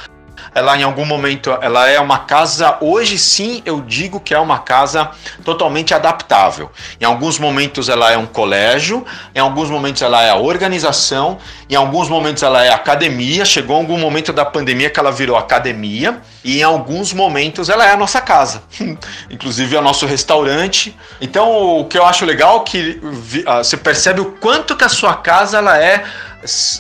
ela 0.53 0.77
em 0.77 0.83
algum 0.83 1.05
momento 1.05 1.57
ela 1.61 1.89
é 1.89 1.99
uma 1.99 2.19
casa 2.19 2.77
hoje 2.81 3.17
sim 3.17 3.61
eu 3.65 3.81
digo 3.81 4.19
que 4.19 4.33
é 4.33 4.39
uma 4.39 4.59
casa 4.59 5.11
totalmente 5.43 5.93
adaptável. 5.93 6.71
Em 6.99 7.05
alguns 7.05 7.39
momentos 7.39 7.89
ela 7.89 8.11
é 8.11 8.17
um 8.17 8.25
colégio 8.25 9.05
em 9.33 9.39
alguns 9.39 9.69
momentos 9.69 10.01
ela 10.01 10.21
é 10.23 10.29
a 10.29 10.35
organização 10.35 11.39
em 11.69 11.75
alguns 11.75 12.07
momentos 12.07 12.43
ela 12.43 12.63
é 12.63 12.71
academia. 12.71 13.45
Chegou 13.45 13.75
algum 13.75 13.97
momento 13.97 14.31
da 14.31 14.45
pandemia 14.45 14.89
que 14.89 14.99
ela 14.99 15.11
virou 15.11 15.35
academia 15.35 16.21
e 16.43 16.59
em 16.59 16.63
alguns 16.63 17.13
momentos 17.13 17.69
ela 17.69 17.85
é 17.85 17.91
a 17.91 17.97
nossa 17.97 18.21
casa. 18.21 18.61
Inclusive 19.29 19.75
é 19.75 19.79
o 19.79 19.81
nosso 19.81 20.05
restaurante. 20.05 20.95
Então 21.19 21.79
o 21.79 21.85
que 21.85 21.97
eu 21.97 22.05
acho 22.05 22.25
legal 22.25 22.61
é 22.61 22.69
que 22.69 23.01
você 23.01 23.77
percebe 23.77 24.21
o 24.21 24.33
quanto 24.33 24.75
que 24.75 24.83
a 24.83 24.89
sua 24.89 25.15
casa 25.15 25.57
ela 25.57 25.77
é 25.77 26.03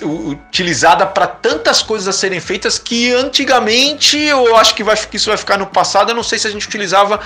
utilizada 0.01 1.05
para 1.05 1.27
tantas 1.27 1.81
coisas 1.81 2.07
a 2.07 2.11
serem 2.11 2.39
feitas 2.39 2.77
que 2.77 3.11
antigamente 3.13 4.17
eu 4.17 4.55
acho 4.57 4.75
que, 4.75 4.83
vai, 4.83 4.95
que 4.95 5.17
isso 5.17 5.29
vai 5.29 5.37
ficar 5.37 5.57
no 5.57 5.67
passado. 5.67 6.11
Eu 6.11 6.15
não 6.15 6.23
sei 6.23 6.37
se 6.37 6.47
a 6.47 6.51
gente 6.51 6.67
utilizava 6.67 7.19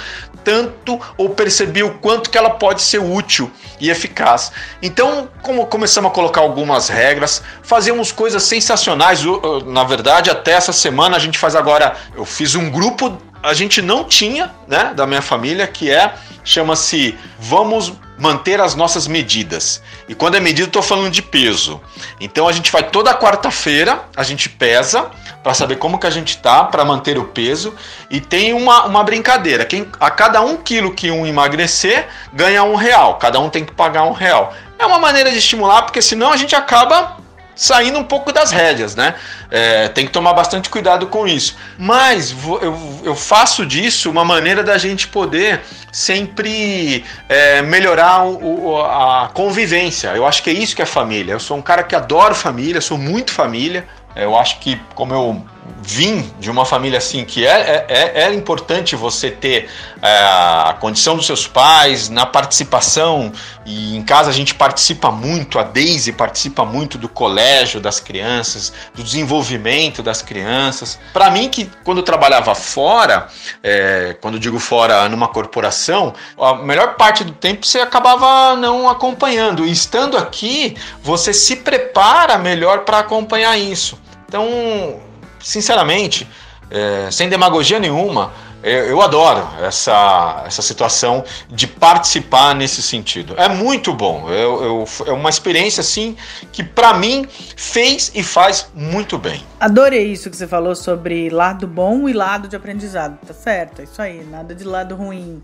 tanto 0.44 1.00
ou 1.18 1.30
percebia 1.30 1.86
o 1.86 1.96
quanto 1.96 2.30
que 2.30 2.38
ela 2.38 2.52
pode 2.52 2.82
ser 2.82 3.00
útil 3.00 3.52
e 3.80 3.90
eficaz. 3.90 4.52
Então, 4.82 5.30
como 5.42 5.66
começamos 5.66 6.12
a 6.12 6.14
colocar 6.14 6.42
algumas 6.42 6.90
regras, 6.90 7.42
fazíamos 7.64 8.12
coisas 8.12 8.44
sensacionais. 8.44 9.22
Na 9.66 9.84
verdade, 9.84 10.30
até 10.30 10.52
essa 10.52 10.74
semana 10.74 11.18
a 11.18 11.20
gente 11.20 11.38
faz 11.38 11.56
agora. 11.56 11.96
Eu 12.16 12.26
fiz 12.26 12.56
um 12.56 12.70
grupo, 12.70 13.18
a 13.42 13.54
gente 13.54 13.82
não 13.82 14.04
tinha, 14.04 14.54
né, 14.68 14.94
da 14.96 15.06
minha 15.06 15.22
família, 15.22 15.68
que 15.68 15.90
é 15.90 16.14
chama-se 16.44 17.18
Vamos 17.40 17.94
manter 18.18 18.60
as 18.60 18.76
nossas 18.76 19.08
medidas. 19.08 19.82
E 20.08 20.16
quando 20.16 20.36
é 20.36 20.40
medida, 20.40 20.68
estou 20.68 20.82
falando 20.82 21.12
de 21.12 21.22
peso. 21.22 21.80
Então 22.20 22.48
a 22.48 22.52
gente 22.52 22.72
vai 22.72 22.84
toda 22.84 23.14
quarta-feira, 23.14 24.04
a 24.16 24.24
gente 24.24 24.50
pesa 24.50 25.10
para 25.44 25.54
saber 25.54 25.78
como 25.78 26.00
que 26.00 26.08
a 26.08 26.10
gente 26.10 26.38
tá, 26.38 26.64
para 26.64 26.84
manter 26.84 27.18
o 27.18 27.26
peso. 27.26 27.74
E 28.10 28.20
tem 28.20 28.54
uma, 28.54 28.86
uma 28.86 29.04
brincadeira: 29.04 29.66
quem, 29.66 29.88
a 30.00 30.10
cada 30.10 30.42
um 30.42 30.58
quilo 30.58 30.94
que 30.94 31.12
um 31.12 31.26
emagrecer, 31.26 32.08
ganha 32.34 32.64
um 32.64 32.76
real. 32.76 33.16
Cada 33.16 33.40
um 33.40 33.50
tem 33.50 33.64
que 33.64 33.74
pagar 33.74 34.04
um 34.04 34.14
real. 34.14 34.54
É 34.80 34.86
uma 34.86 35.00
maneira 35.00 35.32
de 35.32 35.38
estimular, 35.38 35.84
porque 35.84 36.02
senão 36.02 36.32
a 36.32 36.38
gente 36.38 36.56
acaba 36.56 37.18
saindo 37.58 37.98
um 37.98 38.04
pouco 38.04 38.32
das 38.32 38.52
rédeas, 38.52 38.96
né? 38.96 39.16
É, 39.50 39.88
tem 39.90 40.06
que 40.06 40.12
tomar 40.12 40.34
bastante 40.34 40.70
cuidado 40.70 41.08
com 41.08 41.28
isso. 41.28 41.58
Mas 41.78 42.32
eu, 42.32 43.02
eu 43.04 43.16
faço 43.16 43.66
disso 43.66 44.10
uma 44.10 44.24
maneira 44.24 44.64
da 44.64 44.78
gente 44.78 45.08
poder 45.08 45.62
sempre 45.92 47.04
é, 47.28 47.62
melhorar 47.64 48.24
o, 48.26 48.80
a 48.82 49.30
convivência. 49.34 50.10
Eu 50.10 50.26
acho 50.26 50.44
que 50.44 50.52
é 50.52 50.54
isso 50.54 50.76
que 50.76 50.82
é 50.82 50.86
família. 50.86 51.34
Eu 51.34 51.40
sou 51.40 51.58
um 51.58 51.62
cara 51.62 51.84
que 51.84 51.96
adoro 51.96 52.36
família, 52.36 52.80
sou 52.80 52.98
muito 52.98 53.32
família. 53.32 53.88
Eu 54.16 54.38
acho 54.38 54.60
que, 54.60 54.80
como 54.94 55.14
eu 55.14 55.44
vim 55.82 56.32
de 56.40 56.52
uma 56.52 56.66
família 56.66 56.98
assim, 56.98 57.24
que 57.24 57.46
é, 57.46 57.86
é, 57.88 58.24
é 58.24 58.34
importante 58.34 58.96
você 58.96 59.32
ter 59.32 59.70
é, 60.02 60.08
a 60.08 60.76
condição 60.80 61.16
dos 61.16 61.26
seus 61.26 61.48
pais, 61.48 62.10
na 62.10 62.26
participação, 62.26 63.32
e 63.66 63.96
em 63.96 64.04
casa 64.04 64.30
a 64.30 64.34
gente 64.34 64.54
participa 64.54 65.12
muito, 65.12 65.58
a 65.58 65.64
Daisy 65.64 66.12
participa 66.12 66.66
muito 66.66 66.98
do 66.98 67.08
colégio 67.08 67.80
das 67.80 68.00
crianças, 68.00 68.74
do 68.94 69.04
desenvolvimento 69.04 70.04
das 70.04 70.22
crianças. 70.22 71.00
Para 71.14 71.30
mim, 71.30 71.50
que 71.50 71.70
quando 71.84 72.00
eu 72.00 72.04
trabalhava 72.04 72.54
fora, 72.54 73.28
é, 73.64 74.16
quando 74.22 74.40
digo 74.40 74.60
fora 74.60 75.08
numa 75.08 75.28
corporação, 75.28 76.14
a 76.40 76.56
melhor 76.56 76.96
parte 76.96 77.24
do 77.24 77.32
tempo 77.32 77.66
você 77.66 77.80
acabava 77.80 78.56
não 78.56 78.90
acompanhando. 78.90 79.66
E 79.66 79.72
estando 79.72 80.18
aqui, 80.18 80.76
você 81.02 81.34
se 81.34 81.58
prepara 81.58 82.38
melhor 82.38 82.80
para 82.80 83.00
acompanhar 83.00 83.58
isso. 83.58 83.98
Então, 84.28 85.00
sinceramente, 85.48 86.28
é, 86.70 87.10
sem 87.10 87.30
demagogia 87.30 87.80
nenhuma, 87.80 88.34
eu, 88.62 88.86
eu, 88.86 89.02
adoro 89.02 89.48
essa, 89.64 90.44
essa 90.46 90.62
situação 90.62 91.24
de 91.50 91.66
participar 91.66 92.54
nesse 92.54 92.82
sentido. 92.82 93.34
É 93.38 93.48
muito 93.48 93.94
bom. 93.94 94.30
Eu, 94.30 94.64
eu 94.64 94.86
é 95.06 95.12
uma 95.14 95.30
experiência 95.30 95.80
assim 95.80 96.18
que 96.52 96.64
para 96.64 96.94
mim 96.96 97.26
fez 97.56 98.12
e 98.14 98.22
faz 98.24 98.70
muito 98.74 99.18
bem. 99.18 99.42
Adorei 99.58 100.12
isso 100.12 100.30
que 100.30 100.36
você 100.36 100.48
falou 100.48 100.76
sobre 100.76 101.30
lado 101.30 101.66
bom 101.66 102.10
e 102.10 102.14
lado 102.14 102.50
de 102.50 102.56
aprendizado. 102.56 103.18
Tá 103.26 103.34
certo, 103.34 103.82
é 103.82 103.84
isso 103.86 104.02
aí. 104.02 104.26
Nada 104.26 104.54
de 104.54 104.66
lado 104.66 104.96
ruim. 104.96 105.42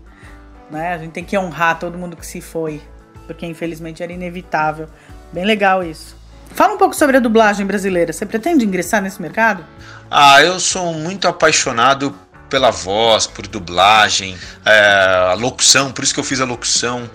Né? 0.70 0.92
A 0.92 0.98
gente 0.98 1.12
tem 1.12 1.24
que 1.24 1.38
honrar 1.38 1.78
todo 1.78 1.96
mundo 1.96 2.14
que 2.14 2.26
se 2.26 2.42
foi, 2.42 2.82
porque 3.26 3.46
infelizmente 3.46 4.02
era 4.02 4.12
inevitável. 4.12 4.86
Bem 5.32 5.44
legal 5.44 5.82
isso. 5.82 6.23
Fala 6.52 6.74
um 6.74 6.78
pouco 6.78 6.94
sobre 6.94 7.16
a 7.16 7.20
dublagem 7.20 7.66
brasileira. 7.66 8.12
Você 8.12 8.24
pretende 8.24 8.64
ingressar 8.64 9.02
nesse 9.02 9.20
mercado? 9.20 9.64
Ah, 10.10 10.42
eu 10.42 10.60
sou 10.60 10.92
muito 10.92 11.26
apaixonado 11.26 12.16
pela 12.48 12.70
voz, 12.70 13.26
por 13.26 13.46
dublagem, 13.46 14.38
é, 14.64 15.30
a 15.30 15.34
locução, 15.34 15.90
por 15.90 16.04
isso 16.04 16.14
que 16.14 16.20
eu 16.20 16.24
fiz 16.24 16.40
a 16.40 16.44
locução. 16.44 17.10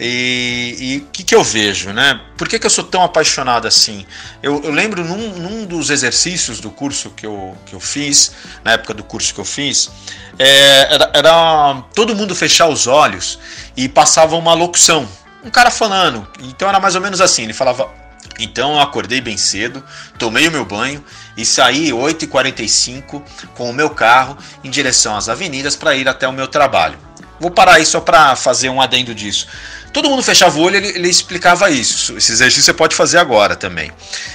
E 0.00 1.02
o 1.04 1.10
que, 1.10 1.24
que 1.24 1.34
eu 1.34 1.42
vejo, 1.42 1.92
né? 1.92 2.20
Por 2.36 2.48
que, 2.48 2.58
que 2.58 2.64
eu 2.64 2.70
sou 2.70 2.84
tão 2.84 3.02
apaixonado 3.02 3.66
assim? 3.66 4.06
Eu, 4.42 4.62
eu 4.62 4.70
lembro 4.70 5.04
num, 5.04 5.30
num, 5.38 5.66
dos 5.66 5.90
exercícios 5.90 6.60
do 6.60 6.70
curso 6.70 7.10
que 7.10 7.26
eu, 7.26 7.56
que 7.66 7.74
eu 7.74 7.80
fiz, 7.80 8.32
na 8.64 8.72
época 8.72 8.94
do 8.94 9.02
curso 9.02 9.34
que 9.34 9.40
eu 9.40 9.44
fiz, 9.44 9.90
é, 10.38 10.94
era, 10.94 11.10
era 11.12 11.82
todo 11.94 12.14
mundo 12.14 12.34
fechar 12.34 12.68
os 12.68 12.86
olhos 12.86 13.40
e 13.76 13.88
passava 13.88 14.36
uma 14.36 14.54
locução. 14.54 15.08
Um 15.44 15.50
cara 15.50 15.70
falando. 15.70 16.26
Então 16.40 16.68
era 16.68 16.78
mais 16.78 16.94
ou 16.94 17.00
menos 17.00 17.20
assim: 17.20 17.42
ele 17.42 17.52
falava 17.52 17.90
então 18.38 18.74
eu 18.74 18.80
acordei 18.80 19.20
bem 19.20 19.36
cedo, 19.36 19.82
tomei 20.18 20.46
o 20.48 20.52
meu 20.52 20.64
banho 20.64 21.04
e 21.36 21.44
saí 21.44 21.90
8h45 21.90 23.22
com 23.54 23.70
o 23.70 23.72
meu 23.72 23.90
carro 23.90 24.36
em 24.62 24.70
direção 24.70 25.16
às 25.16 25.28
avenidas 25.28 25.74
para 25.74 25.94
ir 25.94 26.08
até 26.08 26.26
o 26.26 26.32
meu 26.32 26.46
trabalho. 26.46 26.98
Vou 27.40 27.50
parar 27.50 27.74
aí 27.74 27.86
só 27.86 28.00
para 28.00 28.34
fazer 28.34 28.68
um 28.68 28.80
adendo 28.80 29.14
disso. 29.14 29.46
Todo 29.92 30.08
mundo 30.08 30.22
fechava 30.22 30.58
o 30.58 30.62
olho, 30.62 30.76
ele, 30.76 30.88
ele, 30.88 31.08
explicava 31.08 31.70
isso. 31.70 32.16
Esse 32.16 32.32
exercício 32.32 32.64
você 32.64 32.74
pode 32.74 32.94
fazer 32.94 33.18
agora 33.18 33.56
também. 33.56 33.90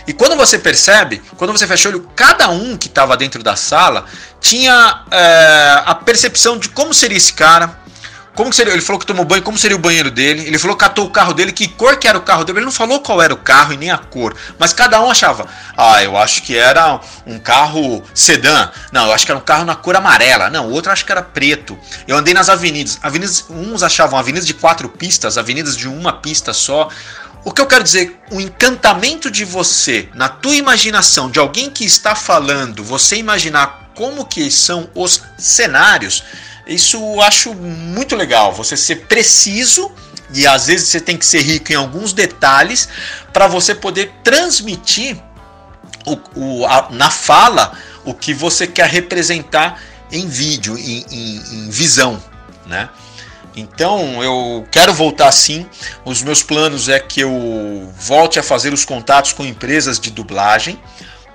E 0.07 0.13
quando 0.13 0.35
você 0.35 0.57
percebe, 0.57 1.21
quando 1.37 1.51
você 1.51 1.67
fecha 1.67 1.89
o 1.89 1.91
olho, 1.91 2.09
cada 2.15 2.49
um 2.49 2.77
que 2.77 2.87
estava 2.87 3.15
dentro 3.15 3.43
da 3.43 3.55
sala 3.55 4.05
tinha 4.41 5.03
é, 5.11 5.83
a 5.85 5.95
percepção 5.95 6.57
de 6.57 6.69
como 6.69 6.93
seria 6.93 7.17
esse 7.17 7.33
cara, 7.33 7.77
como 8.35 8.51
seria? 8.51 8.73
Ele 8.73 8.81
falou 8.81 8.99
que 8.99 9.05
tomou 9.05 9.23
banho, 9.23 9.43
como 9.43 9.57
seria 9.57 9.77
o 9.77 9.79
banheiro 9.79 10.09
dele? 10.09 10.47
Ele 10.47 10.57
falou 10.57 10.75
que 10.75 10.83
catou 10.83 11.05
o 11.05 11.09
carro 11.09 11.33
dele, 11.33 11.51
que 11.51 11.67
cor 11.67 11.97
que 11.97 12.07
era 12.07 12.17
o 12.17 12.21
carro 12.21 12.43
dele. 12.43 12.59
Ele 12.59 12.65
não 12.65 12.71
falou 12.71 12.99
qual 12.99 13.21
era 13.21 13.33
o 13.33 13.37
carro 13.37 13.73
e 13.73 13.77
nem 13.77 13.91
a 13.91 13.97
cor, 13.97 14.35
mas 14.57 14.73
cada 14.73 14.99
um 15.01 15.09
achava. 15.09 15.47
Ah, 15.77 16.03
eu 16.03 16.17
acho 16.17 16.41
que 16.41 16.57
era 16.57 16.99
um 17.27 17.37
carro 17.37 18.03
sedã. 18.13 18.71
Não, 18.91 19.05
eu 19.05 19.13
acho 19.13 19.25
que 19.25 19.31
era 19.31 19.39
um 19.39 19.43
carro 19.43 19.65
na 19.65 19.75
cor 19.75 19.95
amarela. 19.95 20.49
Não, 20.49 20.67
o 20.67 20.71
outro 20.71 20.91
acho 20.91 21.05
que 21.05 21.11
era 21.11 21.21
preto. 21.21 21.77
Eu 22.07 22.17
andei 22.17 22.33
nas 22.33 22.49
avenidas. 22.49 22.97
Avenidas, 23.03 23.45
uns 23.49 23.83
achavam 23.83 24.17
avenidas 24.17 24.47
de 24.47 24.53
quatro 24.55 24.89
pistas, 24.89 25.37
avenidas 25.37 25.77
de 25.77 25.87
uma 25.87 26.13
pista 26.13 26.53
só. 26.53 26.89
O 27.45 27.51
que 27.51 27.61
eu 27.61 27.67
quero 27.67 27.83
dizer, 27.83 28.19
o 28.31 28.39
encantamento 28.39 29.29
de 29.29 29.43
você, 29.43 30.07
na 30.13 30.29
tua 30.29 30.55
imaginação, 30.55 31.29
de 31.29 31.39
alguém 31.39 31.69
que 31.69 31.83
está 31.83 32.15
falando, 32.15 32.83
você 32.83 33.17
imaginar 33.17 33.91
como 33.93 34.25
que 34.25 34.49
são 34.49 34.89
os 34.95 35.21
cenários, 35.37 36.23
isso 36.65 37.21
acho 37.21 37.53
muito 37.53 38.15
legal. 38.15 38.53
Você 38.53 38.77
ser 38.77 39.07
preciso 39.07 39.91
e 40.33 40.47
às 40.47 40.67
vezes 40.67 40.87
você 40.87 40.99
tem 40.99 41.17
que 41.17 41.25
ser 41.25 41.41
rico 41.41 41.71
em 41.71 41.75
alguns 41.75 42.13
detalhes 42.13 42.89
para 43.31 43.47
você 43.47 43.75
poder 43.75 44.11
transmitir 44.23 45.17
o, 46.05 46.17
o, 46.35 46.65
a, 46.65 46.89
na 46.91 47.09
fala 47.09 47.77
o 48.03 48.13
que 48.13 48.33
você 48.33 48.67
quer 48.67 48.89
representar 48.89 49.81
em 50.11 50.27
vídeo, 50.27 50.77
em, 50.77 51.05
em, 51.11 51.35
em 51.53 51.69
visão, 51.69 52.21
né? 52.65 52.89
Então 53.55 54.23
eu 54.23 54.67
quero 54.71 54.93
voltar 54.93 55.31
sim. 55.31 55.65
Os 56.03 56.21
meus 56.23 56.41
planos 56.41 56.89
é 56.89 56.99
que 56.99 57.21
eu 57.21 57.93
volte 57.95 58.39
a 58.39 58.43
fazer 58.43 58.73
os 58.73 58.83
contatos 58.83 59.31
com 59.31 59.45
empresas 59.45 59.99
de 59.99 60.09
dublagem 60.09 60.81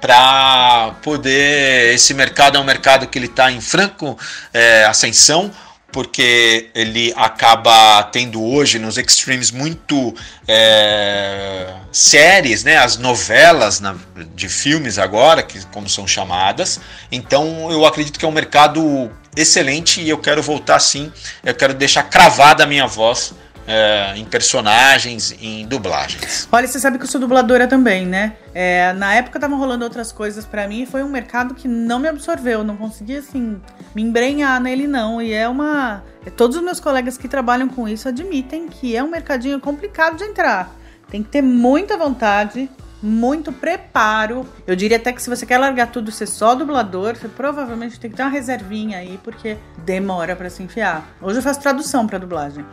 para 0.01 0.95
poder. 1.03 1.95
Esse 1.95 2.15
mercado 2.15 2.57
é 2.57 2.61
um 2.61 2.65
mercado 2.65 3.07
que 3.07 3.19
ele 3.19 3.27
está 3.27 3.51
em 3.51 3.61
franco 3.61 4.19
é, 4.53 4.85
ascensão 4.85 5.51
porque 5.91 6.69
ele 6.75 7.13
acaba 7.17 8.03
tendo 8.05 8.43
hoje 8.45 8.79
nos 8.79 8.99
extremes 8.99 9.51
muito 9.51 10.15
é, 10.47 11.75
séries, 11.91 12.63
né, 12.63 12.77
as 12.77 12.99
novelas 12.99 13.81
na, 13.81 13.97
de 14.35 14.49
filmes 14.49 14.99
agora, 14.99 15.43
que 15.43 15.65
como 15.67 15.89
são 15.89 16.07
chamadas. 16.07 16.79
Então 17.11 17.71
eu 17.71 17.87
acredito 17.87 18.19
que 18.19 18.25
é 18.25 18.29
um 18.29 18.33
mercado 18.33 19.11
excelente 19.35 20.01
e 20.01 20.09
eu 20.09 20.19
quero 20.19 20.43
voltar 20.43 20.79
sim. 20.79 21.11
Eu 21.43 21.55
quero 21.55 21.73
deixar 21.73 22.03
cravada 22.05 22.65
a 22.65 22.67
minha 22.67 22.87
voz 22.87 23.33
é, 23.69 24.17
em 24.17 24.25
personagens, 24.25 25.35
em 25.43 25.67
dublagens. 25.67 26.49
Olha, 26.51 26.67
você 26.67 26.81
sabe 26.81 26.97
que 26.97 27.05
eu 27.05 27.09
sou 27.09 27.21
dubladora 27.21 27.69
também, 27.69 28.07
né? 28.07 28.33
É, 28.55 28.95
na 28.95 29.15
época 29.15 29.37
estavam 29.37 29.59
rolando 29.59 29.85
outras 29.85 30.11
coisas 30.11 30.47
para 30.47 30.67
mim 30.67 30.83
e 30.83 30.87
foi 30.87 31.03
um 31.03 31.09
mercado 31.09 31.55
que 31.55 31.69
não 31.69 31.99
me 31.99 32.09
absorveu, 32.09 32.65
não 32.65 32.79
conseguia 32.79 33.19
assim 33.19 33.61
me 33.95 34.03
embrenhar 34.03 34.59
nele 34.59 34.87
não. 34.87 35.21
E 35.21 35.35
é 35.35 35.47
uma, 35.47 36.03
é, 36.25 36.31
todos 36.31 36.57
os 36.57 36.63
meus 36.63 36.81
colegas 36.81 37.19
que 37.19 37.29
trabalham 37.29 37.69
com 37.69 37.87
isso 37.87 38.09
admitem 38.09 38.69
que 38.69 38.97
é 38.97 39.05
um 39.05 39.11
mercadinho 39.11 39.61
complicado 39.61 40.17
de 40.17 40.25
entrar. 40.25 40.75
Tem 41.11 41.23
que 41.23 41.29
ter 41.29 41.43
muita 41.43 41.97
vontade, 41.99 42.71
muito 43.03 43.53
preparo. 43.53 44.47
Eu 44.67 44.75
diria 44.75 44.97
até 44.97 45.13
que 45.13 45.23
se 45.23 45.29
você 45.29 45.45
quer 45.45 45.59
largar 45.59 45.89
tudo 45.89 46.09
e 46.09 46.13
ser 46.13 46.27
só 46.27 46.55
dublador, 46.55 47.17
você 47.17 47.29
provavelmente 47.29 48.01
tem 48.01 48.11
que 48.11 48.17
ter 48.17 48.23
uma 48.23 48.31
reservinha 48.31 48.99
aí, 48.99 49.21
porque 49.23 49.59
demora 49.85 50.35
para 50.35 50.49
se 50.49 50.63
enfiar. 50.63 51.07
Hoje 51.21 51.39
eu 51.39 51.43
faço 51.43 51.61
tradução 51.61 52.07
para 52.07 52.19
dublagem. 52.19 52.65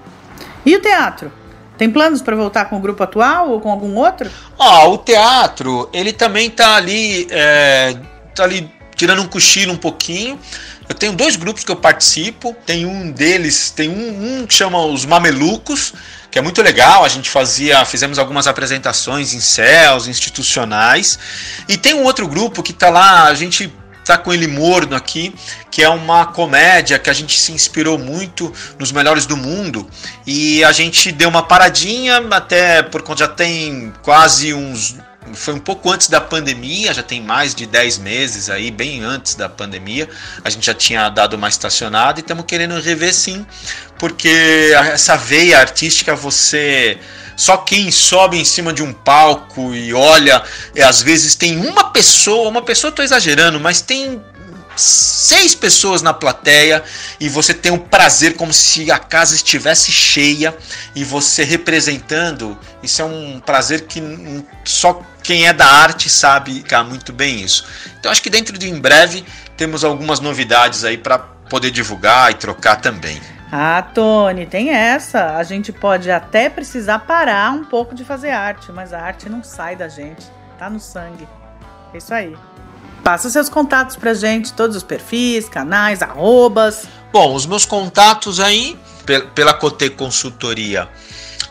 E 0.66 0.76
o 0.76 0.82
teatro? 0.82 1.32
Tem 1.78 1.90
planos 1.90 2.22
para 2.22 2.36
voltar 2.36 2.66
com 2.66 2.78
o 2.78 2.80
grupo 2.80 3.04
atual 3.04 3.50
ou 3.50 3.60
com 3.60 3.70
algum 3.70 3.96
outro? 3.96 4.30
Ah, 4.58 4.88
o 4.88 4.98
teatro, 4.98 5.90
ele 5.94 6.14
também 6.14 6.50
tá 6.50 6.76
ali, 6.76 7.28
é, 7.30 7.98
tá 8.34 8.44
ali 8.44 8.72
tirando 8.96 9.22
um 9.22 9.28
cochilo 9.28 9.74
um 9.74 9.78
pouquinho. 9.78 10.40
Eu 10.88 10.96
tenho 10.96 11.14
dois 11.14 11.36
grupos 11.36 11.64
que 11.64 11.72
eu 11.72 11.76
participo. 11.76 12.56
Tem 12.66 12.86
um 12.86 13.12
deles, 13.12 13.72
tem 13.72 13.90
um, 13.90 14.42
um 14.42 14.46
que 14.46 14.54
chama 14.54 14.84
os 14.86 15.06
Mamelucos, 15.06 15.94
que 16.32 16.40
é 16.40 16.42
muito 16.42 16.62
legal. 16.62 17.04
A 17.04 17.10
gente 17.10 17.30
fazia, 17.30 17.84
fizemos 17.84 18.18
algumas 18.18 18.48
apresentações 18.48 19.34
em 19.34 19.42
céus 19.42 20.08
institucionais. 20.08 21.20
E 21.68 21.76
tem 21.76 21.94
um 21.94 22.04
outro 22.04 22.28
grupo 22.28 22.64
que 22.64 22.72
tá 22.72 22.90
lá, 22.90 23.24
a 23.24 23.34
gente 23.34 23.74
tá 24.06 24.18
com 24.18 24.34
ele 24.34 24.48
morno 24.48 24.96
aqui, 24.96 25.34
que 25.72 25.84
é 25.84 25.90
uma 25.90 26.26
comédia 26.28 27.00
que 27.00 27.10
a 27.10 27.14
gente 27.14 27.40
se 27.40 27.52
inspirou 27.52 27.98
muito 27.98 28.54
nos 28.80 28.92
melhores 28.92 29.26
do 29.26 29.36
mundo 29.36 29.90
e 30.26 30.64
a 30.64 30.72
gente 30.72 31.12
deu 31.12 31.28
uma 31.28 31.44
paradinha 31.44 32.24
até 32.32 32.84
por 32.84 33.02
conta 33.02 33.16
já 33.20 33.28
tem 33.28 33.94
quase 34.02 34.54
uns 34.54 34.96
foi 35.34 35.56
um 35.56 35.60
pouco 35.60 35.92
antes 35.92 36.08
da 36.08 36.22
pandemia, 36.22 36.94
já 36.94 37.02
tem 37.02 37.22
mais 37.22 37.56
de 37.56 37.66
10 37.66 37.98
meses 38.00 38.50
aí, 38.50 38.70
bem 38.70 39.04
antes 39.04 39.34
da 39.34 39.50
pandemia. 39.50 40.08
A 40.44 40.50
gente 40.50 40.66
já 40.66 40.74
tinha 40.74 41.10
dado 41.10 41.34
uma 41.34 41.50
estacionada 41.50 42.20
e 42.20 42.22
estamos 42.22 42.46
querendo 42.46 42.80
rever 42.80 43.14
sim, 43.14 43.46
porque 43.98 44.72
essa 44.74 45.16
veia 45.16 45.60
artística 45.60 46.16
você 46.16 47.00
só 47.36 47.58
quem 47.58 47.92
sobe 47.92 48.38
em 48.38 48.46
cima 48.46 48.72
de 48.72 48.84
um 48.84 48.94
palco 48.94 49.74
e 49.74 49.94
olha, 49.94 50.44
e 50.74 50.82
às 50.82 51.02
vezes 51.02 51.36
tem 51.36 51.58
uma 51.58 51.92
pessoa, 51.92 52.50
uma 52.50 52.62
pessoa 52.62 52.90
estou 52.90 53.04
exagerando, 53.04 53.60
mas 53.60 53.82
tem 53.82 54.22
seis 54.76 55.56
pessoas 55.56 56.02
na 56.02 56.14
plateia 56.14 56.84
e 57.20 57.30
você 57.30 57.54
tem 57.54 57.72
um 57.72 57.78
prazer 57.78 58.36
como 58.36 58.54
se 58.54 58.92
a 58.92 59.00
casa 59.00 59.36
estivesse 59.36 59.92
cheia 59.92 60.56
e 60.96 61.04
você 61.04 61.44
representando, 61.44 62.58
isso 62.84 63.02
é 63.02 63.06
um 63.06 63.40
prazer 63.40 63.82
que 63.82 64.02
só 64.64 65.02
quem 65.24 65.48
é 65.48 65.54
da 65.54 65.66
arte 65.66 66.10
sabe 66.10 66.62
cá 66.62 66.84
muito 66.84 67.12
bem 67.12 67.42
isso. 67.42 67.66
Então 68.00 68.12
acho 68.12 68.22
que 68.22 68.30
dentro 68.30 68.58
de 68.58 68.70
em 68.70 68.80
breve 68.80 69.26
temos 69.58 69.84
algumas 69.84 70.20
novidades 70.20 70.84
aí 70.84 70.98
para 70.98 71.20
poder 71.20 71.72
divulgar 71.72 72.32
e 72.32 72.36
trocar 72.36 72.78
também. 72.78 73.22
Ah, 73.52 73.82
Tony, 73.82 74.46
tem 74.46 74.72
essa. 74.72 75.38
A 75.38 75.44
gente 75.44 75.72
pode 75.72 76.12
até 76.12 76.50
precisar 76.50 77.00
parar 77.00 77.52
um 77.52 77.64
pouco 77.64 77.96
de 77.96 78.04
fazer 78.04 78.32
arte, 78.32 78.72
mas 78.72 78.92
a 78.92 79.00
arte 79.00 79.30
não 79.30 79.44
sai 79.44 79.76
da 79.76 79.88
gente, 79.88 80.26
tá 80.58 80.70
no 80.70 80.80
sangue. 80.80 81.28
É 81.94 81.98
isso 81.98 82.14
aí. 82.14 82.36
Passa 83.06 83.30
seus 83.30 83.48
contatos 83.50 83.96
pra 83.96 84.16
gente, 84.16 84.52
todos 84.52 84.76
os 84.76 84.82
perfis, 84.82 85.48
canais, 85.48 86.02
arrobas. 86.02 86.88
Bom, 87.14 87.36
os 87.36 87.46
meus 87.46 87.64
contatos 87.64 88.40
aí, 88.40 88.76
pela 89.36 89.54
Cote 89.54 89.92
Consultoria, 89.92 90.90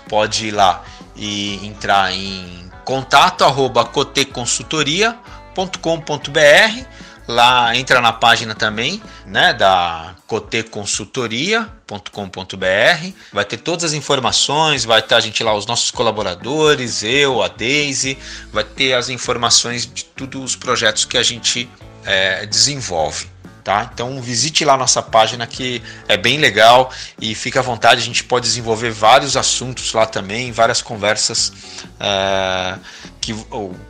pode 0.09 0.49
ir 0.49 0.51
lá 0.51 0.83
e 1.15 1.65
entrar 1.65 2.13
em 2.13 2.69
contato 2.85 3.45
arroba 3.45 3.85
coteconsultoria.com.br 3.85 6.85
Lá 7.27 7.75
entra 7.75 8.01
na 8.01 8.13
página 8.13 8.55
também, 8.55 9.03
né, 9.27 9.55
da 9.55 10.15
coteconsultoria.com.br. 10.27 13.13
Vai 13.33 13.45
ter 13.45 13.57
todas 13.59 13.85
as 13.85 13.93
informações, 13.95 14.85
vai 14.85 15.01
estar 15.01 15.17
a 15.17 15.21
gente 15.21 15.43
lá 15.43 15.55
os 15.55 15.67
nossos 15.67 15.91
colaboradores, 15.91 17.03
eu, 17.03 17.43
a 17.43 17.49
Daisy, 17.49 18.19
vai 18.53 18.65
ter 18.65 18.93
as 18.93 19.09
informações 19.09 19.87
de 19.87 20.05
todos 20.05 20.43
os 20.43 20.57
projetos 20.57 21.05
que 21.05 21.17
a 21.17 21.23
gente 21.23 21.69
é, 22.05 22.45
desenvolve. 22.45 23.34
Tá? 23.65 23.91
Então 23.95 24.21
visite 24.21 24.63
lá 24.63 24.77
nossa 24.77 25.03
página 25.03 25.47
que 25.47 25.83
é 26.07 26.19
bem 26.19 26.37
legal 26.37 26.91
e 27.19 27.35
fique 27.35 27.59
à 27.59 27.63
vontade, 27.63 28.03
a 28.03 28.05
gente 28.05 28.23
pode 28.23 28.45
desenvolver 28.47 28.91
vários 28.91 29.39
assuntos 29.39 29.95
lá 29.95 30.05
também, 30.05 30.53
várias 30.53 30.83
conversas 30.83 31.51
é, 31.99 32.75
que 33.23 33.35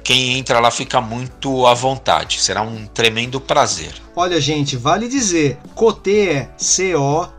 quem 0.05 0.39
entra 0.39 0.61
lá 0.61 0.70
fica 0.70 1.01
muito 1.01 1.66
à 1.66 1.75
vontade. 1.75 2.41
Será 2.41 2.62
um 2.62 2.87
tremendo 2.87 3.41
prazer. 3.41 3.93
Olha, 4.14 4.41
gente, 4.41 4.77
vale 4.77 5.09
dizer, 5.09 5.59
Coté 5.75 6.33
é 6.33 6.49
C-O-T-T-E-T. 6.57 7.35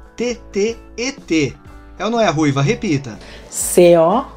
É 1.98 2.04
ou 2.04 2.12
não 2.12 2.20
é, 2.20 2.30
Ruiva? 2.30 2.62
Repita. 2.62 3.18
C-O-T-T-E-T. 3.50 4.36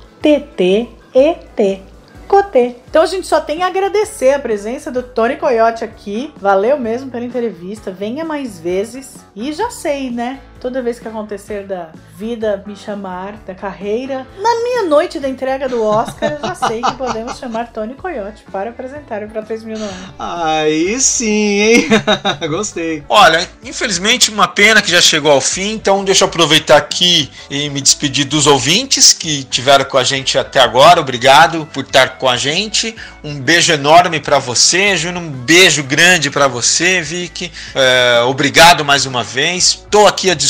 Cotê. 2.29 2.77
Então 2.89 3.03
a 3.03 3.07
gente 3.07 3.27
só 3.27 3.41
tem 3.41 3.63
a 3.63 3.67
agradecer 3.67 4.35
a 4.35 4.39
presença 4.39 4.93
do 4.93 5.03
Tony 5.03 5.37
Coyote 5.37 5.83
aqui. 5.83 6.33
Valeu 6.37 6.79
mesmo 6.79 7.11
pela 7.11 7.25
entrevista. 7.25 7.91
Venha 7.91 8.25
mais 8.25 8.61
vezes. 8.61 9.17
E 9.35 9.53
já 9.53 9.71
sei, 9.71 10.11
né? 10.11 10.41
Toda 10.61 10.83
vez 10.83 10.99
que 10.99 11.07
acontecer 11.07 11.65
da 11.65 11.91
vida 12.17 12.65
me 12.67 12.75
chamar, 12.75 13.35
da 13.47 13.55
carreira, 13.55 14.27
na 14.37 14.55
minha 14.65 14.83
noite 14.85 15.21
da 15.21 15.29
entrega 15.29 15.69
do 15.69 15.85
Oscar, 15.85 16.33
eu 16.33 16.49
já 16.49 16.55
sei 16.57 16.83
que 16.83 16.95
podemos 16.95 17.39
chamar 17.39 17.73
Tony 17.73 17.95
Coyote 17.95 18.45
para 18.51 18.71
apresentar 18.71 19.23
o 19.23 19.29
Pro 19.29 19.41
3 19.45 19.63
mil 19.63 19.79
no 19.79 19.85
ano. 19.85 20.15
Aí 20.19 20.99
sim, 21.01 21.61
hein? 21.61 21.89
Gostei. 22.51 23.05
Olha, 23.09 23.49
infelizmente 23.63 24.33
uma 24.33 24.49
pena 24.49 24.83
que 24.83 24.91
já 24.91 25.01
chegou 25.01 25.31
ao 25.31 25.41
fim, 25.41 25.75
então 25.75 26.05
deixa 26.05 26.25
eu 26.25 26.29
aproveitar 26.29 26.77
aqui 26.77 27.31
e 27.49 27.71
me 27.71 27.81
despedir 27.81 28.25
dos 28.25 28.49
ouvintes 28.49 29.13
que 29.13 29.45
tiveram 29.45 29.85
com 29.85 29.97
a 29.97 30.03
gente 30.03 30.37
até 30.37 30.59
agora. 30.59 31.01
Obrigado 31.01 31.69
por 31.73 31.85
estar 31.85 32.19
com 32.19 32.29
a 32.29 32.37
gente. 32.37 32.97
Um 33.23 33.39
beijo 33.41 33.73
enorme 33.73 34.19
para 34.19 34.41
você, 34.41 34.97
Júnior. 34.97 35.23
Um 35.23 35.31
beijo 35.31 35.85
grande 35.85 36.31
para 36.31 36.49
você, 36.49 37.01
Vicky. 37.01 37.53
É, 37.77 38.23
obrigado 38.27 38.85
mais 38.85 39.07
uma 39.07 39.23
vez. 39.23 39.83
Estou 39.85 40.09
aqui 40.09 40.29
à 40.29 40.35
disposição. 40.35 40.48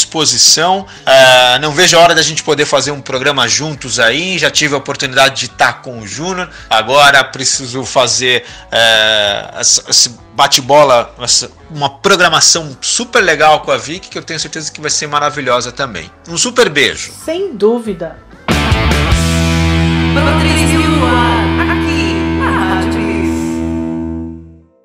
É, 1.07 1.59
não 1.61 1.73
vejo 1.73 1.97
a 1.97 2.01
hora 2.01 2.15
da 2.15 2.23
gente 2.23 2.43
poder 2.43 2.67
fazer 2.67 2.91
um 2.91 3.01
programa 3.01 3.49
juntos 3.49 3.99
aí. 3.99 4.39
Já 4.39 4.51
tive 4.51 4.75
a 4.75 4.79
oportunidade 4.79 5.41
de 5.41 5.47
estar 5.47 5.83
com 5.83 6.01
o 6.01 6.07
Júnior. 6.07 6.49
Agora 6.69 7.23
preciso 7.25 7.85
fazer 7.85 8.45
é, 8.71 9.61
esse 9.61 10.17
bate-bola, 10.35 11.15
uma 11.71 11.91
programação 11.91 12.77
super 12.81 13.21
legal 13.21 13.61
com 13.63 13.73
a 13.73 13.77
Vicky, 13.77 14.09
que 14.09 14.17
eu 14.17 14.23
tenho 14.23 14.39
certeza 14.39 14.71
que 14.71 14.81
vai 14.81 14.91
ser 14.91 15.09
maravilhosa 15.09 15.73
também. 15.73 16.09
Um 16.29 16.39
super 16.39 16.69
beijo. 16.69 17.13
Sem 17.25 17.57
dúvida. 17.57 18.17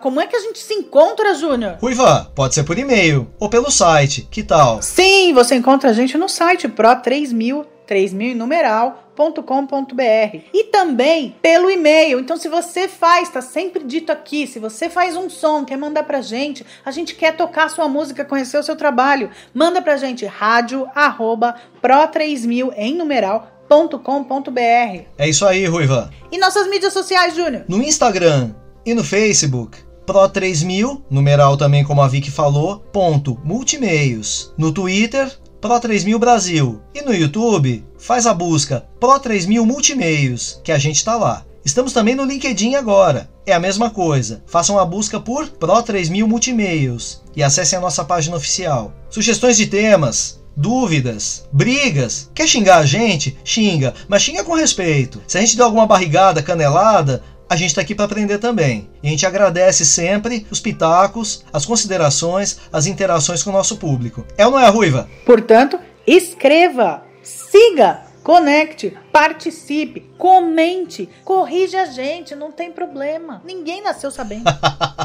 Como 0.04 0.20
é 0.20 0.28
que 0.28 0.36
a 0.36 0.40
gente 0.42 0.60
se 0.60 0.74
encontra, 0.74 1.34
Júnior? 1.34 1.78
Ruiva, 1.80 2.30
pode 2.36 2.54
ser 2.54 2.66
por 2.66 2.78
e-mail 2.78 3.26
ou 3.40 3.48
pelo 3.48 3.72
site, 3.72 4.28
que 4.30 4.44
tal? 4.44 4.82
Sim, 4.82 5.34
você 5.34 5.56
encontra 5.56 5.92
a 5.92 5.94
gente 5.94 6.18
no 6.18 6.28
site 6.28 6.68
pro3000, 6.68 7.66
3000 7.88 8.32
em 8.32 8.36
numeral, 8.36 9.02
numeral.com.br 9.18 10.38
e 10.54 10.66
também 10.66 11.38
pelo 11.42 11.72
e-mail. 11.72 12.20
Então, 12.20 12.36
se 12.36 12.50
você 12.50 12.90
faz, 12.90 13.30
tá 13.30 13.42
sempre 13.42 13.86
dito 13.86 14.12
aqui, 14.12 14.46
se 14.46 14.60
você 14.60 14.90
faz 14.90 15.16
um 15.16 15.30
som, 15.30 15.64
quer 15.64 15.78
mandar 15.78 16.04
pra 16.04 16.20
gente, 16.20 16.66
a 16.84 16.92
gente 16.92 17.16
quer 17.16 17.38
tocar 17.38 17.70
sua 17.70 17.88
música, 17.88 18.26
conhecer 18.26 18.58
o 18.58 18.64
seu 18.64 18.76
trabalho, 18.76 19.30
manda 19.54 19.82
pra 19.82 19.96
gente 19.96 20.26
rádio 20.26 20.86
arroba 20.94 21.56
pro3000 21.82 22.74
em 22.76 22.94
numeral.com.br. 22.94 25.06
É 25.18 25.30
isso 25.30 25.46
aí, 25.46 25.66
Ruiva. 25.66 26.10
E 26.30 26.38
nossas 26.38 26.68
mídias 26.68 26.92
sociais, 26.92 27.34
Júnior? 27.34 27.64
No 27.70 27.82
Instagram 27.82 28.54
e 28.86 28.94
no 28.94 29.02
Facebook, 29.02 29.78
Pro3000, 30.06 31.02
numeral 31.10 31.58
também 31.58 31.84
como 31.84 32.02
a 32.02 32.08
Vicky 32.08 32.32
falou, 32.32 32.80
ponto, 32.92 33.40
multimeios. 33.44 34.54
No 34.58 34.72
Twitter, 34.72 35.32
Pro3000 35.62 36.18
Brasil. 36.20 36.82
E 36.94 37.02
no 37.02 37.14
YouTube, 37.14 37.86
faz 37.98 38.28
a 38.28 38.34
busca 38.34 38.86
Pro3000 39.00 39.66
Multimeios, 39.66 40.60
que 40.64 40.72
a 40.72 40.78
gente 40.78 41.04
tá 41.04 41.16
lá. 41.16 41.46
Estamos 41.64 41.94
também 41.94 42.16
no 42.16 42.26
LinkedIn 42.26 42.76
agora. 42.76 43.30
É 43.46 43.54
a 43.54 43.60
mesma 43.60 43.90
coisa. 43.90 44.44
Façam 44.46 44.78
a 44.78 44.84
busca 44.84 45.20
por 45.20 45.48
Pro3000 45.48 46.26
Multimeios 46.26 47.22
e 47.34 47.42
acessem 47.42 47.78
a 47.78 47.82
nossa 47.82 48.04
página 48.04 48.36
oficial. 48.36 48.94
Sugestões 49.10 49.56
de 49.56 49.68
temas, 49.68 50.44
dúvidas, 50.56 51.48
brigas. 51.52 52.30
Quer 52.34 52.48
xingar 52.48 52.80
a 52.80 52.86
gente? 52.86 53.38
Xinga, 53.44 53.94
mas 54.08 54.22
xinga 54.22 54.44
com 54.44 54.54
respeito. 54.54 55.22
Se 55.26 55.38
a 55.38 55.42
gente 55.42 55.56
deu 55.56 55.66
alguma 55.66 55.88
barrigada, 55.88 56.44
canelada, 56.44 57.24
a 57.54 57.56
gente 57.56 57.70
está 57.70 57.82
aqui 57.82 57.94
para 57.94 58.06
aprender 58.06 58.40
também. 58.40 58.90
E 59.04 59.08
a 59.08 59.12
gente 59.12 59.28
agradece 59.28 59.86
sempre 59.86 60.48
os 60.50 60.60
pitacos, 60.60 61.46
as 61.54 61.68
considerações, 61.68 62.58
as 62.72 62.88
interações 62.88 63.44
com 63.44 63.52
o 63.52 63.54
nosso 63.54 63.78
público. 63.78 64.26
É 64.36 64.44
ou 64.44 64.54
não 64.54 64.60
é, 64.60 64.68
Ruiva? 64.70 65.08
Portanto, 65.24 65.80
escreva, 66.06 67.04
siga, 67.22 68.02
conecte, 68.24 68.98
participe, 69.12 70.00
comente, 70.18 71.08
corrige 71.24 71.78
a 71.78 71.86
gente, 71.86 72.36
não 72.36 72.52
tem 72.52 72.72
problema. 72.72 73.40
Ninguém 73.46 73.84
nasceu 73.84 74.10
sabendo. 74.10 74.46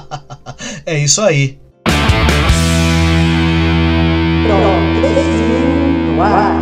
é 0.86 0.98
isso 0.98 1.20
aí. 1.20 1.60
Pro 4.42 5.02
3000 5.02 6.14
no 6.14 6.22
ar. 6.22 6.56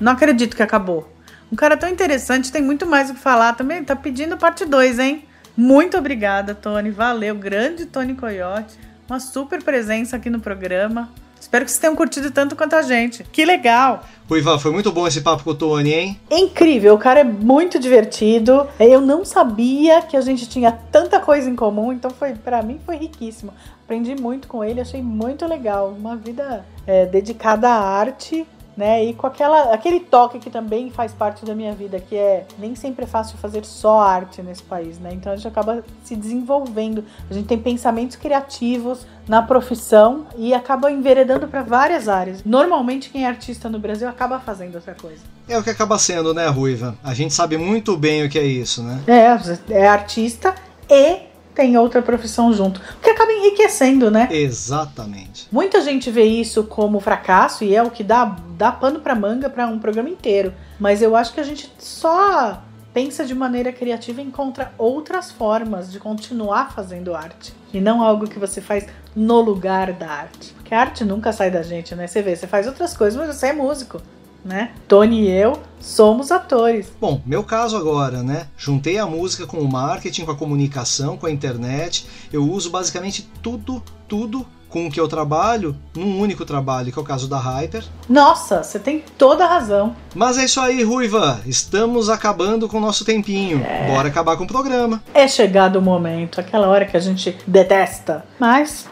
Não 0.00 0.12
acredito 0.12 0.56
que 0.56 0.62
acabou. 0.62 1.17
Um 1.50 1.56
cara 1.56 1.76
tão 1.76 1.88
interessante, 1.88 2.52
tem 2.52 2.62
muito 2.62 2.86
mais 2.86 3.10
o 3.10 3.14
que 3.14 3.20
falar 3.20 3.54
também. 3.54 3.82
Tá 3.82 3.96
pedindo 3.96 4.36
parte 4.36 4.64
2, 4.64 4.98
hein? 4.98 5.24
Muito 5.56 5.96
obrigada, 5.96 6.54
Tony. 6.54 6.90
Valeu, 6.90 7.34
grande 7.34 7.86
Tony 7.86 8.14
Coyote. 8.14 8.78
Uma 9.08 9.18
super 9.18 9.62
presença 9.62 10.16
aqui 10.16 10.28
no 10.28 10.40
programa. 10.40 11.10
Espero 11.40 11.64
que 11.64 11.70
vocês 11.70 11.80
tenham 11.80 11.96
curtido 11.96 12.30
tanto 12.30 12.54
quanto 12.54 12.74
a 12.74 12.82
gente. 12.82 13.24
Que 13.24 13.44
legal! 13.44 14.04
Ruiva, 14.28 14.58
foi 14.58 14.70
muito 14.70 14.92
bom 14.92 15.06
esse 15.06 15.22
papo 15.22 15.44
com 15.44 15.50
o 15.50 15.54
Tony, 15.54 15.94
hein? 15.94 16.20
Incrível, 16.30 16.94
o 16.94 16.98
cara 16.98 17.20
é 17.20 17.24
muito 17.24 17.78
divertido. 17.78 18.66
Eu 18.78 19.00
não 19.00 19.24
sabia 19.24 20.02
que 20.02 20.16
a 20.16 20.20
gente 20.20 20.48
tinha 20.48 20.70
tanta 20.70 21.18
coisa 21.18 21.48
em 21.48 21.56
comum, 21.56 21.92
então 21.92 22.10
foi 22.10 22.34
para 22.34 22.62
mim 22.62 22.78
foi 22.84 22.96
riquíssimo. 22.96 23.54
Aprendi 23.84 24.14
muito 24.14 24.46
com 24.46 24.62
ele, 24.62 24.80
achei 24.80 25.00
muito 25.00 25.46
legal. 25.46 25.94
Uma 25.98 26.14
vida 26.16 26.66
é, 26.86 27.06
dedicada 27.06 27.68
à 27.68 27.98
arte 27.98 28.46
né? 28.78 29.04
E 29.04 29.12
com 29.12 29.26
aquela, 29.26 29.74
aquele 29.74 29.98
toque 29.98 30.38
que 30.38 30.48
também 30.48 30.88
faz 30.88 31.12
parte 31.12 31.44
da 31.44 31.52
minha 31.52 31.72
vida, 31.72 31.98
que 31.98 32.14
é 32.14 32.46
nem 32.56 32.76
sempre 32.76 33.04
é 33.04 33.08
fácil 33.08 33.36
fazer 33.36 33.64
só 33.64 33.98
arte 33.98 34.40
nesse 34.40 34.62
país, 34.62 35.00
né? 35.00 35.10
Então 35.12 35.32
a 35.32 35.36
gente 35.36 35.48
acaba 35.48 35.82
se 36.04 36.14
desenvolvendo, 36.14 37.04
a 37.28 37.34
gente 37.34 37.48
tem 37.48 37.58
pensamentos 37.58 38.14
criativos 38.14 39.04
na 39.26 39.42
profissão 39.42 40.28
e 40.36 40.54
acaba 40.54 40.92
enveredando 40.92 41.48
para 41.48 41.64
várias 41.64 42.08
áreas. 42.08 42.44
Normalmente 42.44 43.10
quem 43.10 43.24
é 43.24 43.28
artista 43.28 43.68
no 43.68 43.80
Brasil 43.80 44.08
acaba 44.08 44.38
fazendo 44.38 44.76
outra 44.76 44.94
coisa. 44.94 45.22
É 45.48 45.58
o 45.58 45.62
que 45.62 45.70
acaba 45.70 45.98
sendo, 45.98 46.32
né, 46.32 46.46
Ruiva? 46.46 46.96
A 47.02 47.12
gente 47.12 47.34
sabe 47.34 47.58
muito 47.58 47.96
bem 47.96 48.24
o 48.24 48.28
que 48.28 48.38
é 48.38 48.44
isso, 48.44 48.80
né? 48.84 49.02
É, 49.08 49.74
é 49.74 49.88
artista 49.88 50.54
e 50.88 51.27
tem 51.58 51.76
outra 51.76 52.00
profissão 52.00 52.52
junto, 52.52 52.80
que 53.02 53.10
acaba 53.10 53.32
enriquecendo, 53.32 54.12
né? 54.12 54.28
Exatamente. 54.30 55.48
Muita 55.50 55.80
gente 55.80 56.08
vê 56.08 56.22
isso 56.22 56.62
como 56.62 57.00
fracasso 57.00 57.64
e 57.64 57.74
é 57.74 57.82
o 57.82 57.90
que 57.90 58.04
dá, 58.04 58.36
dá 58.56 58.70
pano 58.70 59.00
pra 59.00 59.16
manga 59.16 59.50
para 59.50 59.66
um 59.66 59.76
programa 59.76 60.08
inteiro. 60.08 60.54
Mas 60.78 61.02
eu 61.02 61.16
acho 61.16 61.34
que 61.34 61.40
a 61.40 61.42
gente 61.42 61.68
só 61.76 62.62
pensa 62.94 63.24
de 63.24 63.34
maneira 63.34 63.72
criativa 63.72 64.20
e 64.20 64.24
encontra 64.24 64.72
outras 64.78 65.32
formas 65.32 65.90
de 65.90 65.98
continuar 65.98 66.72
fazendo 66.72 67.12
arte. 67.12 67.52
E 67.74 67.80
não 67.80 68.04
algo 68.04 68.28
que 68.28 68.38
você 68.38 68.60
faz 68.60 68.86
no 69.16 69.40
lugar 69.40 69.92
da 69.92 70.08
arte. 70.08 70.52
Porque 70.52 70.72
a 70.72 70.80
arte 70.80 71.04
nunca 71.04 71.32
sai 71.32 71.50
da 71.50 71.62
gente, 71.62 71.92
né? 71.96 72.06
Você 72.06 72.22
vê, 72.22 72.36
você 72.36 72.46
faz 72.46 72.68
outras 72.68 72.96
coisas, 72.96 73.18
mas 73.18 73.34
você 73.34 73.48
é 73.48 73.52
músico. 73.52 74.00
Né? 74.44 74.70
Tony 74.86 75.22
e 75.22 75.30
eu 75.30 75.60
somos 75.80 76.30
atores. 76.30 76.92
Bom, 77.00 77.20
meu 77.24 77.42
caso 77.44 77.76
agora, 77.76 78.22
né? 78.22 78.48
Juntei 78.56 78.98
a 78.98 79.06
música 79.06 79.46
com 79.46 79.58
o 79.58 79.70
marketing, 79.70 80.24
com 80.24 80.32
a 80.32 80.36
comunicação, 80.36 81.16
com 81.16 81.26
a 81.26 81.30
internet. 81.30 82.06
Eu 82.32 82.44
uso 82.50 82.70
basicamente 82.70 83.28
tudo, 83.42 83.82
tudo 84.06 84.46
com 84.68 84.86
o 84.86 84.90
que 84.90 85.00
eu 85.00 85.08
trabalho 85.08 85.74
num 85.96 86.20
único 86.20 86.44
trabalho, 86.44 86.92
que 86.92 86.98
é 86.98 87.02
o 87.02 87.04
caso 87.04 87.26
da 87.26 87.38
Hyper. 87.38 87.84
Nossa, 88.08 88.62
você 88.62 88.78
tem 88.78 89.02
toda 89.16 89.44
a 89.44 89.48
razão. 89.48 89.96
Mas 90.14 90.36
é 90.36 90.44
isso 90.44 90.60
aí, 90.60 90.82
Ruiva. 90.82 91.40
Estamos 91.46 92.10
acabando 92.10 92.68
com 92.68 92.76
o 92.76 92.80
nosso 92.80 93.04
tempinho. 93.04 93.64
Bora 93.86 94.08
acabar 94.08 94.36
com 94.36 94.44
o 94.44 94.48
programa. 94.48 95.02
É 95.14 95.26
chegado 95.26 95.76
o 95.76 95.82
momento, 95.82 96.40
aquela 96.40 96.68
hora 96.68 96.84
que 96.84 96.96
a 96.96 97.00
gente 97.00 97.36
detesta. 97.46 98.24
Mas 98.38 98.86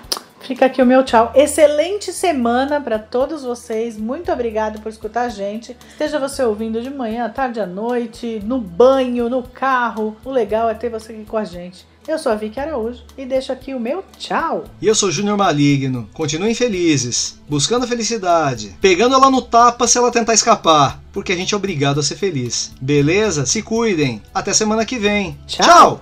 fica 0.47 0.67
aqui 0.67 0.81
o 0.81 0.87
meu 0.87 1.03
tchau. 1.03 1.33
Excelente 1.35 2.13
semana 2.13 2.81
para 2.81 2.99
todos 2.99 3.43
vocês. 3.43 3.99
Muito 3.99 4.31
obrigada 4.31 4.79
por 4.79 4.89
escutar 4.89 5.23
a 5.23 5.29
gente. 5.29 5.77
Seja 5.99 6.21
você 6.21 6.43
ouvindo 6.43 6.81
de 6.81 6.91
manhã, 6.91 7.29
tarde 7.29 7.61
à 7.61 7.67
noite, 7.67 8.41
no 8.45 8.59
banho, 8.59 9.29
no 9.29 9.43
carro. 9.43 10.17
O 10.25 10.31
legal 10.31 10.71
é 10.71 10.75
ter 10.75 10.89
você 10.89 11.13
aqui 11.13 11.25
com 11.25 11.37
a 11.37 11.45
gente. 11.45 11.85
Eu 12.07 12.21
sou 12.21 12.31
a 12.31 12.37
Vicky 12.37 12.61
Araújo 12.61 13.03
e 13.19 13.27
deixo 13.27 13.51
aqui 13.51 13.75
o 13.75 13.81
meu 13.81 14.05
tchau. 14.17 14.65
E 14.81 14.87
eu 14.87 14.95
sou 14.95 15.11
Júnior 15.11 15.37
Maligno. 15.37 16.09
Continuem 16.15 16.55
felizes, 16.55 17.41
buscando 17.49 17.85
a 17.85 17.89
felicidade, 17.89 18.77
pegando 18.81 19.17
ela 19.17 19.29
no 19.29 19.43
tapa 19.43 19.89
se 19.89 19.99
ela 19.99 20.13
tentar 20.13 20.35
escapar, 20.35 21.01
porque 21.13 21.33
a 21.33 21.37
gente 21.37 21.53
é 21.53 21.57
obrigado 21.57 21.99
a 21.99 22.05
ser 22.05 22.15
feliz. 22.15 22.73
Beleza? 22.81 23.45
Se 23.45 23.61
cuidem. 23.61 24.23
Até 24.33 24.53
semana 24.53 24.85
que 24.85 24.99
vem. 24.99 25.37
Tchau. 25.49 26.01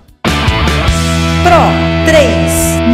Pro 1.42 2.04
3 2.06 2.84